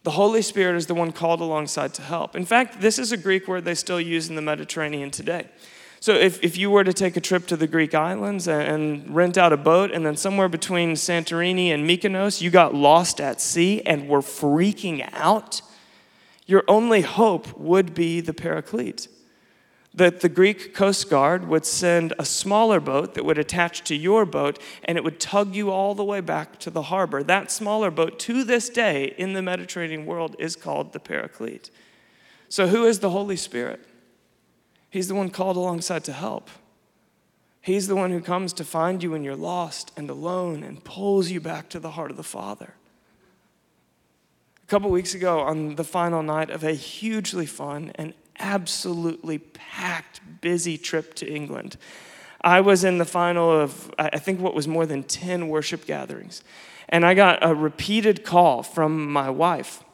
The 0.02 0.12
Holy 0.12 0.42
Spirit 0.42 0.76
is 0.76 0.86
the 0.86 0.94
one 0.94 1.12
called 1.12 1.40
alongside 1.40 1.92
to 1.94 2.02
help. 2.02 2.34
In 2.34 2.46
fact, 2.46 2.80
this 2.80 2.98
is 2.98 3.12
a 3.12 3.16
Greek 3.16 3.46
word 3.48 3.64
they 3.64 3.74
still 3.74 4.00
use 4.00 4.28
in 4.28 4.36
the 4.36 4.42
Mediterranean 4.42 5.10
today. 5.10 5.48
So 5.98 6.14
if, 6.14 6.42
if 6.42 6.56
you 6.56 6.70
were 6.70 6.84
to 6.84 6.94
take 6.94 7.18
a 7.18 7.20
trip 7.20 7.46
to 7.48 7.56
the 7.56 7.66
Greek 7.66 7.94
islands 7.94 8.48
and, 8.48 8.62
and 8.62 9.14
rent 9.14 9.36
out 9.36 9.52
a 9.52 9.58
boat, 9.58 9.90
and 9.90 10.06
then 10.06 10.16
somewhere 10.16 10.48
between 10.48 10.92
Santorini 10.94 11.66
and 11.66 11.86
Mykonos, 11.86 12.40
you 12.40 12.48
got 12.48 12.74
lost 12.74 13.20
at 13.20 13.42
sea 13.42 13.82
and 13.82 14.08
were 14.08 14.22
freaking 14.22 15.06
out, 15.12 15.60
your 16.46 16.64
only 16.66 17.02
hope 17.02 17.58
would 17.58 17.92
be 17.92 18.20
the 18.22 18.32
Paraclete 18.32 19.08
that 19.92 20.20
the 20.20 20.28
Greek 20.28 20.72
Coast 20.72 21.10
Guard 21.10 21.48
would 21.48 21.66
send 21.66 22.12
a 22.18 22.24
smaller 22.24 22.78
boat 22.78 23.14
that 23.14 23.24
would 23.24 23.38
attach 23.38 23.82
to 23.84 23.96
your 23.96 24.24
boat 24.24 24.58
and 24.84 24.96
it 24.96 25.02
would 25.02 25.18
tug 25.18 25.54
you 25.54 25.70
all 25.70 25.94
the 25.94 26.04
way 26.04 26.20
back 26.20 26.58
to 26.60 26.70
the 26.70 26.82
harbor. 26.82 27.22
That 27.22 27.50
smaller 27.50 27.90
boat, 27.90 28.18
to 28.20 28.44
this 28.44 28.68
day 28.68 29.14
in 29.18 29.32
the 29.32 29.42
Mediterranean 29.42 30.06
world, 30.06 30.36
is 30.38 30.54
called 30.54 30.92
the 30.92 31.00
Paraclete. 31.00 31.70
So, 32.48 32.68
who 32.68 32.84
is 32.84 33.00
the 33.00 33.10
Holy 33.10 33.36
Spirit? 33.36 33.80
He's 34.90 35.08
the 35.08 35.14
one 35.14 35.30
called 35.30 35.56
alongside 35.56 36.04
to 36.04 36.12
help. 36.12 36.50
He's 37.60 37.88
the 37.88 37.96
one 37.96 38.10
who 38.10 38.20
comes 38.20 38.52
to 38.54 38.64
find 38.64 39.02
you 39.02 39.10
when 39.10 39.22
you're 39.22 39.36
lost 39.36 39.92
and 39.96 40.08
alone 40.08 40.62
and 40.62 40.82
pulls 40.82 41.30
you 41.30 41.40
back 41.40 41.68
to 41.70 41.80
the 41.80 41.90
heart 41.90 42.10
of 42.10 42.16
the 42.16 42.22
Father. 42.22 42.74
A 44.62 44.66
couple 44.66 44.90
weeks 44.90 45.14
ago, 45.14 45.40
on 45.40 45.74
the 45.74 45.84
final 45.84 46.22
night 46.22 46.48
of 46.48 46.64
a 46.64 46.72
hugely 46.72 47.46
fun 47.46 47.92
and 47.96 48.14
absolutely 48.40 49.38
packed, 49.38 50.20
busy 50.40 50.76
trip 50.76 51.14
to 51.14 51.30
England. 51.30 51.76
I 52.42 52.60
was 52.60 52.84
in 52.84 52.98
the 52.98 53.04
final 53.04 53.50
of, 53.50 53.92
I 53.98 54.18
think, 54.18 54.40
what 54.40 54.54
was 54.54 54.66
more 54.66 54.86
than 54.86 55.02
10 55.02 55.48
worship 55.48 55.86
gatherings. 55.86 56.42
And 56.88 57.06
I 57.06 57.14
got 57.14 57.38
a 57.42 57.54
repeated 57.54 58.24
call 58.24 58.62
from 58.62 59.12
my 59.12 59.30
wife. 59.30 59.84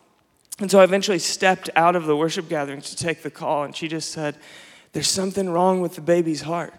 And 0.59 0.70
so 0.70 0.80
I 0.80 0.85
eventually 0.85 1.18
stepped 1.18 1.68
out 1.76 1.96
of 1.96 2.06
the 2.06 2.16
worship 2.16 2.48
gathering 2.48 2.80
to 2.80 2.96
take 2.96 3.22
the 3.22 3.30
call, 3.30 3.64
and 3.64 3.76
she 3.76 3.88
just 3.88 4.11
said, 4.11 4.37
There's 4.92 5.09
something 5.09 5.50
wrong 5.50 5.82
with 5.82 5.96
the 5.96 6.00
baby's 6.00 6.42
heart. 6.42 6.72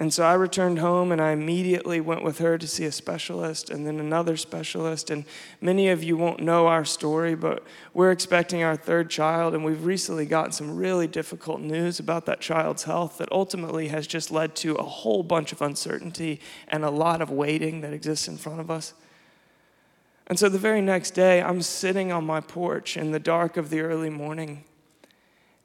And 0.00 0.14
so 0.14 0.22
I 0.22 0.34
returned 0.34 0.78
home 0.78 1.10
and 1.10 1.20
I 1.20 1.32
immediately 1.32 2.00
went 2.00 2.22
with 2.22 2.38
her 2.38 2.56
to 2.56 2.68
see 2.68 2.84
a 2.84 2.92
specialist 2.92 3.68
and 3.68 3.84
then 3.84 3.98
another 3.98 4.36
specialist. 4.36 5.10
And 5.10 5.24
many 5.60 5.88
of 5.88 6.04
you 6.04 6.16
won't 6.16 6.38
know 6.40 6.68
our 6.68 6.84
story, 6.84 7.34
but 7.34 7.64
we're 7.94 8.12
expecting 8.12 8.62
our 8.62 8.76
third 8.76 9.10
child. 9.10 9.54
And 9.54 9.64
we've 9.64 9.84
recently 9.84 10.24
gotten 10.24 10.52
some 10.52 10.76
really 10.76 11.08
difficult 11.08 11.60
news 11.60 11.98
about 11.98 12.26
that 12.26 12.40
child's 12.40 12.84
health 12.84 13.18
that 13.18 13.32
ultimately 13.32 13.88
has 13.88 14.06
just 14.06 14.30
led 14.30 14.54
to 14.56 14.76
a 14.76 14.84
whole 14.84 15.24
bunch 15.24 15.50
of 15.50 15.60
uncertainty 15.60 16.40
and 16.68 16.84
a 16.84 16.90
lot 16.90 17.20
of 17.20 17.30
waiting 17.30 17.80
that 17.80 17.92
exists 17.92 18.28
in 18.28 18.36
front 18.36 18.60
of 18.60 18.70
us. 18.70 18.94
And 20.28 20.38
so 20.38 20.48
the 20.48 20.58
very 20.58 20.82
next 20.82 21.12
day, 21.12 21.42
I'm 21.42 21.62
sitting 21.62 22.12
on 22.12 22.24
my 22.24 22.40
porch 22.40 22.96
in 22.96 23.10
the 23.10 23.18
dark 23.18 23.56
of 23.56 23.70
the 23.70 23.80
early 23.80 24.10
morning 24.10 24.62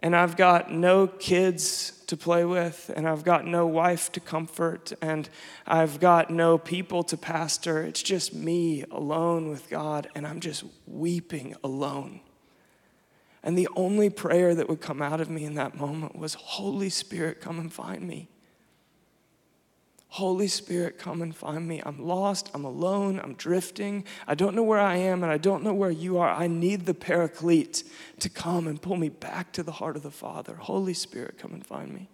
and 0.03 0.13
I've 0.17 0.35
got 0.35 0.69
no 0.69 1.07
kids 1.07 2.03
to 2.07 2.17
play 2.17 2.43
with, 2.43 2.91
and 2.93 3.07
I've 3.07 3.23
got 3.23 3.47
no 3.47 3.65
wife 3.65 4.11
to 4.11 4.19
comfort, 4.19 4.91
and 5.01 5.29
I've 5.65 6.01
got 6.01 6.29
no 6.29 6.57
people 6.57 7.03
to 7.03 7.15
pastor. 7.15 7.81
It's 7.83 8.03
just 8.03 8.33
me 8.33 8.83
alone 8.91 9.49
with 9.49 9.69
God, 9.69 10.09
and 10.13 10.27
I'm 10.27 10.41
just 10.41 10.65
weeping 10.85 11.55
alone. 11.63 12.19
And 13.43 13.57
the 13.57 13.69
only 13.77 14.09
prayer 14.09 14.53
that 14.53 14.67
would 14.67 14.81
come 14.81 15.01
out 15.01 15.21
of 15.21 15.29
me 15.29 15.45
in 15.45 15.55
that 15.55 15.77
moment 15.77 16.17
was, 16.17 16.33
Holy 16.33 16.89
Spirit, 16.89 17.39
come 17.39 17.57
and 17.57 17.71
find 17.71 18.05
me. 18.05 18.27
Holy 20.13 20.47
Spirit, 20.47 20.99
come 20.99 21.23
and 21.23 21.35
find 21.35 21.67
me. 21.67 21.81
I'm 21.83 22.05
lost. 22.05 22.51
I'm 22.53 22.65
alone. 22.65 23.19
I'm 23.19 23.33
drifting. 23.33 24.05
I 24.27 24.35
don't 24.35 24.53
know 24.53 24.61
where 24.61 24.79
I 24.79 24.97
am 24.97 25.23
and 25.23 25.31
I 25.31 25.39
don't 25.39 25.63
know 25.63 25.73
where 25.73 25.89
you 25.89 26.19
are. 26.19 26.29
I 26.29 26.45
need 26.45 26.85
the 26.85 26.93
paraclete 26.93 27.83
to 28.19 28.29
come 28.29 28.67
and 28.67 28.79
pull 28.79 28.95
me 28.95 29.09
back 29.09 29.51
to 29.53 29.63
the 29.63 29.71
heart 29.71 29.95
of 29.95 30.03
the 30.03 30.11
Father. 30.11 30.53
Holy 30.53 30.93
Spirit, 30.93 31.39
come 31.39 31.51
and 31.51 31.65
find 31.65 31.91
me. 31.91 32.09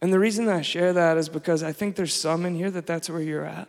And 0.00 0.10
the 0.10 0.18
reason 0.18 0.46
that 0.46 0.56
I 0.56 0.62
share 0.62 0.94
that 0.94 1.18
is 1.18 1.28
because 1.28 1.62
I 1.62 1.72
think 1.72 1.96
there's 1.96 2.14
some 2.14 2.46
in 2.46 2.54
here 2.54 2.70
that 2.70 2.86
that's 2.86 3.10
where 3.10 3.20
you're 3.20 3.44
at. 3.44 3.68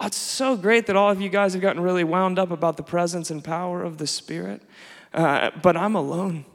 Oh, 0.00 0.06
it's 0.06 0.16
so 0.16 0.56
great 0.56 0.86
that 0.88 0.96
all 0.96 1.12
of 1.12 1.20
you 1.20 1.28
guys 1.28 1.52
have 1.52 1.62
gotten 1.62 1.80
really 1.80 2.02
wound 2.02 2.36
up 2.36 2.50
about 2.50 2.76
the 2.76 2.82
presence 2.82 3.30
and 3.30 3.44
power 3.44 3.84
of 3.84 3.98
the 3.98 4.08
Spirit, 4.08 4.60
uh, 5.14 5.52
but 5.62 5.76
I'm 5.76 5.94
alone. 5.94 6.46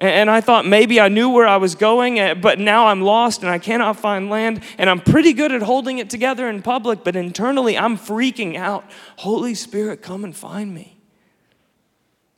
And 0.00 0.30
I 0.30 0.40
thought 0.40 0.64
maybe 0.64 1.00
I 1.00 1.08
knew 1.08 1.28
where 1.28 1.46
I 1.46 1.56
was 1.56 1.74
going, 1.74 2.20
eh, 2.20 2.34
but 2.34 2.60
now 2.60 2.86
I'm 2.86 3.02
lost 3.02 3.42
and 3.42 3.50
I 3.50 3.58
cannot 3.58 3.98
find 3.98 4.30
land. 4.30 4.62
And 4.78 4.88
I'm 4.88 5.00
pretty 5.00 5.32
good 5.32 5.50
at 5.50 5.62
holding 5.62 5.98
it 5.98 6.08
together 6.08 6.48
in 6.48 6.62
public, 6.62 7.02
but 7.02 7.16
internally 7.16 7.76
I'm 7.76 7.98
freaking 7.98 8.56
out. 8.56 8.84
Holy 9.16 9.54
Spirit, 9.54 10.00
come 10.00 10.22
and 10.22 10.36
find 10.36 10.72
me. 10.72 11.00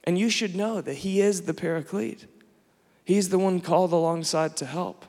And 0.05 0.19
you 0.19 0.31
should 0.31 0.57
know 0.57 0.81
that 0.81 0.95
He 0.95 1.21
is 1.21 1.43
the 1.43 1.53
paraclete, 1.53 2.27
He's 3.05 3.29
the 3.29 3.39
one 3.39 3.61
called 3.61 3.93
alongside 3.93 4.57
to 4.59 4.67
help. 4.67 5.05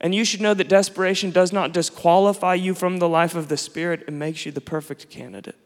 And 0.00 0.14
you 0.14 0.24
should 0.24 0.42
know 0.42 0.54
that 0.54 0.68
desperation 0.68 1.30
does 1.30 1.52
not 1.52 1.72
disqualify 1.72 2.54
you 2.54 2.74
from 2.74 2.98
the 2.98 3.08
life 3.08 3.34
of 3.34 3.48
the 3.48 3.56
Spirit, 3.56 4.04
it 4.06 4.12
makes 4.12 4.46
you 4.46 4.52
the 4.52 4.60
perfect 4.60 5.10
candidate. 5.10 5.56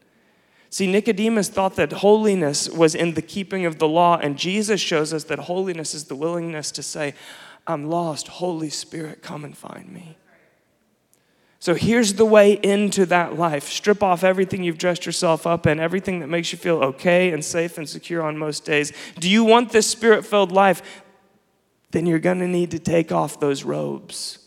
See, 0.71 0.87
Nicodemus 0.87 1.49
thought 1.49 1.75
that 1.75 1.91
holiness 1.91 2.69
was 2.69 2.95
in 2.95 3.13
the 3.13 3.21
keeping 3.21 3.65
of 3.65 3.77
the 3.77 3.89
law, 3.89 4.17
and 4.17 4.37
Jesus 4.37 4.79
shows 4.79 5.13
us 5.13 5.25
that 5.25 5.39
holiness 5.39 5.93
is 5.93 6.05
the 6.05 6.15
willingness 6.15 6.71
to 6.71 6.81
say, 6.81 7.13
I'm 7.67 7.89
lost. 7.89 8.29
Holy 8.29 8.69
Spirit, 8.69 9.21
come 9.21 9.43
and 9.43 9.55
find 9.55 9.91
me. 9.91 10.17
So 11.59 11.75
here's 11.75 12.13
the 12.13 12.25
way 12.25 12.53
into 12.53 13.05
that 13.07 13.37
life. 13.37 13.67
Strip 13.67 14.01
off 14.01 14.23
everything 14.23 14.63
you've 14.63 14.77
dressed 14.77 15.05
yourself 15.05 15.45
up 15.45 15.67
in, 15.67 15.77
everything 15.77 16.21
that 16.21 16.27
makes 16.27 16.53
you 16.53 16.57
feel 16.57 16.77
okay 16.77 17.31
and 17.31 17.43
safe 17.43 17.77
and 17.77 17.87
secure 17.87 18.23
on 18.23 18.37
most 18.37 18.65
days. 18.65 18.93
Do 19.19 19.29
you 19.29 19.43
want 19.43 19.71
this 19.71 19.87
spirit 19.87 20.25
filled 20.25 20.53
life? 20.53 21.03
Then 21.91 22.07
you're 22.07 22.17
going 22.17 22.39
to 22.39 22.47
need 22.47 22.71
to 22.71 22.79
take 22.79 23.11
off 23.11 23.41
those 23.41 23.63
robes. 23.63 24.39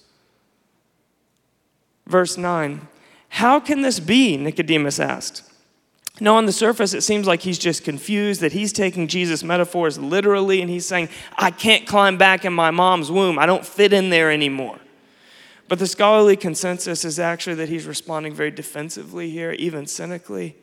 Verse 2.07 2.39
9 2.39 2.89
How 3.29 3.61
can 3.61 3.83
this 3.83 4.01
be? 4.01 4.39
Nicodemus 4.39 4.99
asked. 4.99 5.54
Now, 6.21 6.37
on 6.37 6.47
the 6.47 6.53
surface, 6.53 6.95
it 6.95 7.03
seems 7.03 7.27
like 7.27 7.43
he's 7.43 7.59
just 7.59 7.83
confused 7.83 8.41
that 8.41 8.53
he's 8.53 8.73
taking 8.73 9.09
Jesus' 9.09 9.43
metaphors 9.43 9.99
literally 9.99 10.61
and 10.61 10.71
he's 10.71 10.87
saying, 10.87 11.09
I 11.37 11.51
can't 11.51 11.87
climb 11.87 12.19
back 12.19 12.45
in 12.45 12.53
my 12.53 12.71
mom's 12.71 13.11
womb. 13.11 13.39
I 13.39 13.47
don't 13.47 13.67
fit 13.67 13.93
in 13.93 14.11
there 14.11 14.31
anymore. 14.31 14.79
But 15.67 15.81
the 15.81 15.87
scholarly 15.89 16.37
consensus 16.37 17.05
is 17.05 17.19
actually 17.19 17.57
that 17.57 17.69
he's 17.69 17.87
responding 17.87 18.33
very 18.33 18.53
defensively 18.53 19.31
here, 19.31 19.53
even 19.53 19.87
cynically 19.87 20.57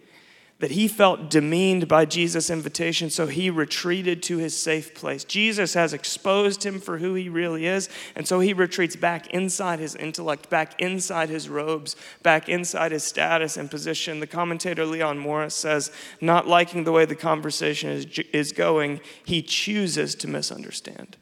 that 0.62 0.72
he 0.72 0.88
felt 0.88 1.30
demeaned 1.30 1.88
by 1.88 2.06
Jesus' 2.06 2.50
invitation, 2.50 3.10
so 3.10 3.28
he 3.28 3.50
retreated 3.50 4.24
to 4.24 4.38
his 4.38 4.56
safe 4.56 4.94
place. 4.94 5.24
Jesus 5.24 5.74
has 5.74 5.92
exposed 5.92 6.64
him 6.64 6.80
for 6.80 7.00
who 7.00 7.16
he 7.16 7.28
really 7.30 7.66
is, 7.66 7.90
and 8.16 8.28
so 8.28 8.40
he 8.40 8.54
retreats 8.54 8.96
back 8.96 9.28
inside 9.32 9.80
his 9.80 9.96
intellect, 9.96 10.50
back 10.50 10.80
inside 10.80 11.30
his 11.30 11.50
robes, 11.50 11.96
back 12.22 12.48
inside 12.48 12.92
his 12.92 13.04
status 13.04 13.58
and 13.58 13.70
position. 13.72 14.20
The 14.20 14.28
commentator 14.28 14.86
Leon 14.86 15.18
Morris 15.18 15.56
says, 15.56 15.92
not 16.22 16.48
liking 16.48 16.84
the 16.84 16.92
way 16.92 17.06
the 17.06 17.16
conversation 17.16 17.90
is, 17.90 18.06
is 18.32 18.52
going, 18.52 19.02
he 19.26 19.42
chooses 19.42 20.14
to 20.16 20.28
misunderstand. 20.28 21.18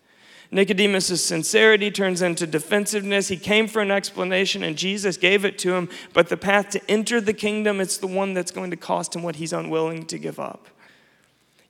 Nicodemus' 0.51 1.23
sincerity 1.23 1.91
turns 1.91 2.23
into 2.23 2.47
defensiveness. 2.47 3.27
He 3.27 3.37
came 3.37 3.67
for 3.67 3.81
an 3.81 3.91
explanation 3.91 4.63
and 4.63 4.75
Jesus 4.75 5.15
gave 5.15 5.45
it 5.45 5.59
to 5.59 5.75
him, 5.75 5.89
but 6.13 6.29
the 6.29 6.37
path 6.37 6.69
to 6.71 6.81
enter 6.89 7.21
the 7.21 7.33
kingdom, 7.33 7.79
it's 7.79 7.97
the 7.97 8.07
one 8.07 8.33
that's 8.33 8.51
going 8.51 8.71
to 8.71 8.77
cost 8.77 9.15
him 9.15 9.21
what 9.21 9.35
he's 9.35 9.53
unwilling 9.53 10.05
to 10.07 10.17
give 10.17 10.39
up. 10.39 10.67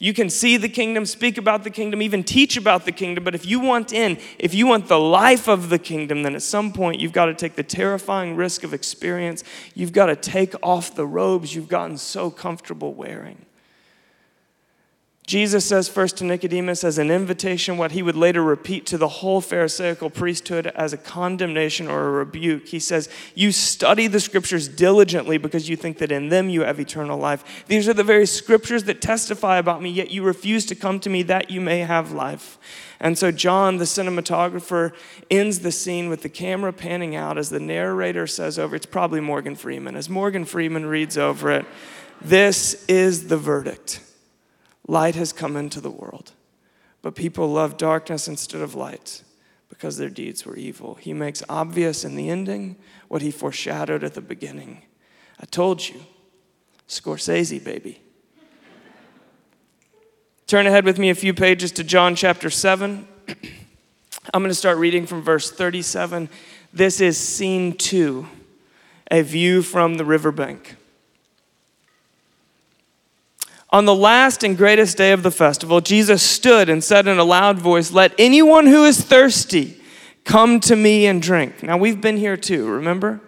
You 0.01 0.13
can 0.13 0.29
see 0.29 0.55
the 0.55 0.69
kingdom, 0.69 1.05
speak 1.05 1.37
about 1.37 1.65
the 1.65 1.69
kingdom, 1.69 2.01
even 2.01 2.23
teach 2.23 2.55
about 2.55 2.85
the 2.85 2.93
kingdom, 2.93 3.25
but 3.25 3.35
if 3.35 3.45
you 3.45 3.59
want 3.59 3.91
in, 3.91 4.17
if 4.37 4.53
you 4.53 4.65
want 4.65 4.87
the 4.87 4.97
life 4.97 5.49
of 5.49 5.67
the 5.67 5.77
kingdom, 5.77 6.23
then 6.23 6.35
at 6.35 6.41
some 6.41 6.71
point 6.71 7.01
you've 7.01 7.11
got 7.11 7.25
to 7.25 7.33
take 7.33 7.55
the 7.55 7.63
terrifying 7.63 8.37
risk 8.37 8.63
of 8.63 8.73
experience. 8.73 9.43
You've 9.75 9.91
got 9.91 10.05
to 10.05 10.15
take 10.15 10.55
off 10.63 10.95
the 10.95 11.05
robes 11.05 11.53
you've 11.53 11.67
gotten 11.67 11.97
so 11.97 12.31
comfortable 12.31 12.93
wearing. 12.93 13.45
Jesus 15.29 15.63
says 15.63 15.87
first 15.87 16.17
to 16.17 16.23
Nicodemus 16.23 16.83
as 16.83 16.97
an 16.97 17.11
invitation, 17.11 17.77
what 17.77 17.91
he 17.91 18.01
would 18.01 18.15
later 18.15 18.41
repeat 18.41 18.87
to 18.87 18.97
the 18.97 19.07
whole 19.07 19.41
Pharisaical 19.41 20.09
priesthood 20.09 20.65
as 20.65 20.91
a 20.91 20.97
condemnation 20.97 21.87
or 21.87 22.07
a 22.07 22.11
rebuke. 22.11 22.65
He 22.69 22.79
says, 22.79 23.09
You 23.35 23.51
study 23.51 24.07
the 24.07 24.19
scriptures 24.19 24.67
diligently 24.67 25.37
because 25.37 25.69
you 25.69 25.75
think 25.75 25.99
that 25.99 26.11
in 26.11 26.29
them 26.29 26.49
you 26.49 26.61
have 26.61 26.79
eternal 26.79 27.19
life. 27.19 27.63
These 27.67 27.87
are 27.87 27.93
the 27.93 28.03
very 28.03 28.25
scriptures 28.25 28.85
that 28.85 29.03
testify 29.03 29.59
about 29.59 29.83
me, 29.83 29.91
yet 29.91 30.09
you 30.09 30.23
refuse 30.23 30.65
to 30.65 30.73
come 30.73 30.99
to 31.01 31.11
me 31.11 31.21
that 31.21 31.51
you 31.51 31.61
may 31.61 31.81
have 31.81 32.11
life. 32.11 32.57
And 32.99 33.15
so, 33.15 33.31
John, 33.31 33.77
the 33.77 33.85
cinematographer, 33.85 34.93
ends 35.29 35.59
the 35.59 35.71
scene 35.71 36.09
with 36.09 36.23
the 36.23 36.29
camera 36.29 36.73
panning 36.73 37.15
out 37.15 37.37
as 37.37 37.51
the 37.51 37.59
narrator 37.59 38.25
says 38.25 38.57
over 38.57 38.75
it's 38.75 38.87
probably 38.87 39.21
Morgan 39.21 39.55
Freeman. 39.55 39.95
As 39.95 40.09
Morgan 40.09 40.45
Freeman 40.45 40.87
reads 40.87 41.19
over 41.19 41.51
it, 41.51 41.67
this 42.19 42.83
is 42.85 43.27
the 43.27 43.37
verdict. 43.37 44.01
Light 44.89 45.13
has 45.13 45.31
come 45.31 45.55
into 45.55 45.79
the 45.79 45.91
world, 45.91 46.31
but 47.03 47.13
people 47.13 47.47
love 47.47 47.77
darkness 47.77 48.27
instead 48.27 48.61
of 48.61 48.73
light 48.73 49.21
because 49.69 49.97
their 49.97 50.09
deeds 50.09 50.47
were 50.47 50.55
evil. 50.55 50.95
He 50.95 51.13
makes 51.13 51.43
obvious 51.47 52.03
in 52.03 52.15
the 52.15 52.27
ending 52.27 52.75
what 53.07 53.21
he 53.21 53.29
foreshadowed 53.29 54.03
at 54.03 54.15
the 54.15 54.21
beginning. 54.21 54.81
I 55.39 55.45
told 55.45 55.87
you, 55.87 56.01
Scorsese, 56.87 57.63
baby. 57.63 58.01
Turn 60.47 60.65
ahead 60.65 60.85
with 60.85 60.97
me 60.97 61.11
a 61.11 61.15
few 61.15 61.35
pages 61.35 61.71
to 61.73 61.83
John 61.83 62.15
chapter 62.15 62.49
7. 62.49 63.07
I'm 64.33 64.41
going 64.41 64.49
to 64.49 64.55
start 64.55 64.79
reading 64.79 65.05
from 65.05 65.21
verse 65.21 65.51
37. 65.51 66.29
This 66.73 66.99
is 66.99 67.15
scene 67.15 67.77
two, 67.77 68.27
a 69.11 69.21
view 69.21 69.61
from 69.61 69.97
the 69.97 70.05
riverbank. 70.05 70.77
On 73.71 73.85
the 73.85 73.93
last 73.93 74.43
and 74.43 74.57
greatest 74.57 74.97
day 74.97 75.11
of 75.11 75.21
the 75.21 75.29
festival, 75.31 75.79
Jesus 75.79 76.23
stood 76.23 76.69
and 76.69 76.83
said 76.83 77.07
in 77.07 77.19
a 77.19 77.23
loud 77.23 77.59
voice, 77.59 77.91
Let 77.91 78.13
anyone 78.17 78.65
who 78.65 78.83
is 78.85 78.99
thirsty 78.99 79.79
come 80.23 80.59
to 80.61 80.75
me 80.75 81.05
and 81.05 81.21
drink. 81.21 81.61
Now, 81.61 81.77
we've 81.77 82.01
been 82.01 82.17
here 82.17 82.37
too, 82.37 82.67
remember? 82.67 83.21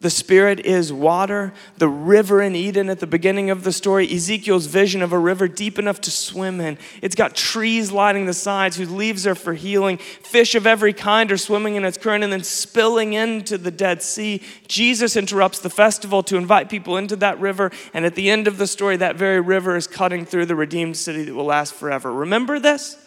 The 0.00 0.10
Spirit 0.10 0.60
is 0.60 0.92
water. 0.92 1.52
The 1.78 1.88
river 1.88 2.40
in 2.40 2.54
Eden 2.54 2.88
at 2.88 3.00
the 3.00 3.06
beginning 3.06 3.50
of 3.50 3.64
the 3.64 3.72
story, 3.72 4.08
Ezekiel's 4.08 4.66
vision 4.66 5.02
of 5.02 5.12
a 5.12 5.18
river 5.18 5.48
deep 5.48 5.76
enough 5.76 6.00
to 6.02 6.10
swim 6.12 6.60
in. 6.60 6.78
It's 7.02 7.16
got 7.16 7.34
trees 7.34 7.90
lining 7.90 8.26
the 8.26 8.32
sides 8.32 8.76
whose 8.76 8.92
leaves 8.92 9.26
are 9.26 9.34
for 9.34 9.54
healing. 9.54 9.98
Fish 9.98 10.54
of 10.54 10.68
every 10.68 10.92
kind 10.92 11.32
are 11.32 11.36
swimming 11.36 11.74
in 11.74 11.84
its 11.84 11.98
current 11.98 12.22
and 12.22 12.32
then 12.32 12.44
spilling 12.44 13.14
into 13.14 13.58
the 13.58 13.72
Dead 13.72 14.00
Sea. 14.00 14.40
Jesus 14.68 15.16
interrupts 15.16 15.58
the 15.58 15.70
festival 15.70 16.22
to 16.24 16.36
invite 16.36 16.68
people 16.68 16.96
into 16.96 17.16
that 17.16 17.40
river. 17.40 17.72
And 17.92 18.06
at 18.06 18.14
the 18.14 18.30
end 18.30 18.46
of 18.46 18.58
the 18.58 18.68
story, 18.68 18.96
that 18.98 19.16
very 19.16 19.40
river 19.40 19.74
is 19.74 19.88
cutting 19.88 20.24
through 20.24 20.46
the 20.46 20.54
redeemed 20.54 20.96
city 20.96 21.24
that 21.24 21.34
will 21.34 21.44
last 21.44 21.74
forever. 21.74 22.12
Remember 22.12 22.60
this? 22.60 23.04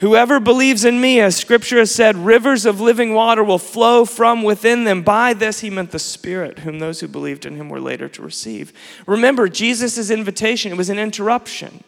Whoever 0.00 0.40
believes 0.40 0.86
in 0.86 0.98
me, 0.98 1.20
as 1.20 1.36
scripture 1.36 1.78
has 1.78 1.94
said, 1.94 2.16
rivers 2.16 2.64
of 2.64 2.80
living 2.80 3.12
water 3.12 3.44
will 3.44 3.58
flow 3.58 4.06
from 4.06 4.42
within 4.42 4.84
them. 4.84 5.02
By 5.02 5.34
this, 5.34 5.60
he 5.60 5.68
meant 5.68 5.90
the 5.90 5.98
Spirit, 5.98 6.60
whom 6.60 6.78
those 6.78 7.00
who 7.00 7.08
believed 7.08 7.44
in 7.44 7.56
him 7.56 7.68
were 7.68 7.80
later 7.80 8.08
to 8.08 8.22
receive. 8.22 8.72
Remember, 9.06 9.46
Jesus' 9.46 10.10
invitation, 10.10 10.72
it 10.72 10.78
was 10.78 10.88
an 10.88 10.98
interruption. 10.98 11.84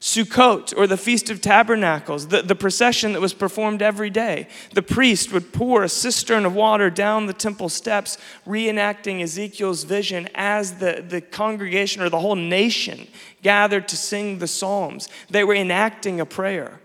Sukkot, 0.00 0.76
or 0.76 0.88
the 0.88 0.96
Feast 0.96 1.30
of 1.30 1.40
Tabernacles, 1.40 2.26
the, 2.26 2.42
the 2.42 2.56
procession 2.56 3.12
that 3.12 3.20
was 3.20 3.34
performed 3.34 3.82
every 3.82 4.10
day. 4.10 4.48
The 4.74 4.82
priest 4.82 5.32
would 5.32 5.52
pour 5.52 5.84
a 5.84 5.88
cistern 5.88 6.44
of 6.44 6.56
water 6.56 6.90
down 6.90 7.26
the 7.26 7.32
temple 7.32 7.68
steps, 7.68 8.18
reenacting 8.44 9.22
Ezekiel's 9.22 9.84
vision 9.84 10.28
as 10.34 10.78
the, 10.78 11.04
the 11.08 11.20
congregation 11.20 12.02
or 12.02 12.08
the 12.08 12.18
whole 12.18 12.34
nation 12.34 13.06
gathered 13.42 13.86
to 13.86 13.96
sing 13.96 14.40
the 14.40 14.48
Psalms. 14.48 15.08
They 15.30 15.44
were 15.44 15.54
enacting 15.54 16.18
a 16.20 16.26
prayer. 16.26 16.80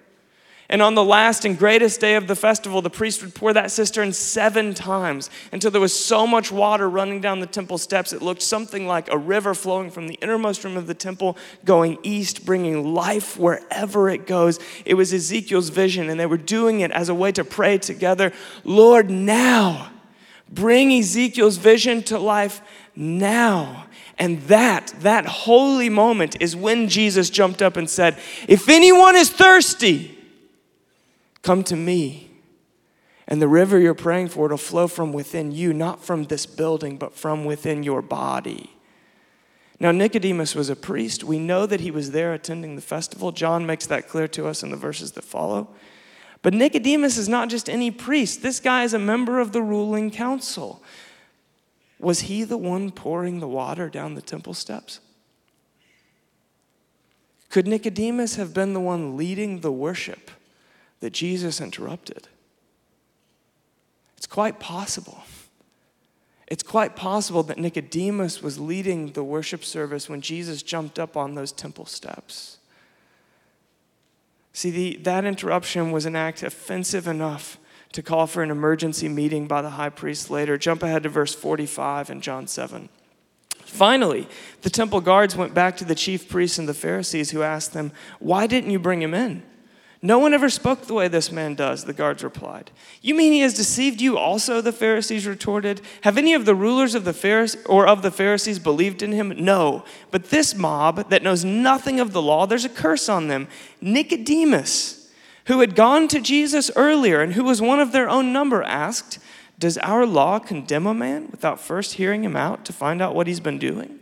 And 0.69 0.81
on 0.81 0.95
the 0.95 1.03
last 1.03 1.45
and 1.45 1.57
greatest 1.57 2.01
day 2.01 2.15
of 2.15 2.27
the 2.27 2.35
festival, 2.35 2.81
the 2.81 2.89
priest 2.89 3.21
would 3.21 3.33
pour 3.33 3.53
that 3.53 3.71
cistern 3.71 4.11
seven 4.11 4.73
times 4.73 5.29
until 5.53 5.71
there 5.71 5.79
was 5.79 5.97
so 5.97 6.27
much 6.27 6.51
water 6.51 6.89
running 6.89 7.21
down 7.21 7.39
the 7.39 7.45
temple 7.45 7.77
steps, 7.77 8.11
it 8.11 8.21
looked 8.21 8.41
something 8.41 8.85
like 8.85 9.09
a 9.09 9.17
river 9.17 9.53
flowing 9.53 9.89
from 9.89 10.07
the 10.07 10.15
innermost 10.15 10.65
room 10.65 10.75
of 10.75 10.85
the 10.85 10.93
temple, 10.93 11.37
going 11.63 11.97
east, 12.03 12.45
bringing 12.45 12.93
life 12.93 13.37
wherever 13.37 14.09
it 14.09 14.27
goes. 14.27 14.59
It 14.83 14.95
was 14.95 15.13
Ezekiel's 15.13 15.69
vision, 15.69 16.09
and 16.09 16.19
they 16.19 16.25
were 16.25 16.37
doing 16.37 16.81
it 16.81 16.91
as 16.91 17.07
a 17.07 17.15
way 17.15 17.31
to 17.31 17.45
pray 17.45 17.77
together 17.77 18.33
Lord, 18.65 19.09
now, 19.09 19.91
bring 20.49 20.91
Ezekiel's 20.91 21.57
vision 21.57 22.03
to 22.03 22.19
life 22.19 22.61
now. 22.93 23.85
And 24.19 24.41
that, 24.43 24.93
that 24.99 25.25
holy 25.25 25.89
moment 25.89 26.41
is 26.41 26.55
when 26.55 26.89
Jesus 26.89 27.29
jumped 27.29 27.61
up 27.61 27.77
and 27.77 27.89
said, 27.89 28.17
If 28.47 28.67
anyone 28.67 29.15
is 29.15 29.29
thirsty, 29.29 30.16
Come 31.41 31.63
to 31.65 31.75
me. 31.75 32.31
And 33.27 33.41
the 33.41 33.47
river 33.47 33.77
you're 33.77 33.93
praying 33.93 34.29
for, 34.29 34.45
it'll 34.45 34.57
flow 34.57 34.87
from 34.87 35.11
within 35.11 35.51
you, 35.51 35.73
not 35.73 36.03
from 36.03 36.25
this 36.25 36.45
building, 36.45 36.97
but 36.97 37.13
from 37.13 37.43
within 37.43 37.83
your 37.83 38.01
body. 38.01 38.71
Now, 39.79 39.91
Nicodemus 39.91 40.55
was 40.55 40.69
a 40.69 40.75
priest. 40.75 41.23
We 41.23 41.37
know 41.37 41.65
that 41.65 41.81
he 41.81 41.91
was 41.91 42.11
there 42.11 42.33
attending 42.33 42.75
the 42.75 42.81
festival. 42.81 43.31
John 43.31 43.65
makes 43.65 43.85
that 43.87 44.07
clear 44.07 44.27
to 44.29 44.47
us 44.47 44.63
in 44.63 44.71
the 44.71 44.77
verses 44.77 45.11
that 45.11 45.23
follow. 45.23 45.67
But 46.41 46.53
Nicodemus 46.53 47.17
is 47.17 47.27
not 47.27 47.49
just 47.49 47.69
any 47.69 47.91
priest, 47.91 48.41
this 48.41 48.59
guy 48.59 48.83
is 48.83 48.93
a 48.93 48.99
member 48.99 49.39
of 49.39 49.51
the 49.51 49.61
ruling 49.61 50.11
council. 50.11 50.81
Was 51.99 52.21
he 52.21 52.43
the 52.43 52.57
one 52.57 52.91
pouring 52.91 53.39
the 53.39 53.47
water 53.47 53.89
down 53.89 54.15
the 54.15 54.21
temple 54.21 54.53
steps? 54.53 54.99
Could 57.49 57.67
Nicodemus 57.67 58.35
have 58.35 58.53
been 58.53 58.73
the 58.73 58.79
one 58.79 59.17
leading 59.17 59.61
the 59.61 59.71
worship? 59.71 60.31
That 60.99 61.13
Jesus 61.13 61.61
interrupted. 61.61 62.27
It's 64.17 64.27
quite 64.27 64.59
possible. 64.59 65.23
It's 66.47 66.63
quite 66.63 66.95
possible 66.95 67.43
that 67.43 67.57
Nicodemus 67.57 68.41
was 68.41 68.59
leading 68.59 69.11
the 69.11 69.23
worship 69.23 69.63
service 69.63 70.09
when 70.09 70.21
Jesus 70.21 70.63
jumped 70.63 70.97
up 70.97 71.17
on 71.17 71.35
those 71.35 71.51
temple 71.51 71.85
steps. 71.85 72.57
See, 74.53 74.71
the, 74.71 74.95
that 75.03 75.25
interruption 75.25 75.91
was 75.91 76.05
an 76.05 76.15
act 76.15 76.41
offensive 76.41 77.07
enough 77.07 77.59
to 77.91 78.01
call 78.01 78.27
for 78.27 78.41
an 78.41 78.49
emergency 78.49 79.07
meeting 79.07 79.47
by 79.47 79.61
the 79.61 79.71
high 79.71 79.89
priest 79.89 80.31
later. 80.31 80.57
Jump 80.57 80.83
ahead 80.83 81.03
to 81.03 81.09
verse 81.09 81.35
45 81.35 82.09
in 82.09 82.21
John 82.21 82.47
7. 82.47 82.89
Finally, 83.65 84.27
the 84.61 84.69
temple 84.69 85.01
guards 85.01 85.35
went 85.35 85.53
back 85.53 85.77
to 85.77 85.85
the 85.85 85.95
chief 85.95 86.29
priests 86.29 86.57
and 86.57 86.67
the 86.67 86.73
Pharisees 86.73 87.31
who 87.31 87.43
asked 87.43 87.73
them, 87.73 87.91
Why 88.19 88.47
didn't 88.47 88.71
you 88.71 88.79
bring 88.79 89.01
him 89.01 89.13
in? 89.13 89.43
No 90.01 90.19
one 90.19 90.33
ever 90.33 90.49
spoke 90.49 90.85
the 90.85 90.93
way 90.93 91.07
this 91.07 91.31
man 91.31 91.55
does, 91.55 91.85
the 91.85 91.93
guards 91.93 92.23
replied. 92.23 92.69
You 93.01 93.15
mean 93.15 93.33
he 93.33 93.39
has 93.39 93.55
deceived 93.55 93.99
you 93.99 94.17
also, 94.17 94.61
the 94.61 94.71
Pharisees 94.71 95.25
retorted. 95.25 95.81
Have 96.01 96.19
any 96.19 96.35
of 96.35 96.45
the 96.45 96.53
rulers 96.53 96.93
of 96.93 97.03
the 97.03 97.13
Pharisees 97.13 97.65
or 97.65 97.87
of 97.87 98.03
the 98.03 98.11
Pharisees 98.11 98.59
believed 98.59 99.01
in 99.01 99.11
him? 99.11 99.33
No. 99.43 99.83
But 100.11 100.29
this 100.29 100.53
mob 100.53 101.09
that 101.09 101.23
knows 101.23 101.43
nothing 101.43 101.99
of 101.99 102.13
the 102.13 102.21
law, 102.21 102.45
there's 102.45 102.65
a 102.65 102.69
curse 102.69 103.09
on 103.09 103.27
them. 103.27 103.47
Nicodemus, 103.81 105.11
who 105.45 105.61
had 105.61 105.75
gone 105.75 106.07
to 106.09 106.19
Jesus 106.19 106.69
earlier 106.75 107.21
and 107.21 107.33
who 107.33 107.43
was 107.43 107.59
one 107.59 107.79
of 107.79 107.91
their 107.91 108.07
own 108.07 108.31
number, 108.31 108.61
asked, 108.61 109.17
Does 109.57 109.79
our 109.79 110.05
law 110.05 110.37
condemn 110.37 110.85
a 110.85 110.93
man 110.93 111.29
without 111.31 111.59
first 111.59 111.95
hearing 111.95 112.23
him 112.23 112.35
out 112.35 112.65
to 112.65 112.73
find 112.73 113.01
out 113.01 113.15
what 113.15 113.25
he's 113.25 113.39
been 113.39 113.57
doing? 113.57 113.99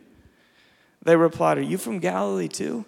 They 1.04 1.16
replied, 1.16 1.58
Are 1.58 1.62
you 1.62 1.78
from 1.78 2.00
Galilee 2.00 2.50
too? 2.50 2.84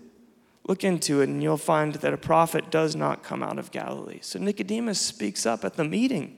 Look 0.68 0.84
into 0.84 1.22
it 1.22 1.30
and 1.30 1.42
you'll 1.42 1.58
find 1.58 1.96
that 1.96 2.14
a 2.14 2.18
prophet 2.18 2.70
does 2.70 2.96
not 2.96 3.24
come 3.24 3.42
out 3.42 3.58
of 3.58 3.72
Galilee. 3.72 4.20
So 4.22 4.38
Nicodemus 4.38 5.00
speaks 5.00 5.46
up 5.46 5.64
at 5.64 5.76
the 5.76 5.86
meeting. 5.86 6.38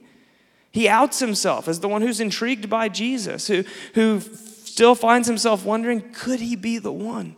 He 0.70 0.88
outs 0.88 1.18
himself 1.18 1.66
as 1.66 1.80
the 1.80 1.88
one 1.88 2.02
who's 2.02 2.20
intrigued 2.20 2.70
by 2.70 2.88
Jesus, 2.88 3.48
who, 3.48 3.64
who 3.94 4.20
still 4.20 4.94
finds 4.94 5.26
himself 5.26 5.64
wondering 5.64 6.12
could 6.12 6.40
he 6.40 6.54
be 6.54 6.78
the 6.78 6.92
one? 6.92 7.36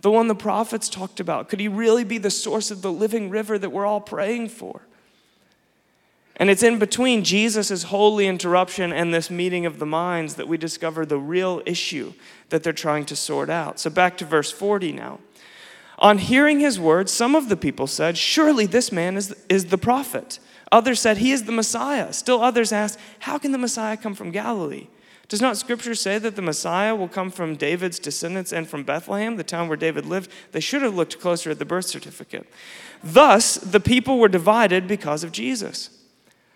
The 0.00 0.10
one 0.10 0.28
the 0.28 0.34
prophets 0.34 0.88
talked 0.88 1.18
about? 1.18 1.48
Could 1.48 1.60
he 1.60 1.68
really 1.68 2.04
be 2.04 2.18
the 2.18 2.30
source 2.30 2.70
of 2.70 2.82
the 2.82 2.92
living 2.92 3.30
river 3.30 3.58
that 3.58 3.70
we're 3.70 3.86
all 3.86 4.00
praying 4.00 4.50
for? 4.50 4.82
And 6.36 6.50
it's 6.50 6.62
in 6.62 6.78
between 6.78 7.24
Jesus' 7.24 7.84
holy 7.84 8.28
interruption 8.28 8.92
and 8.92 9.12
this 9.12 9.28
meeting 9.28 9.66
of 9.66 9.80
the 9.80 9.86
minds 9.86 10.34
that 10.36 10.46
we 10.46 10.56
discover 10.56 11.04
the 11.04 11.18
real 11.18 11.62
issue 11.66 12.12
that 12.50 12.62
they're 12.62 12.72
trying 12.72 13.06
to 13.06 13.16
sort 13.16 13.50
out. 13.50 13.80
So 13.80 13.90
back 13.90 14.16
to 14.18 14.24
verse 14.24 14.52
40 14.52 14.92
now. 14.92 15.18
On 15.98 16.18
hearing 16.18 16.60
his 16.60 16.78
words, 16.78 17.12
some 17.12 17.34
of 17.34 17.48
the 17.48 17.56
people 17.56 17.86
said, 17.86 18.16
Surely 18.16 18.66
this 18.66 18.92
man 18.92 19.16
is, 19.16 19.34
is 19.48 19.66
the 19.66 19.78
prophet. 19.78 20.38
Others 20.70 21.00
said, 21.00 21.18
He 21.18 21.32
is 21.32 21.44
the 21.44 21.52
Messiah. 21.52 22.12
Still 22.12 22.42
others 22.42 22.72
asked, 22.72 22.98
How 23.20 23.38
can 23.38 23.52
the 23.52 23.58
Messiah 23.58 23.96
come 23.96 24.14
from 24.14 24.30
Galilee? 24.30 24.86
Does 25.28 25.42
not 25.42 25.58
Scripture 25.58 25.94
say 25.94 26.18
that 26.18 26.36
the 26.36 26.42
Messiah 26.42 26.94
will 26.94 27.08
come 27.08 27.30
from 27.30 27.56
David's 27.56 27.98
descendants 27.98 28.50
and 28.50 28.66
from 28.66 28.82
Bethlehem, 28.82 29.36
the 29.36 29.44
town 29.44 29.68
where 29.68 29.76
David 29.76 30.06
lived? 30.06 30.30
They 30.52 30.60
should 30.60 30.80
have 30.80 30.94
looked 30.94 31.20
closer 31.20 31.50
at 31.50 31.58
the 31.58 31.66
birth 31.66 31.84
certificate. 31.84 32.46
Thus, 33.02 33.56
the 33.56 33.80
people 33.80 34.18
were 34.18 34.28
divided 34.28 34.88
because 34.88 35.24
of 35.24 35.32
Jesus. 35.32 35.90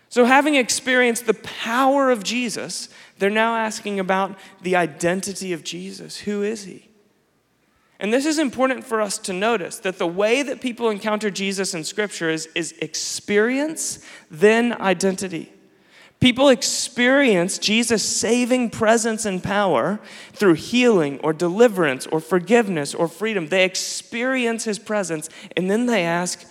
So, 0.09 0.25
having 0.25 0.55
experienced 0.55 1.25
the 1.25 1.33
power 1.33 2.09
of 2.09 2.23
Jesus, 2.23 2.89
they're 3.19 3.29
now 3.29 3.55
asking 3.55 3.99
about 3.99 4.37
the 4.61 4.75
identity 4.75 5.53
of 5.53 5.63
Jesus. 5.63 6.19
Who 6.19 6.41
is 6.43 6.63
he? 6.63 6.89
And 8.03 8.11
this 8.11 8.25
is 8.25 8.37
important 8.37 8.83
for 8.83 8.99
us 8.99 9.17
to 9.19 9.31
notice 9.31 9.79
that 9.79 9.97
the 9.97 10.05
way 10.05 10.43
that 10.43 10.59
people 10.59 10.89
encounter 10.89 11.31
Jesus 11.31 11.73
in 11.73 11.85
Scripture 11.85 12.29
is, 12.29 12.49
is 12.53 12.73
experience, 12.79 14.05
then 14.29 14.73
identity. 14.73 15.53
People 16.19 16.49
experience 16.49 17.57
Jesus' 17.57 18.03
saving 18.03 18.71
presence 18.71 19.23
and 19.25 19.41
power 19.41 20.01
through 20.33 20.55
healing 20.55 21.17
or 21.21 21.31
deliverance 21.31 22.05
or 22.07 22.19
forgiveness 22.19 22.93
or 22.93 23.07
freedom. 23.07 23.47
They 23.47 23.63
experience 23.63 24.65
his 24.65 24.79
presence 24.79 25.29
and 25.55 25.71
then 25.71 25.85
they 25.85 26.03
ask, 26.03 26.45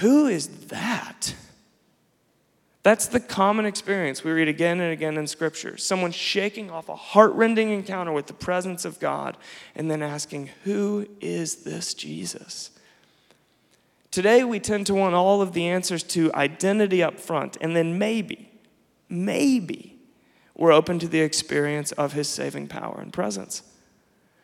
Who 0.00 0.26
is 0.26 0.48
that? 0.66 1.36
That's 2.84 3.06
the 3.06 3.18
common 3.18 3.64
experience 3.64 4.22
we 4.22 4.30
read 4.30 4.46
again 4.46 4.78
and 4.78 4.92
again 4.92 5.16
in 5.16 5.26
Scripture. 5.26 5.78
Someone 5.78 6.12
shaking 6.12 6.70
off 6.70 6.90
a 6.90 6.94
heartrending 6.94 7.70
encounter 7.70 8.12
with 8.12 8.26
the 8.26 8.34
presence 8.34 8.84
of 8.84 9.00
God 9.00 9.38
and 9.74 9.90
then 9.90 10.02
asking, 10.02 10.50
Who 10.64 11.08
is 11.22 11.64
this 11.64 11.94
Jesus? 11.94 12.70
Today, 14.10 14.44
we 14.44 14.60
tend 14.60 14.86
to 14.86 14.94
want 14.94 15.14
all 15.14 15.40
of 15.40 15.54
the 15.54 15.66
answers 15.66 16.02
to 16.04 16.30
identity 16.34 17.02
up 17.02 17.18
front, 17.18 17.56
and 17.60 17.74
then 17.74 17.98
maybe, 17.98 18.52
maybe, 19.08 19.98
we're 20.54 20.70
open 20.70 20.98
to 20.98 21.08
the 21.08 21.20
experience 21.20 21.90
of 21.92 22.12
his 22.12 22.28
saving 22.28 22.68
power 22.68 23.00
and 23.00 23.14
presence. 23.14 23.62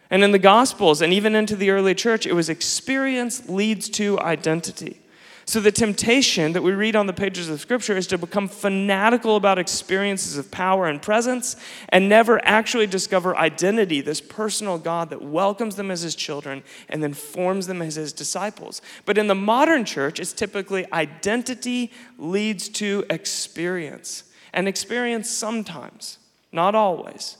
And 0.08 0.24
in 0.24 0.32
the 0.32 0.38
Gospels 0.38 1.02
and 1.02 1.12
even 1.12 1.34
into 1.34 1.54
the 1.56 1.70
early 1.70 1.94
church, 1.94 2.26
it 2.26 2.32
was 2.32 2.48
experience 2.48 3.50
leads 3.50 3.90
to 3.90 4.18
identity. 4.18 4.98
So, 5.46 5.58
the 5.58 5.72
temptation 5.72 6.52
that 6.52 6.62
we 6.62 6.72
read 6.72 6.94
on 6.94 7.06
the 7.06 7.12
pages 7.12 7.48
of 7.48 7.60
Scripture 7.60 7.96
is 7.96 8.06
to 8.08 8.18
become 8.18 8.46
fanatical 8.46 9.36
about 9.36 9.58
experiences 9.58 10.36
of 10.36 10.50
power 10.50 10.86
and 10.86 11.00
presence 11.00 11.56
and 11.88 12.08
never 12.08 12.44
actually 12.44 12.86
discover 12.86 13.36
identity, 13.36 14.00
this 14.00 14.20
personal 14.20 14.78
God 14.78 15.10
that 15.10 15.22
welcomes 15.22 15.76
them 15.76 15.90
as 15.90 16.02
his 16.02 16.14
children 16.14 16.62
and 16.88 17.02
then 17.02 17.14
forms 17.14 17.66
them 17.66 17.82
as 17.82 17.96
his 17.96 18.12
disciples. 18.12 18.82
But 19.06 19.18
in 19.18 19.26
the 19.26 19.34
modern 19.34 19.84
church, 19.84 20.20
it's 20.20 20.32
typically 20.32 20.86
identity 20.92 21.90
leads 22.18 22.68
to 22.70 23.04
experience, 23.10 24.24
and 24.52 24.68
experience 24.68 25.30
sometimes, 25.30 26.18
not 26.52 26.74
always. 26.74 27.36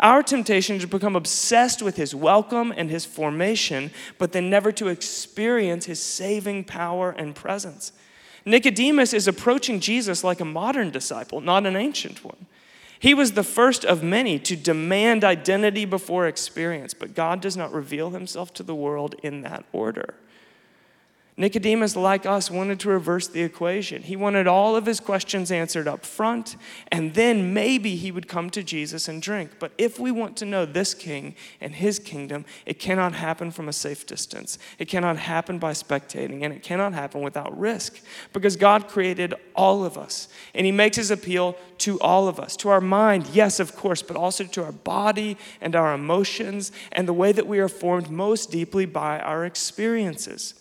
Our 0.00 0.22
temptation 0.22 0.76
is 0.76 0.82
to 0.82 0.88
become 0.88 1.16
obsessed 1.16 1.82
with 1.82 1.96
his 1.96 2.14
welcome 2.14 2.72
and 2.76 2.90
his 2.90 3.04
formation, 3.04 3.90
but 4.18 4.32
then 4.32 4.50
never 4.50 4.72
to 4.72 4.88
experience 4.88 5.86
his 5.86 6.02
saving 6.02 6.64
power 6.64 7.10
and 7.10 7.34
presence. 7.34 7.92
Nicodemus 8.44 9.14
is 9.14 9.28
approaching 9.28 9.80
Jesus 9.80 10.24
like 10.24 10.40
a 10.40 10.44
modern 10.44 10.90
disciple, 10.90 11.40
not 11.40 11.66
an 11.66 11.76
ancient 11.76 12.24
one. 12.24 12.46
He 12.98 13.14
was 13.14 13.32
the 13.32 13.42
first 13.42 13.84
of 13.84 14.02
many 14.02 14.38
to 14.40 14.56
demand 14.56 15.24
identity 15.24 15.84
before 15.84 16.26
experience, 16.26 16.94
but 16.94 17.14
God 17.14 17.40
does 17.40 17.56
not 17.56 17.72
reveal 17.72 18.10
himself 18.10 18.52
to 18.54 18.62
the 18.62 18.74
world 18.74 19.14
in 19.22 19.42
that 19.42 19.64
order. 19.72 20.14
Nicodemus, 21.36 21.96
like 21.96 22.26
us, 22.26 22.48
wanted 22.48 22.78
to 22.78 22.88
reverse 22.88 23.26
the 23.26 23.42
equation. 23.42 24.02
He 24.02 24.14
wanted 24.14 24.46
all 24.46 24.76
of 24.76 24.86
his 24.86 25.00
questions 25.00 25.50
answered 25.50 25.88
up 25.88 26.06
front, 26.06 26.54
and 26.92 27.14
then 27.14 27.52
maybe 27.52 27.96
he 27.96 28.12
would 28.12 28.28
come 28.28 28.50
to 28.50 28.62
Jesus 28.62 29.08
and 29.08 29.20
drink. 29.20 29.50
But 29.58 29.72
if 29.76 29.98
we 29.98 30.12
want 30.12 30.36
to 30.36 30.44
know 30.44 30.64
this 30.64 30.94
king 30.94 31.34
and 31.60 31.74
his 31.74 31.98
kingdom, 31.98 32.44
it 32.66 32.78
cannot 32.78 33.14
happen 33.14 33.50
from 33.50 33.68
a 33.68 33.72
safe 33.72 34.06
distance. 34.06 34.60
It 34.78 34.86
cannot 34.86 35.16
happen 35.16 35.58
by 35.58 35.72
spectating, 35.72 36.44
and 36.44 36.54
it 36.54 36.62
cannot 36.62 36.92
happen 36.92 37.20
without 37.20 37.58
risk 37.58 38.00
because 38.32 38.54
God 38.54 38.86
created 38.86 39.34
all 39.56 39.84
of 39.84 39.98
us, 39.98 40.28
and 40.54 40.64
he 40.64 40.72
makes 40.72 40.98
his 40.98 41.10
appeal 41.10 41.56
to 41.78 42.00
all 42.00 42.28
of 42.28 42.38
us, 42.38 42.56
to 42.58 42.68
our 42.68 42.80
mind, 42.80 43.26
yes, 43.32 43.58
of 43.58 43.74
course, 43.74 44.02
but 44.02 44.16
also 44.16 44.44
to 44.44 44.62
our 44.62 44.70
body 44.70 45.36
and 45.60 45.74
our 45.74 45.94
emotions 45.94 46.70
and 46.92 47.08
the 47.08 47.12
way 47.12 47.32
that 47.32 47.48
we 47.48 47.58
are 47.58 47.68
formed 47.68 48.08
most 48.08 48.52
deeply 48.52 48.86
by 48.86 49.18
our 49.18 49.44
experiences. 49.44 50.54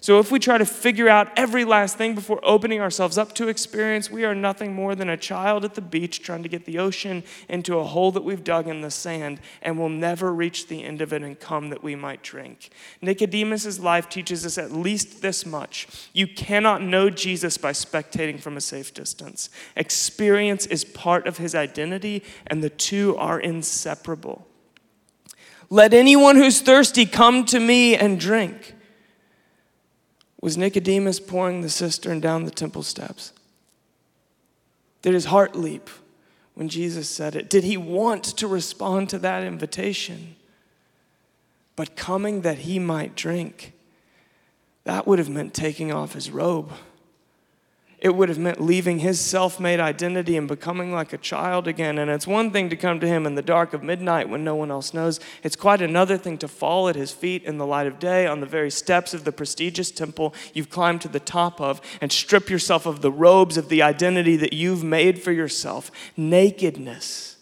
So, 0.00 0.18
if 0.18 0.30
we 0.30 0.38
try 0.38 0.58
to 0.58 0.66
figure 0.66 1.08
out 1.08 1.30
every 1.36 1.64
last 1.64 1.96
thing 1.96 2.14
before 2.14 2.38
opening 2.44 2.80
ourselves 2.80 3.16
up 3.18 3.34
to 3.34 3.48
experience, 3.48 4.10
we 4.10 4.24
are 4.24 4.34
nothing 4.34 4.74
more 4.74 4.94
than 4.94 5.08
a 5.08 5.16
child 5.16 5.64
at 5.64 5.74
the 5.74 5.80
beach 5.80 6.22
trying 6.22 6.42
to 6.42 6.48
get 6.48 6.64
the 6.64 6.78
ocean 6.78 7.24
into 7.48 7.78
a 7.78 7.84
hole 7.84 8.12
that 8.12 8.22
we've 8.22 8.44
dug 8.44 8.68
in 8.68 8.82
the 8.82 8.90
sand 8.90 9.40
and 9.62 9.78
will 9.78 9.88
never 9.88 10.32
reach 10.32 10.68
the 10.68 10.84
end 10.84 11.00
of 11.00 11.12
it 11.12 11.22
and 11.22 11.40
come 11.40 11.70
that 11.70 11.82
we 11.82 11.94
might 11.94 12.22
drink. 12.22 12.70
Nicodemus' 13.00 13.80
life 13.80 14.08
teaches 14.08 14.44
us 14.44 14.58
at 14.58 14.70
least 14.70 15.22
this 15.22 15.44
much 15.44 15.88
you 16.12 16.26
cannot 16.26 16.82
know 16.82 17.10
Jesus 17.10 17.58
by 17.58 17.72
spectating 17.72 18.40
from 18.40 18.56
a 18.56 18.60
safe 18.60 18.94
distance. 18.94 19.50
Experience 19.76 20.66
is 20.66 20.84
part 20.84 21.26
of 21.26 21.38
his 21.38 21.54
identity, 21.54 22.22
and 22.46 22.62
the 22.62 22.70
two 22.70 23.16
are 23.16 23.40
inseparable. 23.40 24.46
Let 25.68 25.92
anyone 25.92 26.36
who's 26.36 26.60
thirsty 26.60 27.06
come 27.06 27.44
to 27.46 27.58
me 27.58 27.96
and 27.96 28.20
drink. 28.20 28.74
Was 30.40 30.56
Nicodemus 30.56 31.20
pouring 31.20 31.62
the 31.62 31.70
cistern 31.70 32.20
down 32.20 32.44
the 32.44 32.50
temple 32.50 32.82
steps? 32.82 33.32
Did 35.02 35.14
his 35.14 35.26
heart 35.26 35.56
leap 35.56 35.88
when 36.54 36.68
Jesus 36.68 37.08
said 37.08 37.36
it? 37.36 37.48
Did 37.48 37.64
he 37.64 37.76
want 37.76 38.24
to 38.24 38.46
respond 38.46 39.08
to 39.10 39.18
that 39.20 39.42
invitation? 39.42 40.36
But 41.74 41.96
coming 41.96 42.40
that 42.42 42.58
he 42.58 42.78
might 42.78 43.14
drink, 43.14 43.72
that 44.84 45.06
would 45.06 45.18
have 45.18 45.28
meant 45.28 45.54
taking 45.54 45.92
off 45.92 46.14
his 46.14 46.30
robe. 46.30 46.72
It 47.98 48.14
would 48.14 48.28
have 48.28 48.38
meant 48.38 48.60
leaving 48.60 48.98
his 48.98 49.18
self 49.18 49.58
made 49.58 49.80
identity 49.80 50.36
and 50.36 50.46
becoming 50.46 50.92
like 50.92 51.14
a 51.14 51.18
child 51.18 51.66
again. 51.66 51.98
And 51.98 52.10
it's 52.10 52.26
one 52.26 52.50
thing 52.50 52.68
to 52.68 52.76
come 52.76 53.00
to 53.00 53.08
him 53.08 53.24
in 53.24 53.36
the 53.36 53.42
dark 53.42 53.72
of 53.72 53.82
midnight 53.82 54.28
when 54.28 54.44
no 54.44 54.54
one 54.54 54.70
else 54.70 54.92
knows. 54.92 55.18
It's 55.42 55.56
quite 55.56 55.80
another 55.80 56.18
thing 56.18 56.36
to 56.38 56.48
fall 56.48 56.90
at 56.90 56.96
his 56.96 57.10
feet 57.10 57.42
in 57.44 57.56
the 57.56 57.66
light 57.66 57.86
of 57.86 57.98
day 57.98 58.26
on 58.26 58.40
the 58.40 58.46
very 58.46 58.70
steps 58.70 59.14
of 59.14 59.24
the 59.24 59.32
prestigious 59.32 59.90
temple 59.90 60.34
you've 60.52 60.68
climbed 60.68 61.00
to 61.02 61.08
the 61.08 61.20
top 61.20 61.58
of 61.58 61.80
and 62.02 62.12
strip 62.12 62.50
yourself 62.50 62.84
of 62.84 63.00
the 63.00 63.10
robes 63.10 63.56
of 63.56 63.70
the 63.70 63.80
identity 63.80 64.36
that 64.36 64.52
you've 64.52 64.84
made 64.84 65.22
for 65.22 65.32
yourself. 65.32 65.90
Nakedness 66.18 67.36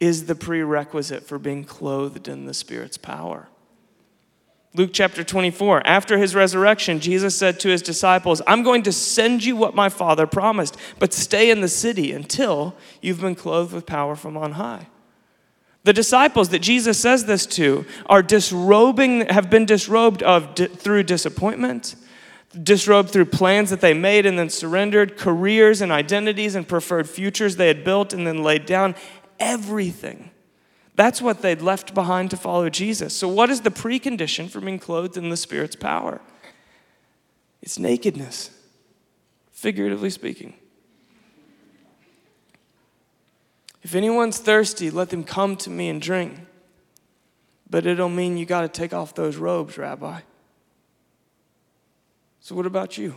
is 0.00 0.26
the 0.26 0.34
prerequisite 0.34 1.24
for 1.24 1.38
being 1.38 1.64
clothed 1.64 2.26
in 2.26 2.46
the 2.46 2.54
Spirit's 2.54 2.96
power. 2.96 3.48
Luke 4.74 4.90
chapter 4.92 5.24
24, 5.24 5.86
after 5.86 6.18
his 6.18 6.34
resurrection, 6.34 7.00
Jesus 7.00 7.34
said 7.34 7.58
to 7.60 7.68
his 7.68 7.80
disciples, 7.80 8.42
I'm 8.46 8.62
going 8.62 8.82
to 8.82 8.92
send 8.92 9.42
you 9.42 9.56
what 9.56 9.74
my 9.74 9.88
Father 9.88 10.26
promised, 10.26 10.76
but 10.98 11.14
stay 11.14 11.50
in 11.50 11.62
the 11.62 11.68
city 11.68 12.12
until 12.12 12.76
you've 13.00 13.20
been 13.20 13.34
clothed 13.34 13.72
with 13.72 13.86
power 13.86 14.14
from 14.14 14.36
on 14.36 14.52
high. 14.52 14.88
The 15.84 15.94
disciples 15.94 16.50
that 16.50 16.58
Jesus 16.58 16.98
says 16.98 17.24
this 17.24 17.46
to 17.46 17.86
are 18.06 18.22
disrobing, 18.22 19.26
have 19.28 19.48
been 19.48 19.64
disrobed 19.64 20.22
of 20.22 20.54
di- 20.54 20.66
through 20.66 21.04
disappointment, 21.04 21.96
disrobed 22.62 23.08
through 23.08 23.26
plans 23.26 23.70
that 23.70 23.80
they 23.80 23.94
made 23.94 24.26
and 24.26 24.38
then 24.38 24.50
surrendered, 24.50 25.16
careers 25.16 25.80
and 25.80 25.90
identities 25.90 26.54
and 26.54 26.68
preferred 26.68 27.08
futures 27.08 27.56
they 27.56 27.68
had 27.68 27.84
built 27.84 28.12
and 28.12 28.26
then 28.26 28.42
laid 28.42 28.66
down, 28.66 28.94
everything 29.40 30.30
that's 30.98 31.22
what 31.22 31.42
they'd 31.42 31.62
left 31.62 31.94
behind 31.94 32.28
to 32.30 32.36
follow 32.36 32.68
Jesus. 32.68 33.14
So, 33.14 33.28
what 33.28 33.50
is 33.50 33.60
the 33.60 33.70
precondition 33.70 34.50
for 34.50 34.60
being 34.60 34.80
clothed 34.80 35.16
in 35.16 35.28
the 35.28 35.36
Spirit's 35.36 35.76
power? 35.76 36.20
It's 37.62 37.78
nakedness, 37.78 38.50
figuratively 39.52 40.10
speaking. 40.10 40.54
If 43.82 43.94
anyone's 43.94 44.38
thirsty, 44.38 44.90
let 44.90 45.10
them 45.10 45.22
come 45.22 45.54
to 45.58 45.70
me 45.70 45.88
and 45.88 46.02
drink. 46.02 46.40
But 47.70 47.86
it'll 47.86 48.08
mean 48.08 48.36
you 48.36 48.44
got 48.44 48.62
to 48.62 48.68
take 48.68 48.92
off 48.92 49.14
those 49.14 49.36
robes, 49.36 49.78
Rabbi. 49.78 50.22
So, 52.40 52.56
what 52.56 52.66
about 52.66 52.98
you? 52.98 53.14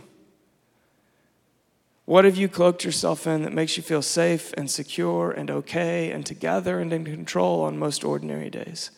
What 2.04 2.24
have 2.24 2.36
you 2.36 2.48
cloaked 2.48 2.84
yourself 2.84 3.26
in 3.26 3.42
that 3.42 3.52
makes 3.52 3.76
you 3.76 3.82
feel 3.82 4.02
safe 4.02 4.52
and 4.56 4.70
secure 4.70 5.30
and 5.30 5.50
okay 5.50 6.10
and 6.10 6.26
together 6.26 6.80
and 6.80 6.92
in 6.92 7.04
control 7.04 7.62
on 7.62 7.78
most 7.78 8.04
ordinary 8.04 8.50
days? 8.50 8.90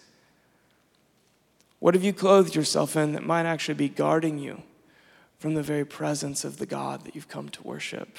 What 1.81 1.95
have 1.95 2.05
you 2.05 2.15
clothed 2.15 2.55
yourself 2.55 2.97
in 2.97 3.13
that 3.13 3.27
might 3.27 3.45
actually 3.45 3.75
be 3.75 3.91
guarding 3.91 4.39
you 4.39 4.63
from 5.39 5.55
the 5.55 5.63
very 5.63 5.85
presence 5.85 6.43
of 6.45 6.57
the 6.57 6.67
God 6.67 7.05
that 7.05 7.15
you've 7.15 7.29
come 7.29 7.51
to 7.51 7.63
worship? 7.63 8.17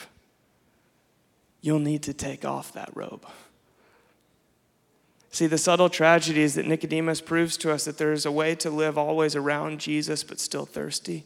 You'll 1.62 1.80
need 1.80 2.04
to 2.04 2.14
take 2.14 2.46
off 2.46 2.72
that 2.74 2.92
robe. 2.94 3.26
See, 5.32 5.48
the 5.48 5.58
subtle 5.58 5.90
tragedy 5.90 6.44
is 6.44 6.54
that 6.54 6.68
Nicodemus 6.68 7.22
proves 7.22 7.58
to 7.58 7.72
us 7.72 7.86
that 7.86 7.98
there 7.98 8.14
is 8.14 8.26
a 8.26 8.32
way 8.32 8.54
to 8.56 8.70
live 8.70 9.00
always 9.00 9.36
around 9.36 9.80
Jesus 9.80 10.24
but 10.24 10.40
still 10.40 10.68
thirsty 10.68 11.26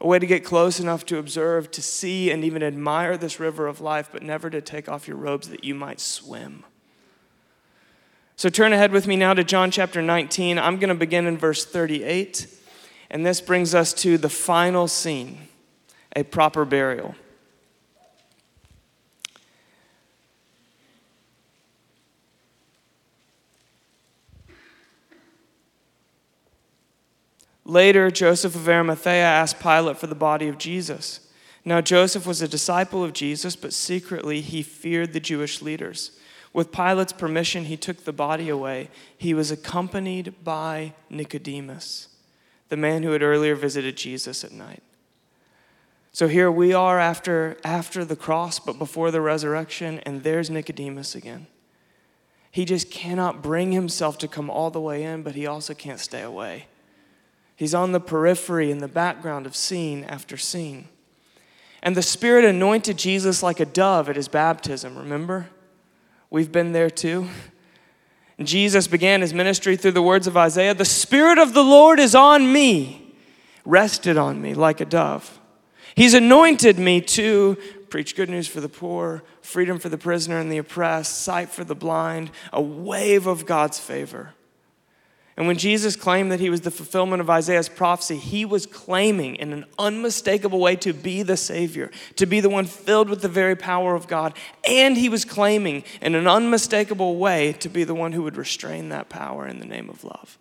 a 0.00 0.06
way 0.06 0.18
to 0.18 0.26
get 0.26 0.44
close 0.44 0.78
enough 0.78 1.06
to 1.06 1.18
observe, 1.18 1.70
to 1.72 1.82
see, 1.82 2.30
and 2.30 2.44
even 2.44 2.62
admire 2.62 3.16
this 3.16 3.40
river 3.40 3.66
of 3.66 3.80
life, 3.80 4.10
but 4.12 4.22
never 4.22 4.50
to 4.50 4.60
take 4.60 4.88
off 4.88 5.08
your 5.08 5.16
robes 5.16 5.48
that 5.48 5.64
you 5.64 5.74
might 5.74 6.00
swim. 6.00 6.64
So 8.36 8.50
turn 8.50 8.74
ahead 8.74 8.92
with 8.92 9.06
me 9.06 9.16
now 9.16 9.32
to 9.32 9.42
John 9.42 9.70
chapter 9.70 10.02
19. 10.02 10.58
I'm 10.58 10.76
going 10.78 10.90
to 10.90 10.94
begin 10.94 11.26
in 11.26 11.38
verse 11.38 11.64
38, 11.64 12.46
and 13.10 13.24
this 13.24 13.40
brings 13.40 13.74
us 13.74 13.94
to 13.94 14.18
the 14.18 14.28
final 14.28 14.88
scene 14.88 15.48
a 16.14 16.22
proper 16.22 16.64
burial. 16.64 17.14
Later, 27.66 28.12
Joseph 28.12 28.54
of 28.54 28.68
Arimathea 28.68 29.24
asked 29.24 29.58
Pilate 29.58 29.98
for 29.98 30.06
the 30.06 30.14
body 30.14 30.46
of 30.46 30.56
Jesus. 30.56 31.18
Now, 31.64 31.80
Joseph 31.80 32.24
was 32.24 32.40
a 32.40 32.46
disciple 32.46 33.02
of 33.02 33.12
Jesus, 33.12 33.56
but 33.56 33.72
secretly 33.72 34.40
he 34.40 34.62
feared 34.62 35.12
the 35.12 35.18
Jewish 35.18 35.60
leaders. 35.60 36.12
With 36.52 36.70
Pilate's 36.70 37.12
permission, 37.12 37.64
he 37.64 37.76
took 37.76 38.04
the 38.04 38.12
body 38.12 38.48
away. 38.48 38.88
He 39.18 39.34
was 39.34 39.50
accompanied 39.50 40.44
by 40.44 40.94
Nicodemus, 41.10 42.06
the 42.68 42.76
man 42.76 43.02
who 43.02 43.10
had 43.10 43.22
earlier 43.24 43.56
visited 43.56 43.96
Jesus 43.96 44.44
at 44.44 44.52
night. 44.52 44.84
So 46.12 46.28
here 46.28 46.52
we 46.52 46.72
are 46.72 47.00
after, 47.00 47.56
after 47.64 48.04
the 48.04 48.14
cross, 48.14 48.60
but 48.60 48.78
before 48.78 49.10
the 49.10 49.20
resurrection, 49.20 49.98
and 50.06 50.22
there's 50.22 50.50
Nicodemus 50.50 51.16
again. 51.16 51.48
He 52.52 52.64
just 52.64 52.92
cannot 52.92 53.42
bring 53.42 53.72
himself 53.72 54.18
to 54.18 54.28
come 54.28 54.48
all 54.48 54.70
the 54.70 54.80
way 54.80 55.02
in, 55.02 55.24
but 55.24 55.34
he 55.34 55.48
also 55.48 55.74
can't 55.74 55.98
stay 55.98 56.22
away. 56.22 56.66
He's 57.56 57.74
on 57.74 57.92
the 57.92 58.00
periphery 58.00 58.70
in 58.70 58.78
the 58.78 58.88
background 58.88 59.46
of 59.46 59.56
scene 59.56 60.04
after 60.04 60.36
scene. 60.36 60.88
And 61.82 61.96
the 61.96 62.02
Spirit 62.02 62.44
anointed 62.44 62.98
Jesus 62.98 63.42
like 63.42 63.60
a 63.60 63.64
dove 63.64 64.08
at 64.08 64.16
his 64.16 64.28
baptism, 64.28 64.96
remember? 64.96 65.48
We've 66.30 66.52
been 66.52 66.72
there 66.72 66.90
too. 66.90 67.28
Jesus 68.42 68.86
began 68.86 69.22
his 69.22 69.32
ministry 69.32 69.76
through 69.76 69.92
the 69.92 70.02
words 70.02 70.26
of 70.26 70.36
Isaiah 70.36 70.74
The 70.74 70.84
Spirit 70.84 71.38
of 71.38 71.54
the 71.54 71.64
Lord 71.64 71.98
is 71.98 72.14
on 72.14 72.52
me, 72.52 73.14
rested 73.64 74.18
on 74.18 74.42
me 74.42 74.52
like 74.52 74.80
a 74.80 74.84
dove. 74.84 75.40
He's 75.94 76.12
anointed 76.12 76.78
me 76.78 77.00
to 77.00 77.56
preach 77.88 78.16
good 78.16 78.28
news 78.28 78.46
for 78.46 78.60
the 78.60 78.68
poor, 78.68 79.22
freedom 79.40 79.78
for 79.78 79.88
the 79.88 79.96
prisoner 79.96 80.38
and 80.38 80.52
the 80.52 80.58
oppressed, 80.58 81.22
sight 81.22 81.48
for 81.48 81.64
the 81.64 81.74
blind, 81.74 82.30
a 82.52 82.60
wave 82.60 83.26
of 83.26 83.46
God's 83.46 83.78
favor. 83.78 84.34
And 85.36 85.46
when 85.46 85.58
Jesus 85.58 85.96
claimed 85.96 86.32
that 86.32 86.40
he 86.40 86.48
was 86.48 86.62
the 86.62 86.70
fulfillment 86.70 87.20
of 87.20 87.28
Isaiah's 87.28 87.68
prophecy, 87.68 88.16
he 88.16 88.46
was 88.46 88.64
claiming 88.64 89.36
in 89.36 89.52
an 89.52 89.66
unmistakable 89.78 90.58
way 90.58 90.76
to 90.76 90.94
be 90.94 91.22
the 91.22 91.36
Savior, 91.36 91.90
to 92.16 92.24
be 92.24 92.40
the 92.40 92.48
one 92.48 92.64
filled 92.64 93.10
with 93.10 93.20
the 93.20 93.28
very 93.28 93.54
power 93.54 93.94
of 93.94 94.08
God. 94.08 94.32
And 94.66 94.96
he 94.96 95.10
was 95.10 95.26
claiming 95.26 95.84
in 96.00 96.14
an 96.14 96.26
unmistakable 96.26 97.16
way 97.16 97.52
to 97.54 97.68
be 97.68 97.84
the 97.84 97.94
one 97.94 98.12
who 98.12 98.22
would 98.22 98.38
restrain 98.38 98.88
that 98.88 99.10
power 99.10 99.46
in 99.46 99.58
the 99.58 99.66
name 99.66 99.90
of 99.90 100.04
love. 100.04 100.38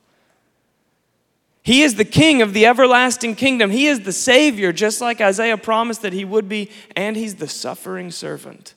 He 1.62 1.82
is 1.82 1.96
the 1.96 2.06
king 2.06 2.42
of 2.42 2.54
the 2.54 2.66
everlasting 2.66 3.36
kingdom. 3.36 3.72
He 3.72 3.88
is 3.88 4.02
the 4.02 4.14
Savior, 4.14 4.72
just 4.72 5.02
like 5.02 5.20
Isaiah 5.20 5.58
promised 5.58 6.04
that 6.04 6.14
he 6.14 6.24
would 6.24 6.48
be. 6.48 6.70
And 6.96 7.18
he's 7.18 7.36
the 7.36 7.50
suffering 7.50 8.12
servant, 8.12 8.76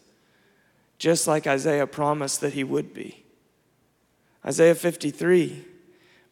just 0.98 1.28
like 1.28 1.46
Isaiah 1.46 1.86
promised 1.86 2.40
that 2.40 2.54
he 2.54 2.64
would 2.64 2.92
be. 2.92 3.22
Isaiah 4.44 4.74
53 4.74 5.66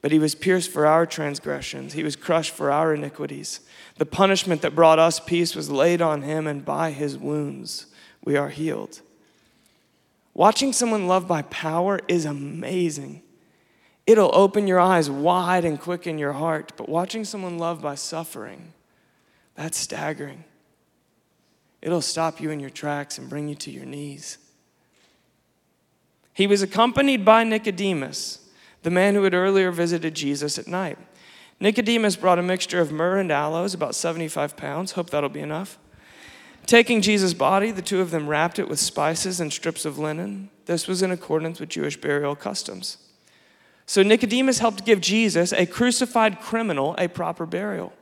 but 0.07 0.13
he 0.13 0.21
was 0.21 0.37
pierced 0.37 0.71
for 0.71 0.87
our 0.87 1.05
transgressions, 1.05 1.95
he 1.95 2.05
was 2.05 2.15
crushed 2.15 2.55
for 2.55 2.71
our 2.71 2.95
iniquities. 2.95 3.59
The 3.97 4.07
punishment 4.07 4.63
that 4.63 4.73
brought 4.73 5.01
us 5.01 5.19
peace 5.19 5.57
was 5.57 5.69
laid 5.69 6.01
on 6.01 6.23
him, 6.23 6.47
and 6.47 6.65
by 6.65 6.93
his 6.93 7.19
wounds 7.19 7.87
we 8.25 8.37
are 8.37 8.51
healed. 8.51 9.01
Watching 10.33 10.73
someone 10.73 11.09
loved 11.09 11.27
by 11.27 11.43
power 11.43 11.99
is 12.07 12.25
amazing. 12.25 13.23
It'll 14.07 14.31
open 14.33 14.69
your 14.69 14.79
eyes 14.79 15.11
wide 15.11 15.65
and 15.65 15.81
quicken 15.81 16.19
your 16.19 16.35
heart, 16.35 16.71
but 16.77 16.89
watching 16.89 17.25
someone 17.25 17.59
loved 17.59 17.83
by 17.83 17.97
suffering, 17.97 18.75
that's 19.57 19.77
staggering. 19.77 20.45
It'll 21.83 22.01
stop 22.01 22.41
you 22.41 22.53
in 22.53 22.61
your 22.61 22.71
tracks 22.71 23.19
and 23.19 23.29
bring 23.29 23.49
you 23.49 23.57
to 23.57 23.73
your 23.73 23.87
knees. 23.87 24.39
He 26.33 26.47
was 26.47 26.63
accompanied 26.63 27.25
by 27.25 27.43
Nicodemus 27.43 28.46
the 28.87 28.91
man 28.93 29.17
who 29.17 29.25
had 29.25 29.35
earlier 29.35 29.73
visited 29.73 30.15
Jesus 30.15 30.61
at 30.61 30.69
night. 30.69 30.97
Nicodemus 31.59 32.15
brought 32.15 32.39
a 32.39 32.43
mixture 32.43 32.79
of 32.79 32.93
myrrh 32.93 33.19
and 33.19 33.33
aloes, 33.33 33.75
about 33.75 33.97
75 33.97 34.57
pounds. 34.57 34.93
Hope 34.93 35.11
that'll 35.11 35.29
be 35.29 35.41
enough. 35.41 35.77
Taking 36.67 37.03
Jesus' 37.03 37.35
body, 37.35 37.73
the 37.73 37.83
two 37.83 38.01
of 38.01 38.13
them 38.13 38.29
wrapped 38.29 38.61
it 38.61 38.69
with 38.69 38.79
spices 38.79 39.41
and 39.41 39.53
strips 39.53 39.85
of 39.85 39.99
linen. 39.99 40.51
This 40.67 40.87
was 40.87 41.03
in 41.03 41.11
accordance 41.11 41.59
with 41.59 41.69
Jewish 41.69 42.01
burial 42.01 42.37
customs. 42.37 42.99
So 43.87 44.05
Nicodemus 44.05 44.61
helped 44.61 44.85
give 44.85 45.01
Jesus, 45.01 45.53
a 45.53 45.67
crucified 45.67 46.41
criminal, 46.41 46.95
a 46.97 47.09
proper 47.09 47.45
burial. 47.45 47.93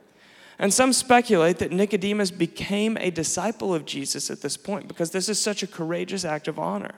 And 0.59 0.71
some 0.71 0.93
speculate 0.93 1.57
that 1.57 1.71
Nicodemus 1.71 2.29
became 2.29 2.95
a 2.97 3.09
disciple 3.09 3.73
of 3.73 3.87
Jesus 3.87 4.29
at 4.29 4.41
this 4.41 4.55
point 4.55 4.87
because 4.87 5.09
this 5.09 5.29
is 5.29 5.39
such 5.39 5.63
a 5.63 5.67
courageous 5.67 6.23
act 6.23 6.47
of 6.47 6.59
honor. 6.59 6.93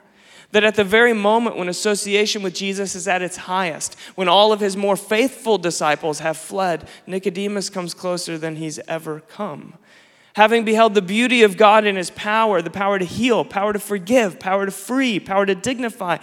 That 0.52 0.64
at 0.64 0.76
the 0.76 0.84
very 0.84 1.12
moment 1.12 1.56
when 1.56 1.68
association 1.68 2.42
with 2.42 2.54
Jesus 2.54 2.94
is 2.94 3.06
at 3.06 3.20
its 3.20 3.36
highest, 3.36 3.96
when 4.14 4.28
all 4.28 4.52
of 4.52 4.60
his 4.60 4.76
more 4.76 4.96
faithful 4.96 5.58
disciples 5.58 6.20
have 6.20 6.38
fled, 6.38 6.88
Nicodemus 7.06 7.68
comes 7.68 7.92
closer 7.92 8.38
than 8.38 8.56
he's 8.56 8.78
ever 8.88 9.20
come. 9.20 9.74
Having 10.34 10.64
beheld 10.64 10.94
the 10.94 11.02
beauty 11.02 11.42
of 11.42 11.56
God 11.56 11.84
in 11.84 11.96
his 11.96 12.10
power, 12.10 12.62
the 12.62 12.70
power 12.70 12.98
to 12.98 13.04
heal, 13.04 13.44
power 13.44 13.72
to 13.72 13.78
forgive, 13.78 14.38
power 14.38 14.64
to 14.64 14.70
free, 14.70 15.20
power 15.20 15.44
to 15.44 15.54
dignify, 15.54 16.18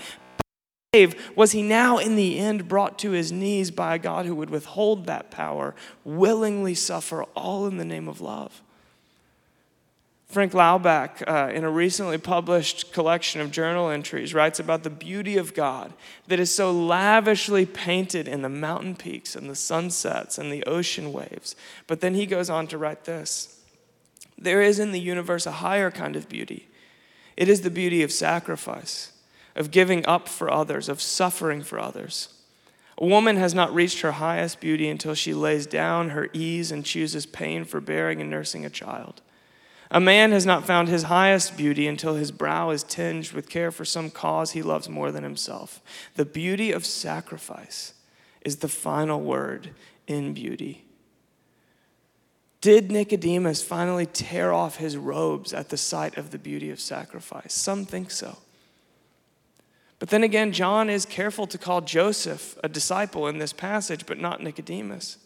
was 1.36 1.52
he 1.52 1.62
now 1.62 1.98
in 1.98 2.16
the 2.16 2.40
end 2.40 2.70
brought 2.70 2.98
to 3.00 3.12
his 3.12 3.32
knees 3.32 3.70
by 3.70 3.96
a 3.96 4.00
God 4.00 4.26
who 4.26 4.36
would 4.36 4.50
withhold 4.50 5.06
that 5.06 5.30
power, 5.30 5.76
willingly 6.06 6.74
suffer 6.74 7.24
all 7.36 7.68
in 7.68 7.76
the 7.76 7.84
name 7.84 8.08
of 8.08 8.22
love? 8.22 8.62
Frank 10.36 10.52
Laubach, 10.52 11.24
uh, 11.26 11.50
in 11.54 11.64
a 11.64 11.70
recently 11.70 12.18
published 12.18 12.92
collection 12.92 13.40
of 13.40 13.52
journal 13.52 13.90
entries, 13.90 14.34
writes 14.34 14.60
about 14.60 14.84
the 14.84 14.90
beauty 14.90 15.38
of 15.38 15.54
God 15.54 15.94
that 16.28 16.42
is 16.42 16.54
so 16.54 16.74
lavishly 16.74 17.66
painted 17.66 18.28
in 18.28 18.42
the 18.42 18.50
mountain 18.50 18.98
peaks 18.98 19.38
and 19.38 19.50
the 19.50 19.56
sunsets 19.56 20.38
and 20.38 20.52
the 20.52 20.66
ocean 20.66 21.14
waves. 21.14 21.56
But 21.88 22.02
then 22.02 22.16
he 22.16 22.26
goes 22.26 22.50
on 22.50 22.68
to 22.68 22.78
write 22.78 23.06
this 23.06 23.62
There 24.38 24.62
is 24.62 24.78
in 24.78 24.92
the 24.92 25.00
universe 25.00 25.46
a 25.46 25.54
higher 25.64 25.90
kind 25.90 26.18
of 26.18 26.28
beauty. 26.28 26.68
It 27.38 27.48
is 27.48 27.62
the 27.62 27.70
beauty 27.70 28.04
of 28.04 28.12
sacrifice, 28.12 29.14
of 29.56 29.72
giving 29.72 30.06
up 30.06 30.28
for 30.28 30.52
others, 30.52 30.90
of 30.90 31.02
suffering 31.02 31.64
for 31.64 31.80
others. 31.80 32.28
A 32.98 33.06
woman 33.06 33.38
has 33.38 33.54
not 33.54 33.74
reached 33.74 34.02
her 34.02 34.12
highest 34.12 34.60
beauty 34.60 34.90
until 34.90 35.14
she 35.14 35.34
lays 35.34 35.66
down 35.66 36.10
her 36.10 36.28
ease 36.34 36.74
and 36.74 36.84
chooses 36.84 37.26
pain 37.26 37.64
for 37.64 37.80
bearing 37.80 38.20
and 38.20 38.30
nursing 38.30 38.66
a 38.66 38.70
child. 38.70 39.22
A 39.96 40.02
man 40.02 40.34
has 40.34 40.46
not 40.46 40.68
found 40.68 40.90
his 40.90 41.04
highest 41.04 41.56
beauty 41.56 41.88
until 41.88 42.16
his 42.16 42.30
brow 42.30 42.72
is 42.72 42.84
tinged 42.84 43.32
with 43.32 43.48
care 43.48 43.72
for 43.72 43.86
some 43.86 44.12
cause 44.12 44.52
he 44.52 44.62
loves 44.62 44.90
more 44.90 45.10
than 45.10 45.24
himself. 45.24 45.82
The 46.16 46.26
beauty 46.26 46.74
of 46.74 46.86
sacrifice 46.86 47.94
is 48.42 48.58
the 48.58 48.68
final 48.68 49.22
word 49.22 49.70
in 50.06 50.34
beauty. 50.34 50.84
Did 52.60 52.92
Nicodemus 52.92 53.64
finally 53.64 54.06
tear 54.06 54.52
off 54.52 54.76
his 54.76 54.98
robes 54.98 55.54
at 55.54 55.70
the 55.70 55.78
sight 55.78 56.18
of 56.18 56.32
the 56.32 56.40
beauty 56.40 56.72
of 56.72 56.82
sacrifice? 56.82 57.54
Some 57.54 57.86
think 57.86 58.12
so. 58.12 58.40
But 60.00 60.10
then 60.10 60.24
again, 60.24 60.52
John 60.52 60.90
is 60.90 61.06
careful 61.06 61.48
to 61.48 61.58
call 61.58 61.80
Joseph 61.80 62.58
a 62.62 62.68
disciple 62.68 63.30
in 63.30 63.38
this 63.38 63.54
passage, 63.54 64.06
but 64.06 64.20
not 64.20 64.44
Nicodemus. 64.44 65.20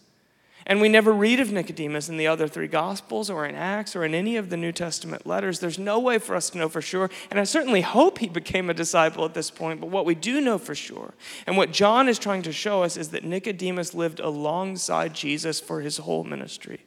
And 0.69 0.79
we 0.79 0.87
never 0.87 1.11
read 1.11 1.39
of 1.39 1.51
Nicodemus 1.51 2.09
in 2.09 2.17
the 2.17 2.27
other 2.27 2.47
three 2.47 2.67
Gospels 2.67 3.31
or 3.31 3.47
in 3.47 3.55
Acts 3.55 3.95
or 3.95 4.05
in 4.05 4.13
any 4.13 4.37
of 4.37 4.51
the 4.51 4.55
New 4.55 4.71
Testament 4.71 5.25
letters. 5.25 5.59
There's 5.59 5.79
no 5.79 5.97
way 5.99 6.19
for 6.19 6.35
us 6.35 6.51
to 6.51 6.59
know 6.59 6.69
for 6.69 6.79
sure. 6.79 7.09
And 7.31 7.39
I 7.39 7.43
certainly 7.43 7.81
hope 7.81 8.19
he 8.19 8.29
became 8.29 8.69
a 8.69 8.75
disciple 8.75 9.25
at 9.25 9.33
this 9.33 9.49
point. 9.49 9.81
But 9.81 9.89
what 9.89 10.05
we 10.05 10.13
do 10.13 10.39
know 10.39 10.59
for 10.59 10.75
sure, 10.75 11.15
and 11.47 11.57
what 11.57 11.71
John 11.71 12.07
is 12.07 12.19
trying 12.19 12.43
to 12.43 12.53
show 12.53 12.83
us, 12.83 12.97
is 12.97 13.09
that 13.09 13.23
Nicodemus 13.23 13.95
lived 13.95 14.19
alongside 14.19 15.15
Jesus 15.15 15.59
for 15.59 15.81
his 15.81 15.97
whole 15.97 16.23
ministry, 16.23 16.85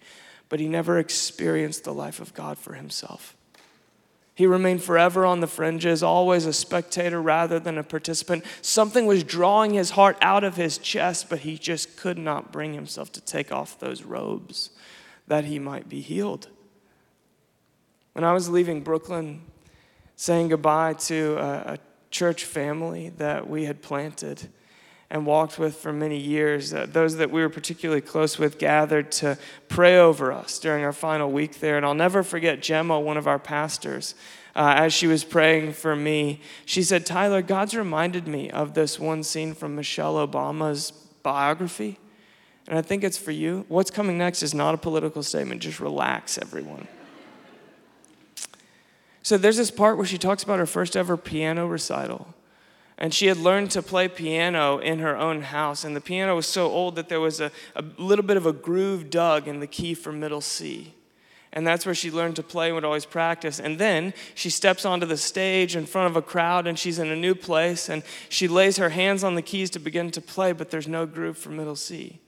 but 0.48 0.60
he 0.60 0.68
never 0.68 1.00
experienced 1.00 1.82
the 1.82 1.92
life 1.92 2.20
of 2.20 2.32
God 2.34 2.58
for 2.58 2.74
himself. 2.74 3.36
He 4.42 4.46
remained 4.46 4.82
forever 4.82 5.24
on 5.24 5.38
the 5.38 5.46
fringes, 5.46 6.02
always 6.02 6.46
a 6.46 6.52
spectator 6.52 7.22
rather 7.22 7.60
than 7.60 7.78
a 7.78 7.84
participant. 7.84 8.44
Something 8.60 9.06
was 9.06 9.22
drawing 9.22 9.74
his 9.74 9.90
heart 9.90 10.18
out 10.20 10.42
of 10.42 10.56
his 10.56 10.78
chest, 10.78 11.30
but 11.30 11.38
he 11.38 11.56
just 11.56 11.96
could 11.96 12.18
not 12.18 12.50
bring 12.50 12.74
himself 12.74 13.12
to 13.12 13.20
take 13.20 13.52
off 13.52 13.78
those 13.78 14.02
robes 14.02 14.70
that 15.28 15.44
he 15.44 15.60
might 15.60 15.88
be 15.88 16.00
healed. 16.00 16.48
When 18.14 18.24
I 18.24 18.32
was 18.32 18.48
leaving 18.48 18.80
Brooklyn, 18.80 19.42
saying 20.16 20.48
goodbye 20.48 20.94
to 20.94 21.36
a, 21.38 21.74
a 21.74 21.78
church 22.10 22.44
family 22.44 23.10
that 23.18 23.48
we 23.48 23.66
had 23.66 23.80
planted, 23.80 24.48
and 25.12 25.26
walked 25.26 25.58
with 25.58 25.76
for 25.76 25.92
many 25.92 26.16
years. 26.16 26.72
Uh, 26.72 26.86
those 26.90 27.16
that 27.16 27.30
we 27.30 27.42
were 27.42 27.50
particularly 27.50 28.00
close 28.00 28.38
with 28.38 28.58
gathered 28.58 29.12
to 29.12 29.36
pray 29.68 29.98
over 29.98 30.32
us 30.32 30.58
during 30.58 30.82
our 30.82 30.92
final 30.92 31.30
week 31.30 31.60
there. 31.60 31.76
And 31.76 31.84
I'll 31.84 31.92
never 31.92 32.22
forget 32.22 32.62
Gemma, 32.62 32.98
one 32.98 33.18
of 33.18 33.26
our 33.26 33.38
pastors, 33.38 34.14
uh, 34.56 34.72
as 34.74 34.94
she 34.94 35.06
was 35.06 35.22
praying 35.22 35.74
for 35.74 35.94
me. 35.94 36.40
She 36.64 36.82
said, 36.82 37.04
Tyler, 37.04 37.42
God's 37.42 37.76
reminded 37.76 38.26
me 38.26 38.50
of 38.50 38.72
this 38.72 38.98
one 38.98 39.22
scene 39.22 39.52
from 39.52 39.76
Michelle 39.76 40.14
Obama's 40.26 40.92
biography. 41.22 41.98
And 42.66 42.78
I 42.78 42.82
think 42.82 43.04
it's 43.04 43.18
for 43.18 43.32
you. 43.32 43.66
What's 43.68 43.90
coming 43.90 44.16
next 44.16 44.42
is 44.42 44.54
not 44.54 44.74
a 44.74 44.78
political 44.78 45.22
statement. 45.22 45.60
Just 45.60 45.78
relax, 45.78 46.38
everyone. 46.38 46.88
So 49.22 49.36
there's 49.36 49.58
this 49.58 49.70
part 49.70 49.98
where 49.98 50.06
she 50.06 50.16
talks 50.16 50.42
about 50.42 50.58
her 50.58 50.66
first 50.66 50.96
ever 50.96 51.18
piano 51.18 51.66
recital. 51.66 52.34
And 53.02 53.12
she 53.12 53.26
had 53.26 53.36
learned 53.36 53.72
to 53.72 53.82
play 53.82 54.06
piano 54.06 54.78
in 54.78 55.00
her 55.00 55.16
own 55.16 55.42
house. 55.42 55.82
And 55.82 55.96
the 55.96 56.00
piano 56.00 56.36
was 56.36 56.46
so 56.46 56.70
old 56.70 56.94
that 56.94 57.08
there 57.08 57.20
was 57.20 57.40
a, 57.40 57.50
a 57.74 57.84
little 57.98 58.24
bit 58.24 58.36
of 58.36 58.46
a 58.46 58.52
groove 58.52 59.10
dug 59.10 59.48
in 59.48 59.58
the 59.58 59.66
key 59.66 59.92
for 59.92 60.12
middle 60.12 60.40
C. 60.40 60.94
And 61.52 61.66
that's 61.66 61.84
where 61.84 61.96
she 61.96 62.12
learned 62.12 62.36
to 62.36 62.44
play 62.44 62.68
and 62.68 62.76
would 62.76 62.84
always 62.84 63.04
practice. 63.04 63.58
And 63.58 63.76
then 63.76 64.14
she 64.36 64.48
steps 64.50 64.84
onto 64.84 65.04
the 65.04 65.16
stage 65.16 65.74
in 65.74 65.84
front 65.84 66.10
of 66.10 66.16
a 66.16 66.22
crowd 66.22 66.68
and 66.68 66.78
she's 66.78 67.00
in 67.00 67.08
a 67.08 67.16
new 67.16 67.34
place 67.34 67.88
and 67.88 68.04
she 68.28 68.46
lays 68.46 68.76
her 68.76 68.90
hands 68.90 69.24
on 69.24 69.34
the 69.34 69.42
keys 69.42 69.68
to 69.70 69.80
begin 69.80 70.12
to 70.12 70.20
play, 70.20 70.52
but 70.52 70.70
there's 70.70 70.86
no 70.86 71.04
groove 71.04 71.36
for 71.36 71.50
middle 71.50 71.76
C. 71.76 72.20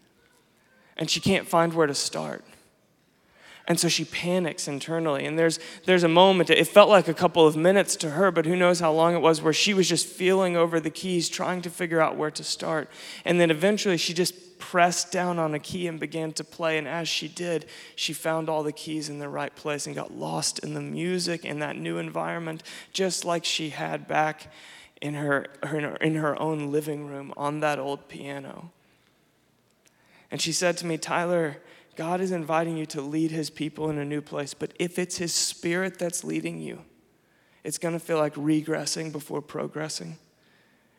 And 0.96 1.08
she 1.08 1.20
can't 1.20 1.46
find 1.46 1.72
where 1.72 1.86
to 1.86 1.94
start. 1.94 2.44
And 3.66 3.80
so 3.80 3.88
she 3.88 4.04
panics 4.04 4.68
internally. 4.68 5.24
And 5.24 5.38
there's, 5.38 5.58
there's 5.86 6.02
a 6.02 6.08
moment, 6.08 6.50
it 6.50 6.68
felt 6.68 6.90
like 6.90 7.08
a 7.08 7.14
couple 7.14 7.46
of 7.46 7.56
minutes 7.56 7.96
to 7.96 8.10
her, 8.10 8.30
but 8.30 8.44
who 8.44 8.56
knows 8.56 8.80
how 8.80 8.92
long 8.92 9.14
it 9.14 9.20
was, 9.20 9.40
where 9.40 9.54
she 9.54 9.72
was 9.72 9.88
just 9.88 10.06
feeling 10.06 10.54
over 10.56 10.80
the 10.80 10.90
keys, 10.90 11.30
trying 11.30 11.62
to 11.62 11.70
figure 11.70 12.00
out 12.00 12.16
where 12.16 12.30
to 12.30 12.44
start. 12.44 12.90
And 13.24 13.40
then 13.40 13.50
eventually 13.50 13.96
she 13.96 14.12
just 14.12 14.58
pressed 14.58 15.10
down 15.12 15.38
on 15.38 15.54
a 15.54 15.58
key 15.58 15.86
and 15.86 15.98
began 15.98 16.32
to 16.32 16.44
play. 16.44 16.76
And 16.76 16.86
as 16.86 17.08
she 17.08 17.26
did, 17.26 17.64
she 17.96 18.12
found 18.12 18.50
all 18.50 18.62
the 18.62 18.72
keys 18.72 19.08
in 19.08 19.18
the 19.18 19.28
right 19.28 19.54
place 19.54 19.86
and 19.86 19.94
got 19.94 20.12
lost 20.12 20.58
in 20.58 20.74
the 20.74 20.80
music 20.80 21.44
in 21.44 21.60
that 21.60 21.76
new 21.76 21.96
environment, 21.96 22.62
just 22.92 23.24
like 23.24 23.46
she 23.46 23.70
had 23.70 24.06
back 24.06 24.52
in 25.00 25.14
her, 25.14 25.46
her, 25.62 25.96
in 25.96 26.16
her 26.16 26.40
own 26.40 26.70
living 26.70 27.06
room 27.06 27.32
on 27.36 27.60
that 27.60 27.78
old 27.78 28.08
piano. 28.08 28.70
And 30.30 30.40
she 30.40 30.52
said 30.52 30.76
to 30.78 30.86
me, 30.86 30.98
Tyler, 30.98 31.58
God 31.96 32.20
is 32.20 32.32
inviting 32.32 32.76
you 32.76 32.86
to 32.86 33.00
lead 33.00 33.30
his 33.30 33.50
people 33.50 33.90
in 33.90 33.98
a 33.98 34.04
new 34.04 34.20
place, 34.20 34.54
but 34.54 34.72
if 34.78 34.98
it's 34.98 35.18
his 35.18 35.32
spirit 35.32 35.98
that's 35.98 36.24
leading 36.24 36.60
you, 36.60 36.80
it's 37.62 37.78
going 37.78 37.94
to 37.94 38.00
feel 38.00 38.18
like 38.18 38.34
regressing 38.34 39.10
before 39.10 39.40
progressing. 39.40 40.18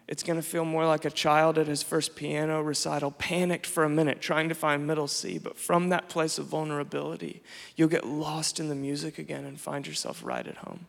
It's 0.07 0.21
going 0.21 0.39
to 0.39 0.47
feel 0.47 0.65
more 0.65 0.85
like 0.85 1.05
a 1.05 1.09
child 1.09 1.57
at 1.57 1.67
his 1.67 1.81
first 1.81 2.15
piano 2.15 2.61
recital, 2.61 3.11
panicked 3.11 3.65
for 3.65 3.83
a 3.83 3.89
minute, 3.89 4.21
trying 4.21 4.49
to 4.49 4.55
find 4.55 4.85
middle 4.85 5.07
C. 5.07 5.39
But 5.39 5.57
from 5.57 5.89
that 5.89 6.09
place 6.09 6.37
of 6.37 6.45
vulnerability, 6.45 7.41
you'll 7.75 7.89
get 7.89 8.05
lost 8.05 8.59
in 8.59 8.69
the 8.69 8.75
music 8.75 9.17
again 9.17 9.45
and 9.45 9.59
find 9.59 9.87
yourself 9.87 10.23
right 10.23 10.45
at 10.45 10.57
home. 10.57 10.85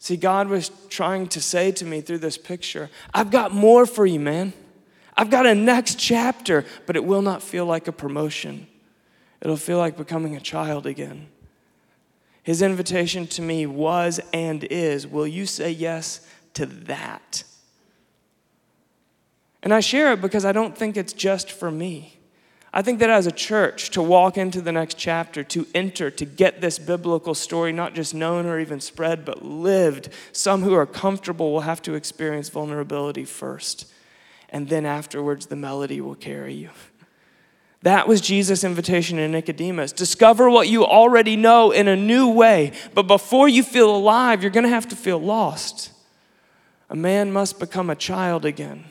See, 0.00 0.16
God 0.16 0.48
was 0.48 0.72
trying 0.88 1.28
to 1.28 1.40
say 1.40 1.70
to 1.70 1.84
me 1.84 2.00
through 2.00 2.18
this 2.18 2.36
picture, 2.36 2.90
I've 3.14 3.30
got 3.30 3.52
more 3.52 3.86
for 3.86 4.04
you, 4.04 4.18
man. 4.18 4.52
I've 5.16 5.30
got 5.30 5.46
a 5.46 5.54
next 5.54 5.98
chapter, 5.98 6.64
but 6.86 6.96
it 6.96 7.04
will 7.04 7.22
not 7.22 7.42
feel 7.42 7.66
like 7.66 7.86
a 7.88 7.92
promotion. 7.92 8.66
It'll 9.40 9.56
feel 9.56 9.78
like 9.78 9.96
becoming 9.96 10.36
a 10.36 10.40
child 10.40 10.86
again. 10.86 11.28
His 12.42 12.62
invitation 12.62 13.26
to 13.28 13.42
me 13.42 13.66
was 13.66 14.20
and 14.32 14.64
is 14.64 15.06
Will 15.06 15.26
you 15.26 15.46
say 15.46 15.70
yes 15.70 16.26
to 16.54 16.66
that? 16.66 17.44
And 19.62 19.72
I 19.72 19.80
share 19.80 20.12
it 20.12 20.20
because 20.20 20.44
I 20.44 20.52
don't 20.52 20.76
think 20.76 20.96
it's 20.96 21.12
just 21.12 21.50
for 21.50 21.70
me. 21.70 22.18
I 22.74 22.80
think 22.80 23.00
that 23.00 23.10
as 23.10 23.26
a 23.26 23.32
church, 23.32 23.90
to 23.90 24.02
walk 24.02 24.38
into 24.38 24.62
the 24.62 24.72
next 24.72 24.96
chapter, 24.96 25.44
to 25.44 25.66
enter, 25.74 26.10
to 26.10 26.24
get 26.24 26.62
this 26.62 26.78
biblical 26.78 27.34
story 27.34 27.70
not 27.70 27.94
just 27.94 28.14
known 28.14 28.46
or 28.46 28.58
even 28.58 28.80
spread, 28.80 29.26
but 29.26 29.44
lived, 29.44 30.08
some 30.32 30.62
who 30.62 30.72
are 30.72 30.86
comfortable 30.86 31.52
will 31.52 31.60
have 31.60 31.82
to 31.82 31.94
experience 31.94 32.48
vulnerability 32.48 33.26
first 33.26 33.92
and 34.52 34.68
then 34.68 34.86
afterwards 34.86 35.46
the 35.46 35.56
melody 35.56 36.00
will 36.00 36.14
carry 36.14 36.54
you. 36.54 36.70
That 37.82 38.06
was 38.06 38.20
Jesus' 38.20 38.62
invitation 38.62 39.16
to 39.16 39.26
Nicodemus. 39.26 39.90
Discover 39.90 40.48
what 40.50 40.68
you 40.68 40.84
already 40.84 41.34
know 41.34 41.72
in 41.72 41.88
a 41.88 41.96
new 41.96 42.28
way, 42.28 42.72
but 42.94 43.08
before 43.08 43.48
you 43.48 43.64
feel 43.64 43.92
alive, 43.94 44.40
you're 44.40 44.52
going 44.52 44.62
to 44.62 44.70
have 44.70 44.86
to 44.88 44.96
feel 44.96 45.18
lost. 45.18 45.90
A 46.88 46.94
man 46.94 47.32
must 47.32 47.58
become 47.58 47.90
a 47.90 47.96
child 47.96 48.44
again. 48.44 48.84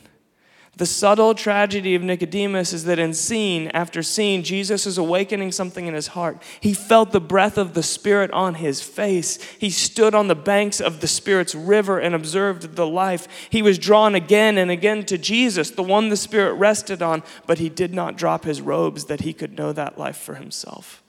The 0.81 0.87
subtle 0.87 1.35
tragedy 1.35 1.93
of 1.93 2.01
Nicodemus 2.01 2.73
is 2.73 2.85
that 2.85 2.97
in 2.97 3.13
scene 3.13 3.67
after 3.67 4.01
scene, 4.01 4.41
Jesus 4.41 4.87
is 4.87 4.97
awakening 4.97 5.51
something 5.51 5.85
in 5.85 5.93
his 5.93 6.07
heart. 6.07 6.41
He 6.59 6.73
felt 6.73 7.11
the 7.11 7.21
breath 7.21 7.59
of 7.59 7.75
the 7.75 7.83
Spirit 7.83 8.31
on 8.31 8.55
his 8.55 8.81
face. 8.81 9.39
He 9.59 9.69
stood 9.69 10.15
on 10.15 10.27
the 10.27 10.33
banks 10.33 10.81
of 10.81 10.99
the 10.99 11.07
Spirit's 11.07 11.53
river 11.53 11.99
and 11.99 12.15
observed 12.15 12.75
the 12.77 12.87
life. 12.87 13.27
He 13.51 13.61
was 13.61 13.77
drawn 13.77 14.15
again 14.15 14.57
and 14.57 14.71
again 14.71 15.05
to 15.05 15.19
Jesus, 15.19 15.69
the 15.69 15.83
one 15.83 16.09
the 16.09 16.17
Spirit 16.17 16.53
rested 16.53 17.03
on, 17.03 17.21
but 17.45 17.59
he 17.59 17.69
did 17.69 17.93
not 17.93 18.17
drop 18.17 18.43
his 18.43 18.59
robes 18.59 19.05
that 19.05 19.21
he 19.21 19.33
could 19.33 19.55
know 19.55 19.71
that 19.73 19.99
life 19.99 20.17
for 20.17 20.33
himself. 20.33 21.00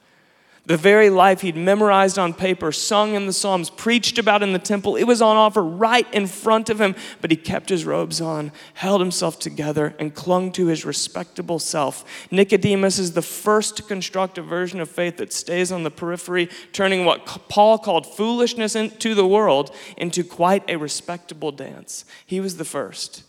The 0.65 0.77
very 0.77 1.11
life 1.11 1.41
he'd 1.41 1.57
memorized 1.57 2.21
on 2.21 2.35
paper, 2.35 2.71
sung 2.71 3.15
in 3.15 3.27
the 3.27 3.33
Psalms, 3.33 3.69
preached 3.69 4.17
about 4.17 4.45
in 4.45 4.53
the 4.53 4.61
temple, 4.61 4.95
it 4.95 5.03
was 5.05 5.21
on 5.21 5.37
offer 5.37 5.63
right 5.63 6.07
in 6.15 6.29
front 6.29 6.71
of 6.71 6.81
him, 6.81 6.95
but 7.21 7.33
he 7.33 7.37
kept 7.37 7.69
his 7.69 7.85
robes 7.85 8.21
on, 8.21 8.53
held 8.75 9.01
himself 9.01 9.41
together, 9.41 9.97
and 9.99 10.15
clung 10.15 10.53
to 10.53 10.67
his 10.67 10.85
respectable 10.85 11.59
self. 11.59 12.05
Nicodemus 12.31 13.01
is 13.01 13.13
the 13.13 13.23
first 13.23 13.77
to 13.77 13.83
construct 13.83 14.39
a 14.39 14.43
version 14.43 14.79
of 14.79 14.89
faith 14.89 15.17
that 15.17 15.33
stays 15.33 15.73
on 15.73 15.83
the 15.83 15.91
periphery, 15.91 16.49
turning 16.73 17.05
what 17.05 17.27
Paul 17.27 17.77
called 17.79 18.07
foolishness 18.07 18.77
into 18.77 19.17
the 19.17 19.27
world 19.27 19.75
into 19.97 20.23
quite 20.23 20.63
a 20.71 20.77
respectable 20.77 21.51
dance. 21.51 22.05
He 22.25 22.39
was 22.39 22.57
the 22.57 22.65
first, 22.65 23.25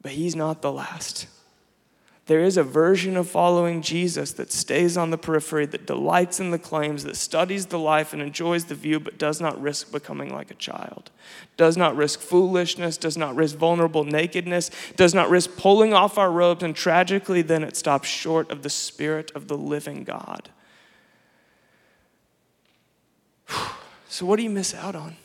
but 0.00 0.12
he's 0.12 0.34
not 0.34 0.62
the 0.62 0.72
last. 0.72 1.26
There 2.26 2.42
is 2.42 2.56
a 2.56 2.64
version 2.64 3.16
of 3.16 3.28
following 3.28 3.82
Jesus 3.82 4.32
that 4.32 4.50
stays 4.50 4.96
on 4.96 5.10
the 5.10 5.18
periphery, 5.18 5.64
that 5.66 5.86
delights 5.86 6.40
in 6.40 6.50
the 6.50 6.58
claims, 6.58 7.04
that 7.04 7.16
studies 7.16 7.66
the 7.66 7.78
life 7.78 8.12
and 8.12 8.20
enjoys 8.20 8.64
the 8.64 8.74
view, 8.74 8.98
but 8.98 9.16
does 9.16 9.40
not 9.40 9.60
risk 9.60 9.92
becoming 9.92 10.34
like 10.34 10.50
a 10.50 10.54
child, 10.54 11.12
does 11.56 11.76
not 11.76 11.94
risk 11.94 12.18
foolishness, 12.18 12.96
does 12.96 13.16
not 13.16 13.36
risk 13.36 13.56
vulnerable 13.56 14.02
nakedness, 14.02 14.72
does 14.96 15.14
not 15.14 15.30
risk 15.30 15.56
pulling 15.56 15.94
off 15.94 16.18
our 16.18 16.32
robes, 16.32 16.64
and 16.64 16.74
tragically, 16.74 17.42
then 17.42 17.62
it 17.62 17.76
stops 17.76 18.08
short 18.08 18.50
of 18.50 18.62
the 18.62 18.70
Spirit 18.70 19.30
of 19.36 19.46
the 19.46 19.56
living 19.56 20.02
God. 20.04 20.50
So, 24.08 24.24
what 24.24 24.36
do 24.36 24.44
you 24.44 24.50
miss 24.50 24.72
out 24.72 24.94
on? 24.94 25.16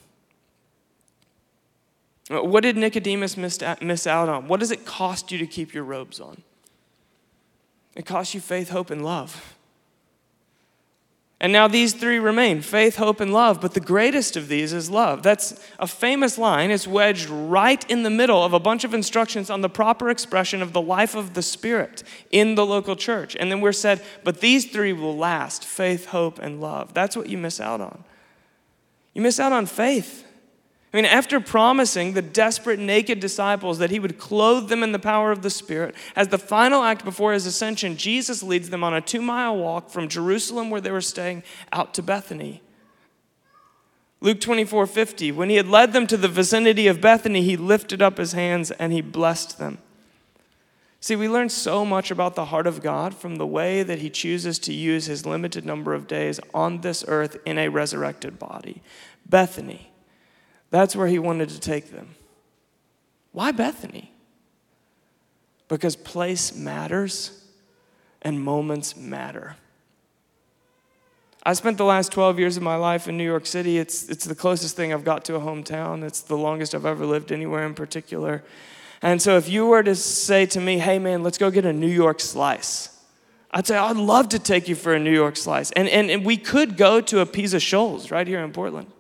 What 2.30 2.62
did 2.62 2.76
Nicodemus 2.76 3.38
miss 3.38 4.08
out 4.08 4.28
on? 4.28 4.48
What 4.48 4.60
does 4.60 4.72
it 4.72 4.86
cost 4.86 5.32
you 5.32 5.38
to 5.38 5.48
keep 5.48 5.74
your 5.74 5.84
robes 5.84 6.20
on? 6.20 6.44
It 7.96 8.06
costs 8.06 8.34
you 8.34 8.40
faith, 8.40 8.70
hope, 8.70 8.90
and 8.90 9.04
love. 9.04 9.56
And 11.42 11.52
now 11.52 11.68
these 11.68 11.94
three 11.94 12.20
remain 12.20 12.62
faith, 12.62 12.98
hope, 12.98 13.20
and 13.20 13.34
love. 13.34 13.60
But 13.60 13.74
the 13.74 13.80
greatest 13.80 14.38
of 14.38 14.48
these 14.48 14.74
is 14.74 14.92
love. 14.92 15.24
That's 15.24 15.60
a 15.80 15.88
famous 15.88 16.38
line. 16.38 16.70
It's 16.70 16.88
wedged 16.88 17.30
right 17.30 17.84
in 17.90 18.04
the 18.04 18.12
middle 18.12 18.44
of 18.44 18.54
a 18.54 18.60
bunch 18.60 18.84
of 18.84 18.94
instructions 18.94 19.50
on 19.50 19.62
the 19.62 19.70
proper 19.70 20.12
expression 20.12 20.62
of 20.62 20.72
the 20.72 20.82
life 20.82 21.16
of 21.16 21.34
the 21.34 21.42
Spirit 21.42 22.04
in 22.30 22.54
the 22.54 22.66
local 22.66 22.96
church. 22.96 23.36
And 23.40 23.52
then 23.52 23.60
we're 23.60 23.72
said, 23.72 24.04
but 24.24 24.40
these 24.40 24.72
three 24.72 24.94
will 24.94 25.18
last 25.18 25.66
faith, 25.66 26.06
hope, 26.06 26.38
and 26.38 26.62
love. 26.62 26.94
That's 26.94 27.18
what 27.18 27.28
you 27.28 27.40
miss 27.40 27.60
out 27.60 27.82
on. 27.82 28.04
You 29.16 29.24
miss 29.24 29.40
out 29.40 29.52
on 29.52 29.66
faith. 29.66 30.24
I 30.94 30.98
mean, 30.98 31.06
after 31.06 31.40
promising 31.40 32.14
the 32.14 32.22
desperate, 32.22 32.78
naked 32.78 33.22
disciples 33.22 33.78
that 33.78 33.92
he 33.92 34.00
would 34.00 34.18
clothe 34.18 34.68
them 34.68 34.84
in 34.84 34.92
the 34.92 35.00
power 35.00 35.32
of 35.32 35.42
the 35.42 35.50
Spirit, 35.50 35.96
as 36.18 36.28
the 36.28 36.38
final 36.38 36.84
act 36.84 37.06
before 37.06 37.32
his 37.32 37.46
ascension, 37.46 37.96
Jesus 37.96 38.44
leads 38.44 38.70
them 38.70 38.84
on 38.84 38.94
a 38.94 39.00
two 39.00 39.22
mile 39.22 39.56
walk 39.56 39.90
from 39.90 40.10
Jerusalem, 40.10 40.70
where 40.70 40.82
they 40.82 40.92
were 40.92 41.00
staying, 41.00 41.44
out 41.72 41.94
to 41.94 42.04
Bethany. 42.04 42.62
Luke 44.20 44.42
24 44.42 44.86
50, 44.86 45.32
when 45.32 45.50
he 45.50 45.56
had 45.56 45.68
led 45.68 45.94
them 45.94 46.08
to 46.08 46.18
the 46.18 46.28
vicinity 46.28 46.88
of 46.88 47.00
Bethany, 47.00 47.42
he 47.42 47.56
lifted 47.56 48.02
up 48.02 48.18
his 48.18 48.34
hands 48.34 48.70
and 48.72 48.92
he 48.92 49.02
blessed 49.02 49.60
them. 49.60 49.78
See, 51.00 51.16
we 51.16 51.30
learn 51.30 51.50
so 51.50 51.86
much 51.86 52.12
about 52.12 52.36
the 52.36 52.46
heart 52.46 52.68
of 52.68 52.84
God 52.84 53.16
from 53.16 53.38
the 53.38 53.48
way 53.48 53.82
that 53.82 54.00
he 54.00 54.10
chooses 54.10 54.60
to 54.60 54.74
use 54.74 55.06
his 55.06 55.26
limited 55.26 55.66
number 55.66 55.94
of 55.94 56.06
days 56.06 56.40
on 56.54 56.82
this 56.82 57.04
earth 57.08 57.38
in 57.46 57.58
a 57.58 57.70
resurrected 57.70 58.38
body. 58.38 58.84
Bethany 59.26 59.91
that's 60.72 60.96
where 60.96 61.08
he 61.08 61.20
wanted 61.20 61.50
to 61.50 61.60
take 61.60 61.92
them. 61.92 62.16
Why 63.34 63.52
Bethany? 63.52 64.12
Because 65.68 65.96
place 65.96 66.56
matters 66.56 67.46
and 68.22 68.42
moments 68.42 68.96
matter. 68.98 69.56
I 71.44 71.54
spent 71.54 71.78
the 71.78 71.86
last 71.86 72.12
12 72.12 72.40
years 72.40 72.58
of 72.58 72.64
my 72.64 72.76
life 72.76 73.08
in 73.08 73.18
New 73.18 73.26
York 73.26 73.46
City. 73.46 73.78
It's, 73.80 74.08
it's 74.10 74.26
the 74.26 74.36
closest 74.36 74.76
thing 74.76 74.94
I've 74.94 75.04
got 75.04 75.26
to 75.26 75.36
a 75.36 75.40
hometown. 75.40 76.04
It's 76.04 76.22
the 76.22 76.38
longest 76.38 76.76
I've 76.76 76.86
ever 76.86 77.06
lived 77.06 77.32
anywhere 77.32 77.66
in 77.66 77.74
particular. 77.74 78.44
And 79.02 79.22
so 79.22 79.38
if 79.38 79.50
you 79.50 79.66
were 79.66 79.82
to 79.82 79.96
say 79.96 80.46
to 80.48 80.62
me, 80.62 80.78
hey 80.78 81.00
man, 81.00 81.24
let's 81.24 81.40
go 81.40 81.50
get 81.50 81.66
a 81.66 81.74
New 81.74 81.88
York 81.88 82.20
slice, 82.20 82.90
I'd 83.50 83.66
say, 83.66 83.76
I'd 83.76 83.98
love 83.98 84.30
to 84.30 84.40
take 84.40 84.70
you 84.70 84.76
for 84.76 84.94
a 84.94 85.00
New 85.00 85.12
York 85.12 85.36
slice. 85.36 85.72
And, 85.72 85.90
and, 85.90 86.12
and 86.12 86.24
we 86.24 86.38
could 86.38 86.78
go 86.78 87.02
to 87.02 87.20
a 87.20 87.26
Pizza 87.26 87.60
Shoals 87.60 88.12
right 88.12 88.28
here 88.28 88.42
in 88.42 88.52
Portland. 88.52 88.92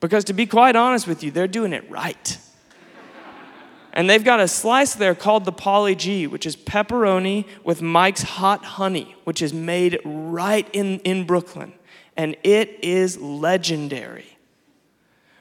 Because 0.00 0.24
to 0.24 0.32
be 0.32 0.46
quite 0.46 0.76
honest 0.76 1.06
with 1.06 1.22
you, 1.22 1.30
they're 1.30 1.46
doing 1.46 1.72
it 1.72 1.88
right. 1.90 2.38
and 3.92 4.08
they've 4.08 4.24
got 4.24 4.40
a 4.40 4.48
slice 4.48 4.94
there 4.94 5.14
called 5.14 5.44
the 5.44 5.52
Pauly 5.52 5.96
G, 5.96 6.26
which 6.26 6.46
is 6.46 6.56
pepperoni 6.56 7.46
with 7.62 7.82
Mike's 7.82 8.22
hot 8.22 8.64
honey, 8.64 9.14
which 9.24 9.42
is 9.42 9.52
made 9.52 10.00
right 10.04 10.66
in, 10.72 10.98
in 11.00 11.26
Brooklyn. 11.26 11.74
And 12.16 12.36
it 12.42 12.78
is 12.82 13.18
legendary. 13.18 14.36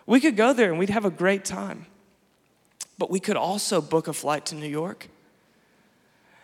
We 0.05 0.20
could 0.20 0.36
go 0.36 0.53
there 0.53 0.70
and 0.70 0.80
we'd 0.80 0.89
have 0.89 1.05
a 1.05 1.12
great 1.12 1.45
time. 1.45 1.86
But 2.97 3.10
we 3.10 3.22
could 3.22 3.38
also 3.38 3.80
book 3.80 4.10
a 4.10 4.14
flight 4.14 4.45
to 4.47 4.55
New 4.55 4.68
York. 4.68 5.07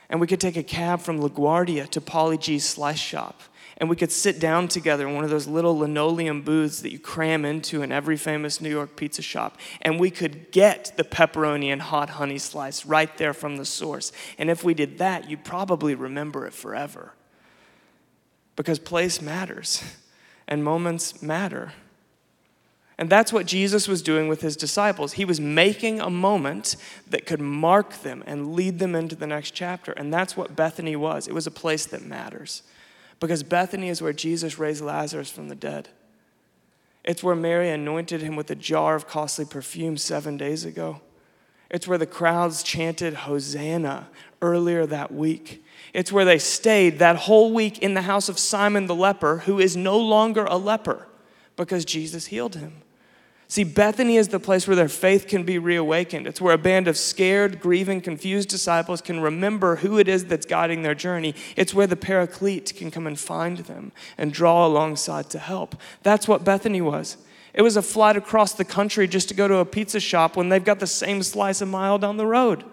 And 0.09 0.22
we 0.22 0.28
could 0.28 0.39
take 0.39 0.55
a 0.55 0.63
cab 0.63 1.01
from 1.01 1.20
LaGuardia 1.20 1.89
to 1.89 1.99
Paulie 1.99 2.39
Gee's 2.39 2.63
Slice 2.63 2.99
Shop 2.99 3.41
and 3.78 3.90
we 3.90 3.96
could 3.98 4.12
sit 4.12 4.40
down 4.40 4.70
together 4.70 5.08
in 5.08 5.16
one 5.16 5.26
of 5.26 5.30
those 5.30 5.48
little 5.48 5.78
linoleum 5.78 6.42
booths 6.42 6.82
that 6.82 6.92
you 6.92 7.00
cram 7.00 7.44
into 7.44 7.82
in 7.82 7.92
every 7.92 8.16
famous 8.16 8.62
New 8.62 8.70
York 8.70 8.96
pizza 8.96 9.22
shop. 9.22 9.58
And 9.82 10.00
we 10.00 10.10
could 10.10 10.52
get 10.52 10.94
the 10.96 11.04
pepperoni 11.04 11.74
and 11.74 11.82
hot 11.82 12.12
honey 12.12 12.38
slice 12.38 12.86
right 12.86 13.18
there 13.18 13.34
from 13.34 13.58
the 13.58 13.66
source. 13.66 14.14
And 14.38 14.50
if 14.50 14.64
we 14.64 14.74
did 14.74 14.98
that, 15.00 15.30
you'd 15.30 15.44
probably 15.44 15.94
remember 15.94 16.48
it 16.48 16.54
forever. 16.54 17.14
because 18.56 18.80
place 18.80 19.22
matters 19.22 19.84
and 20.48 20.64
moments 20.64 21.22
matter. 21.22 21.74
And 22.98 23.10
that's 23.10 23.34
what 23.34 23.46
Jesus 23.46 23.88
was 23.90 24.02
doing 24.02 24.30
with 24.30 24.40
his 24.40 24.56
disciples. 24.56 25.14
He 25.14 25.26
was 25.26 25.42
making 25.42 26.00
a 26.00 26.10
moment 26.10 26.78
that 27.10 27.26
could 27.26 27.42
mark 27.42 28.02
them 28.04 28.24
and 28.26 28.54
lead 28.54 28.80
them 28.80 28.96
into 28.96 29.18
the 29.18 29.28
next 29.28 29.52
chapter. 29.52 29.92
And 29.92 30.14
that's 30.14 30.38
what 30.38 30.56
Bethany 30.56 30.96
was. 30.96 31.28
It 31.28 31.34
was 31.34 31.46
a 31.46 31.52
place 31.52 31.86
that 31.88 32.06
matters. 32.06 32.64
Because 33.20 33.43
Bethany 33.43 33.89
is 33.89 34.01
where 34.01 34.13
Jesus 34.13 34.59
raised 34.59 34.84
Lazarus 34.84 35.30
from 35.30 35.47
the 35.47 35.55
dead. 35.55 35.89
It's 37.03 37.24
where 37.24 37.36
Mary 37.36 37.70
anointed 37.70 38.22
him 38.22 38.36
with 38.36 38.49
a 38.49 38.55
jar 38.55 38.95
of 38.95 39.07
costly 39.07 39.45
perfume 39.45 39.95
seven 39.97 40.38
days 40.38 40.66
ago. 40.66 41.01
It's 41.70 41.88
where 41.88 41.97
the 41.97 42.05
crowds 42.05 42.63
chanted 42.63 43.13
Hosanna 43.13 44.09
earlier 44.41 44.86
that 44.86 45.13
week. 45.13 45.63
It's 45.93 46.11
where 46.11 46.26
they 46.26 46.39
stayed 46.39 46.99
that 46.99 47.16
whole 47.16 47.53
week 47.53 47.80
in 47.80 47.93
the 47.93 48.03
house 48.03 48.30
of 48.30 48.39
Simon 48.39 48.88
the 48.88 48.95
leper, 48.95 49.39
who 49.39 49.59
is 49.59 49.76
no 49.76 49.97
longer 49.97 50.45
a 50.45 50.57
leper 50.57 51.07
because 51.55 51.86
Jesus 51.86 52.28
healed 52.28 52.55
him. 52.55 52.82
See, 53.48 53.64
Bethany 53.64 54.18
is 54.18 54.30
the 54.30 54.39
place 54.39 54.68
where 54.68 54.76
their 54.76 54.89
faith 54.89 55.28
can 55.28 55.43
be 55.43 55.60
reawakened. 55.60 56.26
It's 56.26 56.41
where 56.41 56.56
a 56.56 56.58
band 56.58 56.88
of 56.88 56.98
scared, 56.98 57.60
grieving, 57.60 58.02
confused 58.02 58.50
disciples 58.50 59.02
can 59.02 59.20
remember 59.20 59.78
who 59.78 60.00
it 60.00 60.08
is 60.08 60.26
that's 60.26 60.48
guiding 60.48 60.82
their 60.82 60.96
journey. 60.96 61.36
It's 61.56 61.74
where 61.74 61.86
the 61.86 61.96
paraclete 61.96 62.74
can 62.76 62.89
come 62.89 63.06
and 63.06 63.20
find 63.20 63.60
them 63.60 63.91
and 64.18 64.34
draw 64.34 64.66
alongside 64.66 65.30
to 65.30 65.39
help. 65.39 65.76
That's 66.02 66.28
what 66.28 66.43
Bethany 66.43 66.82
was. 66.82 67.18
It 67.54 67.62
was 67.62 67.78
a 67.78 67.82
flight 67.82 68.18
across 68.18 68.54
the 68.54 68.66
country 68.66 69.08
just 69.08 69.30
to 69.30 69.36
go 69.36 69.48
to 69.48 69.58
a 69.58 69.66
pizza 69.66 70.00
shop 70.00 70.36
when 70.36 70.50
they've 70.50 70.64
got 70.64 70.80
the 70.80 70.88
same 70.88 71.22
slice 71.22 71.62
a 71.62 71.66
mile 71.66 72.00
down 72.00 72.18
the 72.18 72.26
road. 72.26 72.66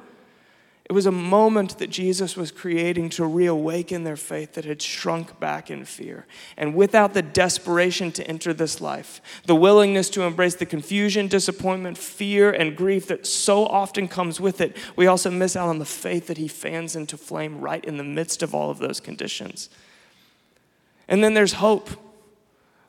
It 0.93 0.95
was 0.95 1.07
a 1.07 1.11
moment 1.11 1.79
that 1.79 1.89
Jesus 1.89 2.37
was 2.37 2.53
creating 2.53 3.09
to 3.11 3.25
reawaken 3.25 4.05
their 4.05 4.15
faith 4.15 4.53
that 4.53 4.67
had 4.67 4.83
shrunk 4.83 5.41
back 5.41 5.71
in 5.71 5.87
fear. 5.87 6.27
And 6.55 6.75
without 6.75 7.15
the 7.15 7.23
desperation 7.23 8.13
to 8.13 8.27
enter 8.27 8.53
this 8.53 8.79
life, 8.79 9.23
the 9.47 9.57
willingness 9.57 10.11
to 10.11 10.25
embrace 10.25 10.55
the 10.55 10.67
confusion, 10.67 11.29
disappointment, 11.29 11.97
fear, 11.97 12.51
and 12.51 12.77
grief 12.77 13.07
that 13.07 13.27
so 13.27 13.65
often 13.65 14.07
comes 14.07 14.39
with 14.39 14.61
it, 14.61 14.77
we 14.95 15.07
also 15.07 15.31
miss 15.31 15.57
out 15.57 15.71
on 15.71 15.79
the 15.79 15.87
faith 15.87 16.27
that 16.27 16.37
He 16.37 16.47
fans 16.47 16.95
into 16.95 17.17
flame 17.17 17.63
right 17.63 17.83
in 17.83 17.97
the 17.97 18.05
midst 18.05 18.43
of 18.43 18.55
all 18.55 18.69
of 18.69 18.77
those 18.77 19.01
conditions. 19.01 19.71
And 21.09 21.25
then 21.25 21.33
there's 21.33 21.55
hope. 21.55 21.89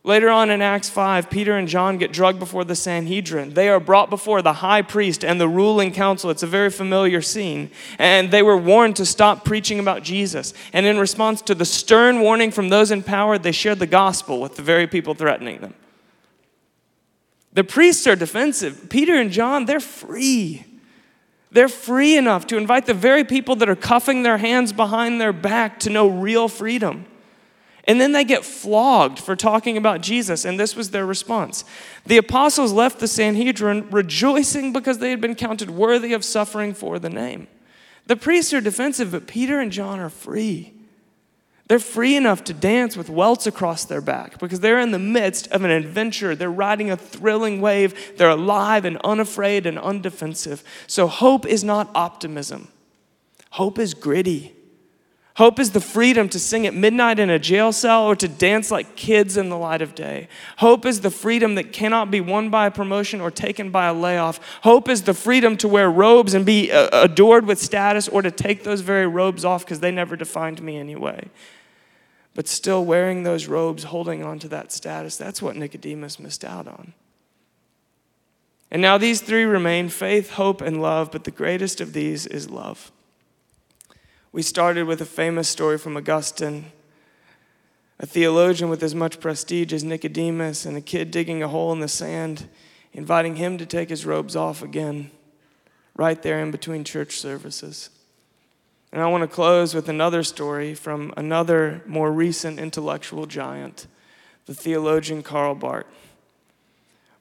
Later 0.06 0.30
on 0.30 0.50
in 0.50 0.62
Acts 0.62 0.90
5, 0.90 1.30
Peter 1.30 1.56
and 1.56 1.66
John 1.66 1.98
get 1.98 2.12
drugged 2.12 2.38
before 2.38 2.66
the 2.66 2.76
Sanhedrin. 2.76 3.54
They 3.54 3.70
are 3.70 3.80
brought 3.80 4.10
before 4.10 4.42
the 4.42 4.54
high 4.54 4.82
priest 4.82 5.24
and 5.24 5.40
the 5.40 5.48
ruling 5.48 5.94
council. 5.94 6.30
It's 6.30 6.44
a 6.44 6.48
very 6.48 6.70
familiar 6.70 7.22
scene. 7.22 7.72
And 7.98 8.30
they 8.30 8.44
were 8.44 8.58
warned 8.58 8.98
to 8.98 9.06
stop 9.06 9.46
preaching 9.46 9.80
about 9.80 10.04
Jesus. 10.04 10.54
And 10.74 10.86
in 10.86 10.98
response 10.98 11.42
to 11.44 11.56
the 11.56 11.64
stern 11.64 12.20
warning 12.20 12.52
from 12.52 12.68
those 12.68 12.92
in 12.92 13.02
power, 13.02 13.38
they 13.38 13.54
shared 13.54 13.80
the 13.80 13.88
gospel 13.88 14.42
with 14.42 14.58
the 14.58 14.62
very 14.62 14.88
people 14.88 15.14
threatening 15.14 15.62
them. 15.62 15.74
The 17.54 17.64
priests 17.64 18.06
are 18.06 18.18
defensive. 18.18 18.90
Peter 18.90 19.16
and 19.16 19.32
John, 19.32 19.66
they're 19.66 19.80
free. 19.80 20.66
They're 21.50 21.70
free 21.70 22.18
enough 22.18 22.46
to 22.48 22.58
invite 22.58 22.88
the 22.88 22.94
very 22.94 23.24
people 23.24 23.56
that 23.58 23.70
are 23.70 23.76
cuffing 23.76 24.24
their 24.24 24.40
hands 24.40 24.74
behind 24.74 25.22
their 25.22 25.32
back 25.32 25.80
to 25.82 25.90
know 25.90 26.08
real 26.08 26.50
freedom. 26.50 27.06
And 27.86 28.00
then 28.00 28.14
they 28.14 28.24
get 28.24 28.46
flogged 28.46 29.20
for 29.20 29.36
talking 29.36 29.76
about 29.76 30.02
Jesus, 30.02 30.46
and 30.46 30.58
this 30.58 30.76
was 30.76 30.92
their 30.92 31.06
response. 31.06 31.66
The 32.06 32.18
apostles 32.18 32.72
left 32.72 33.00
the 33.00 33.08
Sanhedrin 33.08 33.90
rejoicing 33.90 34.72
because 34.72 35.00
they 35.00 35.10
had 35.10 35.20
been 35.20 35.36
counted 35.36 35.70
worthy 35.70 36.14
of 36.14 36.24
suffering 36.24 36.74
for 36.74 36.98
the 36.98 37.10
name. 37.10 37.48
The 38.08 38.16
priests 38.16 38.54
are 38.54 38.62
defensive, 38.62 39.12
but 39.12 39.28
Peter 39.28 39.60
and 39.60 39.72
John 39.72 40.00
are 40.00 40.10
free. 40.10 40.74
They're 41.68 41.80
free 41.80 42.16
enough 42.16 42.44
to 42.46 42.54
dance 42.54 42.98
with 42.98 43.10
welts 43.10 43.48
across 43.48 43.86
their 43.86 44.02
back 44.02 44.38
because 44.38 44.60
they're 44.60 44.80
in 44.80 44.92
the 44.92 45.00
midst 45.00 45.48
of 45.48 45.64
an 45.64 45.72
adventure. 45.72 46.36
They're 46.36 46.52
riding 46.52 46.92
a 46.92 46.98
thrilling 46.98 47.62
wave. 47.62 48.18
They're 48.18 48.30
alive 48.30 48.84
and 48.86 48.98
unafraid 48.98 49.66
and 49.66 49.78
undefensive. 49.78 50.62
So, 50.88 51.08
hope 51.08 51.46
is 51.46 51.64
not 51.64 51.90
optimism, 51.96 52.70
hope 53.52 53.80
is 53.80 53.94
gritty. 53.94 54.56
Hope 55.36 55.60
is 55.60 55.72
the 55.72 55.82
freedom 55.82 56.30
to 56.30 56.38
sing 56.38 56.68
at 56.68 56.76
midnight 56.76 57.18
in 57.18 57.32
a 57.32 57.40
jail 57.40 57.72
cell 57.72 58.04
or 58.04 58.16
to 58.16 58.28
dance 58.28 58.70
like 58.70 58.96
kids 58.96 59.36
in 59.36 59.50
the 59.50 59.58
light 59.58 59.82
of 59.82 59.96
day. 59.96 60.28
Hope 60.58 60.86
is 60.86 61.02
the 61.02 61.10
freedom 61.10 61.56
that 61.56 61.74
cannot 61.74 62.12
be 62.12 62.22
won 62.22 62.52
by 62.52 62.68
a 62.68 62.72
promotion 62.72 63.20
or 63.20 63.32
taken 63.32 63.72
by 63.72 63.88
a 63.88 63.94
layoff. 63.94 64.40
Hope 64.62 64.88
is 64.88 65.04
the 65.04 65.14
freedom 65.16 65.58
to 65.58 65.68
wear 65.68 65.90
robes 65.90 66.36
and 66.36 66.46
be 66.46 66.72
uh, 66.72 66.88
adored 66.92 67.48
with 67.48 67.58
status 67.58 68.08
or 68.08 68.22
to 68.22 68.30
take 68.30 68.64
those 68.64 68.82
very 68.82 69.08
robes 69.08 69.44
off 69.44 69.66
because 69.66 69.80
they 69.80 69.92
never 69.92 70.16
defined 70.16 70.62
me 70.62 70.78
anyway. 70.78 71.28
But 72.36 72.48
still 72.48 72.86
wearing 72.86 73.24
those 73.24 73.48
robes, 73.48 73.86
holding 73.86 74.24
on 74.24 74.38
to 74.40 74.48
that 74.50 74.72
status, 74.72 75.18
that's 75.18 75.42
what 75.42 75.56
Nicodemus 75.56 76.20
missed 76.20 76.46
out 76.46 76.68
on. 76.68 76.94
And 78.70 78.84
now 78.84 79.00
these 79.00 79.22
three 79.22 79.46
remain 79.46 79.90
faith, 79.90 80.32
hope, 80.32 80.62
and 80.62 80.80
love, 80.80 81.12
but 81.12 81.24
the 81.24 81.32
greatest 81.32 81.82
of 81.82 81.94
these 81.94 82.28
is 82.28 82.52
love. 82.52 82.92
We 84.34 84.42
started 84.42 84.88
with 84.88 85.00
a 85.00 85.06
famous 85.06 85.48
story 85.48 85.78
from 85.78 85.96
Augustine, 85.96 86.72
a 88.00 88.08
theologian 88.08 88.68
with 88.68 88.82
as 88.82 88.96
much 88.96 89.20
prestige 89.20 89.72
as 89.72 89.84
Nicodemus, 89.84 90.66
and 90.66 90.76
a 90.76 90.82
kid 90.82 91.12
digging 91.12 91.44
a 91.44 91.48
hole 91.48 91.72
in 91.72 91.82
the 91.82 91.88
sand, 91.88 92.50
inviting 92.94 93.36
him 93.36 93.60
to 93.60 93.66
take 93.68 93.90
his 93.90 94.08
robes 94.08 94.36
off 94.36 94.64
again, 94.64 95.12
right 95.96 96.20
there 96.24 96.40
in 96.40 96.50
between 96.50 96.84
church 96.84 97.20
services. 97.20 97.92
And 98.92 99.04
I 99.04 99.08
want 99.08 99.22
to 99.22 99.28
close 99.28 99.76
with 99.76 99.88
another 99.88 100.24
story 100.24 100.74
from 100.74 101.14
another 101.16 101.84
more 101.86 102.12
recent 102.12 102.60
intellectual 102.60 103.28
giant, 103.28 103.86
the 104.48 104.56
theologian 104.56 105.22
Karl 105.22 105.54
Barth. 105.54 105.86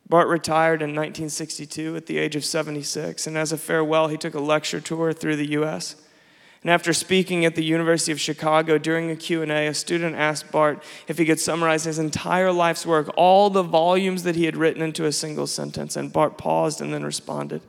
Barth 0.08 0.28
retired 0.28 0.80
in 0.80 0.94
1962 0.94 1.94
at 1.94 2.06
the 2.06 2.16
age 2.16 2.36
of 2.36 2.44
76, 2.46 3.26
and 3.26 3.36
as 3.36 3.52
a 3.52 3.58
farewell, 3.58 4.08
he 4.08 4.16
took 4.16 4.32
a 4.32 4.40
lecture 4.40 4.80
tour 4.80 5.12
through 5.12 5.36
the 5.36 5.50
U.S. 5.50 5.96
And 6.62 6.70
after 6.70 6.92
speaking 6.92 7.44
at 7.44 7.56
the 7.56 7.64
University 7.64 8.12
of 8.12 8.20
Chicago 8.20 8.78
during 8.78 9.10
a 9.10 9.16
Q&A, 9.16 9.66
a 9.66 9.74
student 9.74 10.14
asked 10.14 10.52
Barth 10.52 10.84
if 11.08 11.18
he 11.18 11.24
could 11.24 11.40
summarize 11.40 11.84
his 11.84 11.98
entire 11.98 12.52
life's 12.52 12.86
work, 12.86 13.12
all 13.16 13.50
the 13.50 13.64
volumes 13.64 14.22
that 14.22 14.36
he 14.36 14.44
had 14.44 14.56
written 14.56 14.80
into 14.80 15.04
a 15.04 15.12
single 15.12 15.48
sentence. 15.48 15.96
And 15.96 16.12
Barth 16.12 16.36
paused 16.36 16.80
and 16.80 16.94
then 16.94 17.04
responded, 17.04 17.62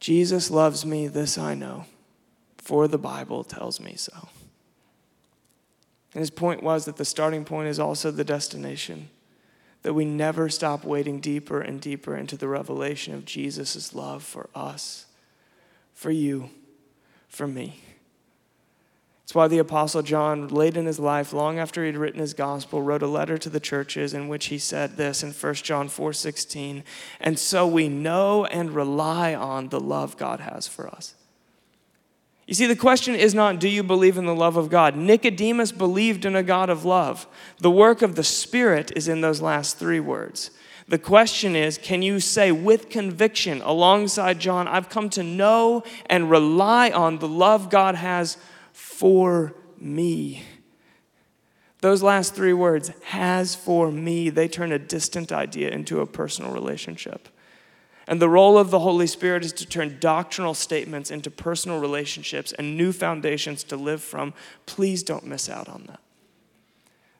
Jesus 0.00 0.50
loves 0.50 0.84
me, 0.84 1.06
this 1.06 1.38
I 1.38 1.54
know, 1.54 1.86
for 2.56 2.88
the 2.88 2.98
Bible 2.98 3.44
tells 3.44 3.80
me 3.80 3.94
so. 3.96 4.28
And 6.12 6.20
his 6.20 6.30
point 6.30 6.62
was 6.62 6.86
that 6.86 6.96
the 6.96 7.04
starting 7.04 7.44
point 7.44 7.68
is 7.68 7.78
also 7.78 8.10
the 8.10 8.24
destination, 8.24 9.10
that 9.82 9.94
we 9.94 10.04
never 10.04 10.48
stop 10.48 10.84
wading 10.84 11.20
deeper 11.20 11.60
and 11.60 11.80
deeper 11.80 12.16
into 12.16 12.36
the 12.36 12.48
revelation 12.48 13.14
of 13.14 13.24
Jesus' 13.24 13.94
love 13.94 14.24
for 14.24 14.48
us, 14.56 15.06
for 15.94 16.10
you 16.10 16.50
for 17.28 17.46
me. 17.46 17.80
It's 19.28 19.34
why 19.34 19.46
the 19.46 19.58
Apostle 19.58 20.00
John, 20.00 20.48
late 20.48 20.74
in 20.74 20.86
his 20.86 20.98
life, 20.98 21.34
long 21.34 21.58
after 21.58 21.84
he'd 21.84 21.98
written 21.98 22.18
his 22.18 22.32
gospel, 22.32 22.80
wrote 22.80 23.02
a 23.02 23.06
letter 23.06 23.36
to 23.36 23.50
the 23.50 23.60
churches 23.60 24.14
in 24.14 24.26
which 24.26 24.46
he 24.46 24.56
said 24.56 24.96
this 24.96 25.22
in 25.22 25.32
1 25.32 25.54
John 25.56 25.88
4 25.88 26.14
16. 26.14 26.82
And 27.20 27.38
so 27.38 27.66
we 27.66 27.90
know 27.90 28.46
and 28.46 28.70
rely 28.70 29.34
on 29.34 29.68
the 29.68 29.80
love 29.80 30.16
God 30.16 30.40
has 30.40 30.66
for 30.66 30.88
us. 30.88 31.14
You 32.46 32.54
see, 32.54 32.64
the 32.64 32.74
question 32.74 33.14
is 33.14 33.34
not, 33.34 33.60
do 33.60 33.68
you 33.68 33.82
believe 33.82 34.16
in 34.16 34.24
the 34.24 34.34
love 34.34 34.56
of 34.56 34.70
God? 34.70 34.96
Nicodemus 34.96 35.72
believed 35.72 36.24
in 36.24 36.34
a 36.34 36.42
God 36.42 36.70
of 36.70 36.86
love. 36.86 37.26
The 37.58 37.70
work 37.70 38.00
of 38.00 38.14
the 38.14 38.24
Spirit 38.24 38.90
is 38.96 39.08
in 39.08 39.20
those 39.20 39.42
last 39.42 39.76
three 39.76 40.00
words. 40.00 40.50
The 40.88 40.98
question 40.98 41.54
is 41.54 41.76
can 41.76 42.00
you 42.00 42.18
say 42.18 42.50
with 42.50 42.88
conviction, 42.88 43.60
alongside 43.62 44.40
John, 44.40 44.66
I've 44.66 44.88
come 44.88 45.10
to 45.10 45.22
know 45.22 45.84
and 46.06 46.30
rely 46.30 46.90
on 46.90 47.18
the 47.18 47.28
love 47.28 47.70
God 47.70 47.94
has 47.94 48.38
for 48.72 49.54
me? 49.78 50.44
Those 51.80 52.02
last 52.02 52.34
three 52.34 52.54
words, 52.54 52.90
has 53.04 53.54
for 53.54 53.92
me, 53.92 54.30
they 54.30 54.48
turn 54.48 54.72
a 54.72 54.78
distant 54.78 55.30
idea 55.30 55.70
into 55.70 56.00
a 56.00 56.06
personal 56.06 56.52
relationship. 56.52 57.28
And 58.08 58.20
the 58.20 58.28
role 58.28 58.56
of 58.56 58.70
the 58.70 58.80
Holy 58.80 59.06
Spirit 59.06 59.44
is 59.44 59.52
to 59.52 59.66
turn 59.66 59.98
doctrinal 60.00 60.54
statements 60.54 61.10
into 61.10 61.30
personal 61.30 61.78
relationships 61.78 62.52
and 62.52 62.76
new 62.76 62.90
foundations 62.90 63.62
to 63.64 63.76
live 63.76 64.02
from. 64.02 64.32
Please 64.64 65.02
don't 65.02 65.26
miss 65.26 65.50
out 65.50 65.68
on 65.68 65.84
that. 65.88 66.00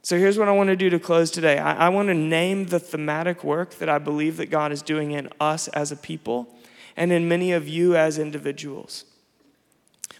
So 0.02 0.18
here's 0.18 0.38
what 0.38 0.48
I 0.48 0.52
want 0.52 0.68
to 0.68 0.76
do 0.76 0.90
to 0.90 0.98
close 0.98 1.30
today. 1.30 1.58
I, 1.58 1.86
I, 1.86 1.88
want 1.88 2.08
to 2.08 2.14
name 2.14 2.66
the 2.66 2.78
thematic 2.78 3.42
work 3.42 3.74
that 3.76 3.88
I 3.88 3.98
believe 3.98 4.36
that 4.36 4.46
God 4.46 4.72
is 4.72 4.80
doing 4.80 5.10
in 5.10 5.28
us 5.40 5.68
as 5.68 5.92
a 5.92 5.96
people 5.96 6.54
and 6.96 7.12
in 7.12 7.28
many 7.28 7.52
of 7.52 7.68
you 7.68 7.96
as 7.96 8.18
individuals. 8.18 9.04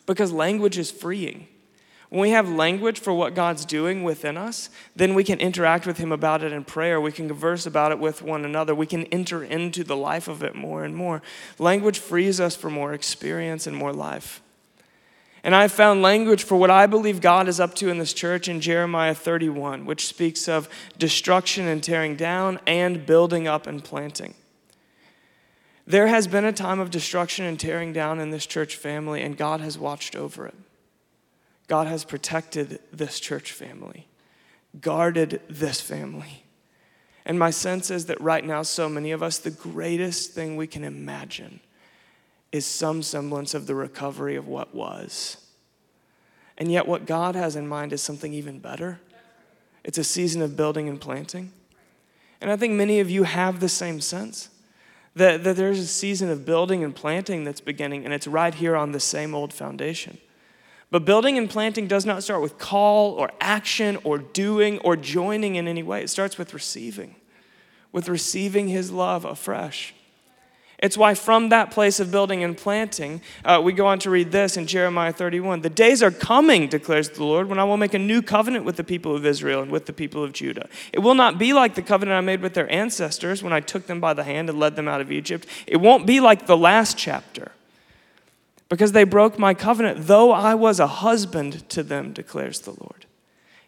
Because 0.04 0.32
language 0.32 0.78
is 0.78 0.90
freeing. 0.90 1.48
When 2.08 2.22
we 2.22 2.30
have 2.30 2.48
language 2.48 2.98
for 2.98 3.12
what 3.12 3.34
God's 3.34 3.66
doing 3.66 4.02
within 4.02 4.38
us, 4.38 4.70
then 4.96 5.14
we 5.14 5.24
can 5.24 5.38
interact 5.40 5.86
with 5.86 5.98
Him 5.98 6.10
about 6.10 6.42
it 6.42 6.52
in 6.52 6.64
prayer. 6.64 7.00
We 7.00 7.12
can 7.12 7.28
converse 7.28 7.66
about 7.66 7.92
it 7.92 7.98
with 7.98 8.22
one 8.22 8.46
another. 8.46 8.74
We 8.74 8.86
can 8.86 9.04
enter 9.06 9.44
into 9.44 9.84
the 9.84 9.96
life 9.96 10.26
of 10.26 10.42
it 10.42 10.54
more 10.54 10.84
and 10.84 10.96
more. 10.96 11.20
Language 11.58 11.98
frees 11.98 12.40
us 12.40 12.56
for 12.56 12.70
more 12.70 12.94
experience 12.94 13.66
and 13.66 13.76
more 13.76 13.92
life. 13.92 14.40
And 15.42 15.54
I 15.54 15.68
found 15.68 16.02
language 16.02 16.42
for 16.42 16.56
what 16.56 16.70
I 16.70 16.86
believe 16.86 17.20
God 17.20 17.48
is 17.48 17.60
up 17.60 17.74
to 17.76 17.88
in 17.88 17.98
this 17.98 18.12
church 18.12 18.48
in 18.48 18.60
Jeremiah 18.60 19.14
31, 19.14 19.86
which 19.86 20.06
speaks 20.06 20.48
of 20.48 20.68
destruction 20.98 21.66
and 21.66 21.82
tearing 21.82 22.16
down 22.16 22.58
and 22.66 23.06
building 23.06 23.46
up 23.46 23.66
and 23.66 23.82
planting. 23.82 24.34
There 25.86 26.08
has 26.08 26.26
been 26.26 26.44
a 26.44 26.52
time 26.52 26.80
of 26.80 26.90
destruction 26.90 27.46
and 27.46 27.58
tearing 27.58 27.92
down 27.92 28.20
in 28.20 28.30
this 28.30 28.46
church 28.46 28.76
family, 28.76 29.22
and 29.22 29.36
God 29.36 29.60
has 29.60 29.78
watched 29.78 30.14
over 30.16 30.46
it. 30.46 30.54
God 31.66 31.86
has 31.86 32.04
protected 32.04 32.80
this 32.92 33.20
church 33.20 33.52
family, 33.52 34.08
guarded 34.80 35.40
this 35.48 35.80
family. 35.80 36.44
And 37.24 37.38
my 37.38 37.50
sense 37.50 37.90
is 37.90 38.06
that 38.06 38.20
right 38.20 38.44
now, 38.44 38.62
so 38.62 38.88
many 38.88 39.12
of 39.12 39.22
us, 39.22 39.38
the 39.38 39.50
greatest 39.50 40.32
thing 40.32 40.56
we 40.56 40.66
can 40.66 40.82
imagine 40.82 41.60
is 42.52 42.64
some 42.66 43.02
semblance 43.02 43.54
of 43.54 43.66
the 43.66 43.74
recovery 43.74 44.36
of 44.36 44.48
what 44.48 44.74
was. 44.74 45.36
And 46.56 46.72
yet, 46.72 46.88
what 46.88 47.06
God 47.06 47.34
has 47.34 47.56
in 47.56 47.68
mind 47.68 47.92
is 47.92 48.02
something 48.02 48.32
even 48.32 48.58
better. 48.58 49.00
It's 49.84 49.98
a 49.98 50.04
season 50.04 50.42
of 50.42 50.56
building 50.56 50.88
and 50.88 51.00
planting. 51.00 51.52
And 52.40 52.50
I 52.50 52.56
think 52.56 52.74
many 52.74 53.00
of 53.00 53.10
you 53.10 53.24
have 53.24 53.60
the 53.60 53.68
same 53.68 54.00
sense 54.00 54.50
that, 55.14 55.44
that 55.44 55.56
there's 55.56 55.78
a 55.78 55.86
season 55.86 56.30
of 56.30 56.44
building 56.44 56.84
and 56.84 56.94
planting 56.94 57.44
that's 57.44 57.60
beginning, 57.60 58.04
and 58.04 58.14
it's 58.14 58.26
right 58.26 58.54
here 58.54 58.76
on 58.76 58.92
the 58.92 59.00
same 59.00 59.34
old 59.34 59.52
foundation. 59.52 60.18
But 60.90 61.04
building 61.04 61.36
and 61.36 61.50
planting 61.50 61.86
does 61.86 62.06
not 62.06 62.22
start 62.22 62.40
with 62.40 62.58
call 62.58 63.12
or 63.12 63.30
action 63.40 63.98
or 64.04 64.18
doing 64.18 64.78
or 64.78 64.96
joining 64.96 65.56
in 65.56 65.68
any 65.68 65.82
way. 65.82 66.02
It 66.02 66.08
starts 66.08 66.38
with 66.38 66.54
receiving, 66.54 67.16
with 67.92 68.08
receiving 68.08 68.68
His 68.68 68.90
love 68.90 69.24
afresh. 69.24 69.94
It's 70.80 70.96
why, 70.96 71.14
from 71.14 71.48
that 71.48 71.72
place 71.72 71.98
of 71.98 72.12
building 72.12 72.44
and 72.44 72.56
planting, 72.56 73.20
uh, 73.44 73.60
we 73.62 73.72
go 73.72 73.88
on 73.88 73.98
to 74.00 74.10
read 74.10 74.30
this 74.30 74.56
in 74.56 74.68
Jeremiah 74.68 75.12
31. 75.12 75.62
The 75.62 75.70
days 75.70 76.04
are 76.04 76.12
coming, 76.12 76.68
declares 76.68 77.08
the 77.08 77.24
Lord, 77.24 77.48
when 77.48 77.58
I 77.58 77.64
will 77.64 77.76
make 77.76 77.94
a 77.94 77.98
new 77.98 78.22
covenant 78.22 78.64
with 78.64 78.76
the 78.76 78.84
people 78.84 79.16
of 79.16 79.26
Israel 79.26 79.60
and 79.60 79.72
with 79.72 79.86
the 79.86 79.92
people 79.92 80.22
of 80.22 80.32
Judah. 80.32 80.68
It 80.92 81.00
will 81.00 81.16
not 81.16 81.36
be 81.36 81.52
like 81.52 81.74
the 81.74 81.82
covenant 81.82 82.16
I 82.16 82.20
made 82.20 82.42
with 82.42 82.54
their 82.54 82.70
ancestors 82.70 83.42
when 83.42 83.52
I 83.52 83.58
took 83.58 83.88
them 83.88 83.98
by 83.98 84.14
the 84.14 84.22
hand 84.22 84.48
and 84.48 84.60
led 84.60 84.76
them 84.76 84.86
out 84.86 85.00
of 85.00 85.10
Egypt. 85.10 85.48
It 85.66 85.78
won't 85.78 86.06
be 86.06 86.20
like 86.20 86.46
the 86.46 86.56
last 86.56 86.96
chapter, 86.96 87.50
because 88.68 88.92
they 88.92 89.04
broke 89.04 89.36
my 89.36 89.54
covenant, 89.54 90.06
though 90.06 90.30
I 90.30 90.54
was 90.54 90.78
a 90.78 90.86
husband 90.86 91.68
to 91.70 91.82
them, 91.82 92.12
declares 92.12 92.60
the 92.60 92.76
Lord. 92.78 93.06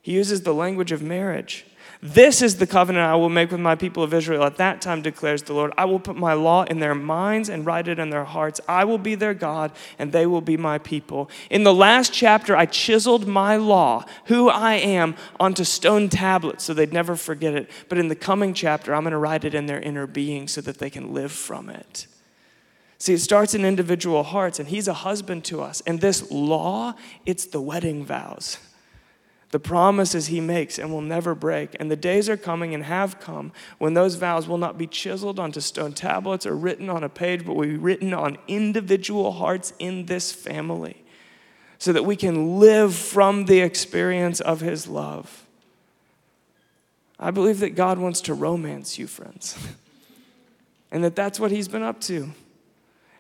He 0.01 0.13
uses 0.13 0.43
the 0.43 0.55
language 0.55 0.93
of 0.93 1.03
marriage. 1.03 1.67
This 2.03 2.41
is 2.41 2.57
the 2.57 2.67
covenant 2.67 3.05
I 3.05 3.15
will 3.17 3.29
make 3.29 3.51
with 3.51 3.61
my 3.61 3.75
people 3.75 4.03
of 4.03 4.15
Israel 4.15 4.45
at 4.45 4.57
that 4.57 4.81
time, 4.81 5.03
declares 5.03 5.43
the 5.43 5.53
Lord. 5.53 5.75
I 5.77 5.85
will 5.85 6.01
put 6.01 6.17
my 6.17 6.33
law 6.33 6.63
in 6.63 6.81
their 6.81 6.95
minds 6.95 7.51
and 7.51 7.67
write 7.67 7.89
it 7.89 7.99
in 7.99 8.09
their 8.09 8.25
hearts. 8.25 8.59
I 8.67 8.85
will 8.85 8.97
be 8.97 9.15
their 9.15 9.35
God, 9.35 9.71
and 9.99 10.11
they 10.11 10.25
will 10.25 10.41
be 10.41 10.57
my 10.57 10.79
people. 10.79 11.29
In 11.51 11.63
the 11.63 11.75
last 11.75 12.11
chapter, 12.11 12.57
I 12.57 12.65
chiseled 12.65 13.27
my 13.27 13.57
law, 13.57 14.07
who 14.27 14.49
I 14.49 14.75
am, 14.77 15.15
onto 15.39 15.63
stone 15.63 16.09
tablets 16.09 16.65
so 16.65 16.73
they'd 16.73 16.93
never 16.93 17.17
forget 17.17 17.55
it. 17.55 17.71
But 17.91 17.99
in 17.99 18.09
the 18.09 18.17
coming 18.17 18.55
chapter, 18.55 18.95
I'm 18.95 19.03
going 19.03 19.13
to 19.13 19.19
write 19.19 19.45
it 19.45 19.55
in 19.55 19.67
their 19.67 19.81
inner 19.81 20.07
being 20.07 20.49
so 20.49 20.63
that 20.63 20.79
they 20.79 20.89
can 20.89 21.13
live 21.13 21.33
from 21.33 21.69
it. 21.69 22.07
See, 22.97 23.13
it 23.13 23.21
starts 23.21 23.55
in 23.55 23.63
individual 23.63 24.23
hearts, 24.23 24.59
and 24.59 24.69
He's 24.69 24.89
a 24.89 24.95
husband 24.95 25.45
to 25.47 25.61
us. 25.61 25.83
And 25.87 26.01
this 26.01 26.31
law, 26.31 26.95
it's 27.27 27.45
the 27.45 27.61
wedding 27.61 28.07
vows 28.07 28.57
the 29.51 29.59
promises 29.59 30.29
he 30.29 30.41
makes 30.41 30.79
and 30.79 30.93
will 30.93 31.01
never 31.01 31.35
break. 31.35 31.77
And 31.81 31.91
the 31.91 31.97
days 31.97 32.29
are 32.29 32.37
coming 32.37 32.75
and 32.75 32.85
have 32.85 33.19
come 33.19 33.53
when 33.79 33.95
those 33.95 34.15
vows 34.15 34.47
will 34.47 34.59
not 34.59 34.79
be 34.79 34.87
chiseled 34.87 35.41
onto 35.41 35.61
stone 35.61 35.93
tablets 35.93 36.47
or 36.47 36.55
written 36.55 36.89
on 36.89 37.03
a 37.03 37.09
page, 37.09 37.45
but 37.45 37.55
will 37.55 37.67
be 37.67 37.77
written 37.77 38.15
on 38.15 38.39
individual 38.47 39.33
hearts 39.33 39.73
in 39.79 40.07
this 40.07 40.31
family 40.33 41.03
so 41.79 41.93
that 41.93 42.05
we 42.05 42.15
can 42.15 42.61
live 42.61 42.95
from 42.95 43.47
the 43.47 43.61
experience 43.61 44.41
of 44.41 44.61
his 44.61 44.87
love. 44.87 45.47
I 47.19 47.31
believe 47.31 47.61
that 47.61 47.71
God 47.71 47.99
wants 47.99 48.21
to 48.23 48.35
romance 48.35 48.99
you, 48.99 49.07
friends, 49.07 49.59
and 50.93 51.03
that 51.03 51.17
that's 51.17 51.41
what 51.41 51.51
he's 51.51 51.69
been 51.69 51.83
up 51.83 52.01
to. 52.03 52.31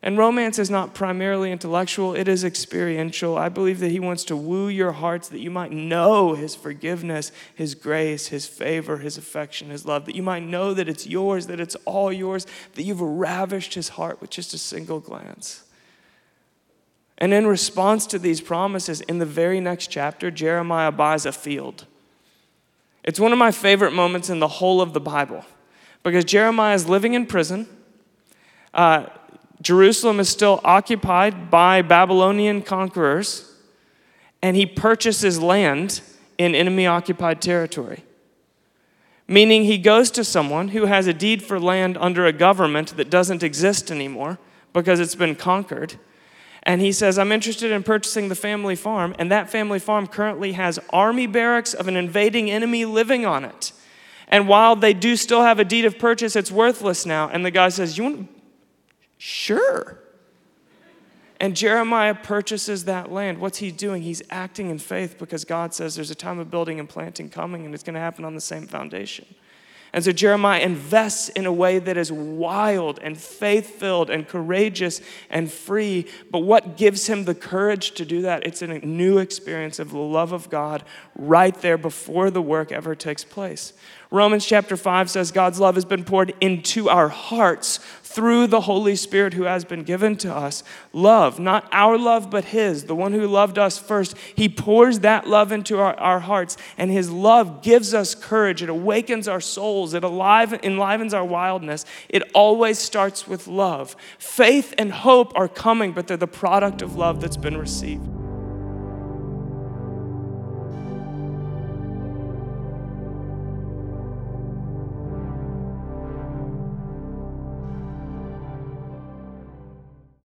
And 0.02 0.16
romance 0.16 0.58
is 0.58 0.70
not 0.70 0.94
primarily 0.94 1.52
intellectual, 1.52 2.14
it 2.14 2.26
is 2.26 2.42
experiential. 2.42 3.36
I 3.36 3.50
believe 3.50 3.80
that 3.80 3.90
He 3.90 4.00
wants 4.00 4.24
to 4.24 4.36
woo 4.36 4.68
your 4.68 4.92
hearts 4.92 5.28
that 5.28 5.40
you 5.40 5.50
might 5.50 5.72
know 5.72 6.34
His 6.34 6.54
forgiveness, 6.54 7.32
His 7.54 7.74
grace, 7.74 8.28
His 8.28 8.46
favor, 8.46 8.96
His 8.96 9.18
affection, 9.18 9.68
His 9.68 9.84
love, 9.84 10.06
that 10.06 10.16
you 10.16 10.22
might 10.22 10.42
know 10.42 10.72
that 10.72 10.88
it's 10.88 11.06
yours, 11.06 11.48
that 11.48 11.60
it's 11.60 11.76
all 11.84 12.10
yours, 12.10 12.46
that 12.74 12.82
you've 12.82 13.02
ravished 13.02 13.74
His 13.74 13.90
heart 13.90 14.22
with 14.22 14.30
just 14.30 14.54
a 14.54 14.58
single 14.58 15.00
glance. 15.00 15.64
And 17.18 17.34
in 17.34 17.46
response 17.46 18.06
to 18.06 18.18
these 18.18 18.40
promises, 18.40 19.02
in 19.02 19.18
the 19.18 19.26
very 19.26 19.60
next 19.60 19.88
chapter, 19.88 20.30
Jeremiah 20.30 20.90
buys 20.90 21.26
a 21.26 21.32
field. 21.32 21.84
It's 23.04 23.20
one 23.20 23.32
of 23.32 23.38
my 23.38 23.50
favorite 23.50 23.92
moments 23.92 24.30
in 24.30 24.38
the 24.38 24.48
whole 24.48 24.80
of 24.80 24.94
the 24.94 25.00
Bible 25.00 25.44
because 26.02 26.24
Jeremiah 26.24 26.74
is 26.74 26.88
living 26.88 27.12
in 27.12 27.26
prison. 27.26 27.68
Uh, 28.72 29.06
Jerusalem 29.60 30.20
is 30.20 30.28
still 30.28 30.60
occupied 30.64 31.50
by 31.50 31.82
Babylonian 31.82 32.62
conquerors, 32.62 33.52
and 34.42 34.56
he 34.56 34.64
purchases 34.64 35.40
land 35.40 36.00
in 36.38 36.54
enemy 36.54 36.86
occupied 36.86 37.42
territory. 37.42 38.04
Meaning, 39.28 39.64
he 39.64 39.78
goes 39.78 40.10
to 40.12 40.24
someone 40.24 40.68
who 40.68 40.86
has 40.86 41.06
a 41.06 41.12
deed 41.12 41.42
for 41.42 41.60
land 41.60 41.96
under 42.00 42.26
a 42.26 42.32
government 42.32 42.96
that 42.96 43.10
doesn't 43.10 43.42
exist 43.42 43.90
anymore 43.90 44.38
because 44.72 44.98
it's 44.98 45.14
been 45.14 45.36
conquered. 45.36 45.96
And 46.64 46.80
he 46.80 46.92
says, 46.92 47.18
I'm 47.18 47.32
interested 47.32 47.70
in 47.70 47.82
purchasing 47.82 48.28
the 48.28 48.34
family 48.34 48.76
farm. 48.76 49.14
And 49.18 49.30
that 49.30 49.48
family 49.48 49.78
farm 49.78 50.06
currently 50.06 50.52
has 50.52 50.78
army 50.90 51.26
barracks 51.26 51.74
of 51.74 51.86
an 51.86 51.96
invading 51.96 52.50
enemy 52.50 52.84
living 52.84 53.24
on 53.24 53.44
it. 53.44 53.72
And 54.28 54.48
while 54.48 54.76
they 54.76 54.94
do 54.94 55.16
still 55.16 55.42
have 55.42 55.58
a 55.58 55.64
deed 55.64 55.84
of 55.84 55.98
purchase, 55.98 56.36
it's 56.36 56.50
worthless 56.50 57.06
now. 57.06 57.28
And 57.28 57.44
the 57.44 57.50
guy 57.50 57.68
says, 57.68 57.98
You 57.98 58.04
want 58.04 58.39
Sure. 59.22 59.98
And 61.40 61.54
Jeremiah 61.54 62.14
purchases 62.14 62.86
that 62.86 63.12
land. 63.12 63.38
What's 63.38 63.58
he 63.58 63.70
doing? 63.70 64.00
He's 64.00 64.22
acting 64.30 64.70
in 64.70 64.78
faith 64.78 65.18
because 65.18 65.44
God 65.44 65.74
says 65.74 65.94
there's 65.94 66.10
a 66.10 66.14
time 66.14 66.38
of 66.38 66.50
building 66.50 66.80
and 66.80 66.88
planting 66.88 67.28
coming, 67.28 67.66
and 67.66 67.74
it's 67.74 67.84
going 67.84 67.94
to 67.94 68.00
happen 68.00 68.24
on 68.24 68.34
the 68.34 68.40
same 68.40 68.66
foundation. 68.66 69.26
And 69.92 70.04
so 70.04 70.12
Jeremiah 70.12 70.60
invests 70.60 71.30
in 71.30 71.46
a 71.46 71.52
way 71.52 71.80
that 71.80 71.96
is 71.96 72.12
wild 72.12 73.00
and 73.02 73.18
faith 73.18 73.78
filled 73.78 74.08
and 74.08 74.26
courageous 74.26 75.00
and 75.28 75.50
free. 75.50 76.06
But 76.30 76.40
what 76.40 76.76
gives 76.76 77.08
him 77.08 77.24
the 77.24 77.34
courage 77.34 77.92
to 77.92 78.04
do 78.04 78.22
that? 78.22 78.46
It's 78.46 78.62
a 78.62 78.68
new 78.68 79.18
experience 79.18 79.80
of 79.80 79.90
the 79.90 79.98
love 79.98 80.32
of 80.32 80.48
God 80.48 80.84
right 81.16 81.54
there 81.60 81.76
before 81.76 82.30
the 82.30 82.40
work 82.40 82.70
ever 82.70 82.94
takes 82.94 83.24
place. 83.24 83.72
Romans 84.12 84.46
chapter 84.46 84.76
5 84.76 85.10
says 85.10 85.32
God's 85.32 85.58
love 85.58 85.74
has 85.74 85.84
been 85.84 86.04
poured 86.04 86.34
into 86.40 86.88
our 86.88 87.08
hearts 87.08 87.78
through 88.10 88.48
the 88.48 88.62
Holy 88.62 88.96
Spirit 88.96 89.34
who 89.34 89.44
has 89.44 89.64
been 89.64 89.84
given 89.84 90.16
to 90.16 90.34
us. 90.34 90.64
Love, 90.92 91.38
not 91.38 91.68
our 91.70 91.96
love, 91.96 92.28
but 92.28 92.46
His, 92.46 92.84
the 92.84 92.94
one 92.94 93.12
who 93.12 93.26
loved 93.28 93.56
us 93.56 93.78
first. 93.78 94.16
He 94.34 94.48
pours 94.48 95.00
that 95.00 95.28
love 95.28 95.52
into 95.52 95.78
our, 95.78 95.94
our 95.94 96.18
hearts, 96.18 96.56
and 96.76 96.90
His 96.90 97.08
love 97.08 97.62
gives 97.62 97.94
us 97.94 98.16
courage. 98.16 98.64
It 98.64 98.68
awakens 98.68 99.28
our 99.28 99.40
souls, 99.40 99.94
it 99.94 100.02
alive, 100.02 100.58
enlivens 100.64 101.14
our 101.14 101.24
wildness. 101.24 101.84
It 102.08 102.24
always 102.34 102.80
starts 102.80 103.28
with 103.28 103.46
love. 103.46 103.94
Faith 104.18 104.74
and 104.76 104.90
hope 104.90 105.32
are 105.36 105.48
coming, 105.48 105.92
but 105.92 106.08
they're 106.08 106.16
the 106.16 106.26
product 106.26 106.82
of 106.82 106.96
love 106.96 107.20
that's 107.20 107.36
been 107.36 107.56
received. 107.56 108.19